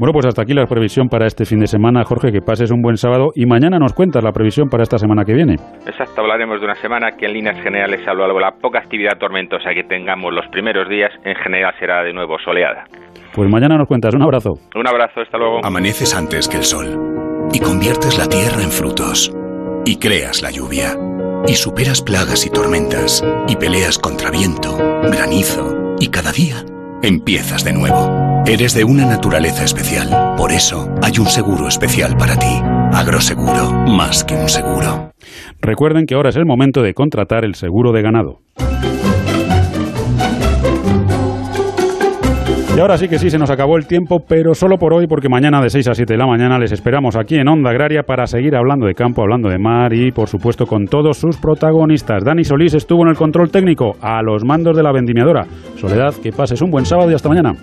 Bueno, 0.00 0.14
pues 0.14 0.24
hasta 0.24 0.40
aquí 0.40 0.54
la 0.54 0.64
previsión 0.64 1.08
para 1.08 1.26
este 1.26 1.44
fin 1.44 1.60
de 1.60 1.66
semana. 1.66 2.04
Jorge, 2.04 2.32
que 2.32 2.40
pases 2.40 2.70
un 2.70 2.80
buen 2.80 2.96
sábado 2.96 3.32
y 3.34 3.44
mañana 3.44 3.78
nos 3.78 3.92
cuentas 3.92 4.24
la 4.24 4.32
previsión 4.32 4.70
para 4.70 4.82
esta 4.82 4.96
semana 4.96 5.26
que 5.26 5.34
viene. 5.34 5.56
Exacto, 5.86 6.22
hablaremos 6.22 6.58
de 6.58 6.64
una 6.64 6.74
semana 6.76 7.10
que 7.18 7.26
en 7.26 7.34
líneas 7.34 7.62
generales, 7.62 8.00
salvo 8.06 8.26
la 8.26 8.52
poca 8.52 8.78
actividad 8.78 9.18
tormentosa 9.18 9.74
que 9.74 9.84
tengamos 9.84 10.32
los 10.32 10.48
primeros 10.48 10.88
días, 10.88 11.10
en 11.22 11.34
general 11.34 11.74
será 11.78 12.02
de 12.02 12.14
nuevo 12.14 12.38
soleada. 12.42 12.84
Pues 13.34 13.50
mañana 13.50 13.76
nos 13.76 13.86
cuentas. 13.86 14.14
Un 14.14 14.22
abrazo. 14.22 14.54
Un 14.74 14.88
abrazo, 14.88 15.20
hasta 15.20 15.36
luego. 15.36 15.60
Amaneces 15.62 16.16
antes 16.16 16.48
que 16.48 16.56
el 16.56 16.64
sol 16.64 16.86
y 17.52 17.60
conviertes 17.60 18.16
la 18.16 18.26
tierra 18.26 18.62
en 18.62 18.70
frutos 18.70 19.30
y 19.84 19.98
creas 19.98 20.40
la 20.40 20.50
lluvia 20.50 20.96
y 21.46 21.52
superas 21.52 22.00
plagas 22.00 22.46
y 22.46 22.50
tormentas 22.50 23.22
y 23.48 23.56
peleas 23.56 23.98
contra 23.98 24.30
viento, 24.30 24.78
granizo 25.12 25.96
y 26.00 26.08
cada 26.08 26.32
día 26.32 26.64
empiezas 27.02 27.66
de 27.66 27.74
nuevo. 27.74 28.29
Eres 28.46 28.74
de 28.74 28.84
una 28.84 29.06
naturaleza 29.06 29.64
especial. 29.64 30.34
Por 30.36 30.50
eso 30.50 30.92
hay 31.02 31.12
un 31.18 31.26
seguro 31.26 31.68
especial 31.68 32.16
para 32.16 32.36
ti. 32.36 32.60
Agroseguro, 32.92 33.72
más 33.86 34.24
que 34.24 34.34
un 34.34 34.48
seguro. 34.48 35.12
Recuerden 35.60 36.06
que 36.06 36.14
ahora 36.14 36.30
es 36.30 36.36
el 36.36 36.46
momento 36.46 36.82
de 36.82 36.94
contratar 36.94 37.44
el 37.44 37.54
seguro 37.54 37.92
de 37.92 38.02
ganado. 38.02 38.40
Y 42.76 42.78
ahora 42.80 42.96
sí 42.96 43.08
que 43.08 43.18
sí, 43.18 43.28
se 43.28 43.36
nos 43.36 43.50
acabó 43.50 43.76
el 43.76 43.86
tiempo, 43.86 44.24
pero 44.26 44.54
solo 44.54 44.78
por 44.78 44.94
hoy, 44.94 45.06
porque 45.06 45.28
mañana 45.28 45.60
de 45.60 45.68
6 45.68 45.88
a 45.88 45.94
7 45.94 46.14
de 46.14 46.18
la 46.18 46.26
mañana 46.26 46.58
les 46.58 46.72
esperamos 46.72 47.16
aquí 47.16 47.36
en 47.36 47.48
Onda 47.48 47.70
Agraria 47.70 48.04
para 48.04 48.26
seguir 48.26 48.56
hablando 48.56 48.86
de 48.86 48.94
campo, 48.94 49.22
hablando 49.22 49.48
de 49.50 49.58
mar 49.58 49.92
y, 49.92 50.12
por 50.12 50.28
supuesto, 50.28 50.66
con 50.66 50.86
todos 50.86 51.18
sus 51.18 51.36
protagonistas. 51.36 52.24
Dani 52.24 52.44
Solís 52.44 52.74
estuvo 52.74 53.02
en 53.02 53.08
el 53.08 53.16
control 53.16 53.50
técnico, 53.50 53.96
a 54.00 54.22
los 54.22 54.44
mandos 54.44 54.76
de 54.76 54.82
la 54.82 54.92
vendimiadora. 54.92 55.46
Soledad, 55.76 56.14
que 56.22 56.32
pases 56.32 56.62
un 56.62 56.70
buen 56.70 56.86
sábado 56.86 57.10
y 57.10 57.14
hasta 57.14 57.28
mañana. 57.28 57.54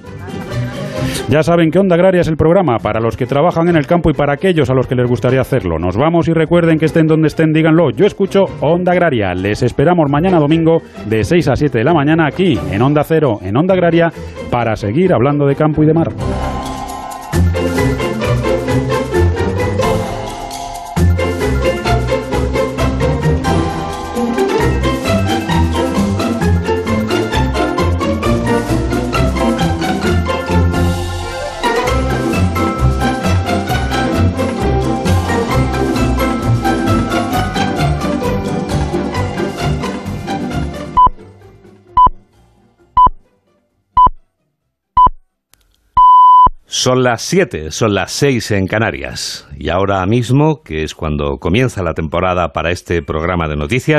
Ya 1.30 1.44
saben 1.44 1.72
que 1.72 1.80
Onda 1.80 1.96
Agraria 1.96 2.22
es 2.22 2.28
el 2.28 2.38
programa 2.38 2.78
para 2.78 3.00
los 3.00 3.18
que 3.18 3.26
trabajan 3.26 3.68
en 3.68 3.76
el 3.76 3.86
campo 3.86 4.10
y 4.10 4.14
para 4.14 4.34
aquellos 4.34 4.70
a 4.70 4.74
los 4.74 4.88
que 4.88 4.96
les 4.96 5.08
gustaría 5.08 5.42
hacerlo. 5.42 5.78
Nos 5.78 5.98
vamos 5.98 6.28
y 6.28 6.34
recuerden 6.34 6.80
que 6.80 6.86
estén 6.86 7.08
donde 7.08 7.28
estén, 7.28 7.52
díganlo. 7.52 7.92
Yo 7.92 8.06
escucho 8.06 8.46
Onda 8.62 8.94
Agraria. 8.94 9.34
Les 9.34 9.62
esperamos 9.62 10.10
mañana 10.10 10.40
domingo 10.40 10.82
de 11.06 11.24
6 11.24 11.50
a 11.50 11.56
7 11.56 11.78
de 11.80 11.84
la 11.84 11.94
mañana 11.94 12.28
aquí 12.28 12.58
en 12.72 12.82
Onda 12.82 13.04
Cero, 13.04 13.40
en 13.42 13.58
Onda 13.58 13.74
Agraria, 13.74 14.12
para 14.50 14.76
seguir 14.76 15.14
hablando 15.14 15.46
de 15.46 15.56
campo 15.56 15.84
y 15.84 15.88
de 15.88 15.94
mar. 15.94 16.08
Son 46.88 47.04
las 47.04 47.22
7, 47.24 47.72
son 47.72 47.94
las 47.96 48.14
6 48.14 48.52
en 48.52 48.66
Canarias. 48.66 49.46
Y 49.58 49.68
ahora 49.68 50.06
mismo, 50.06 50.62
que 50.64 50.84
es 50.84 50.96
cuando 50.96 51.38
comienza 51.38 51.84
la 51.84 51.94
temporada 51.94 52.54
para 52.54 52.72
este 52.72 53.02
programa 53.02 53.50
de 53.50 53.58
noticias, 53.58 53.86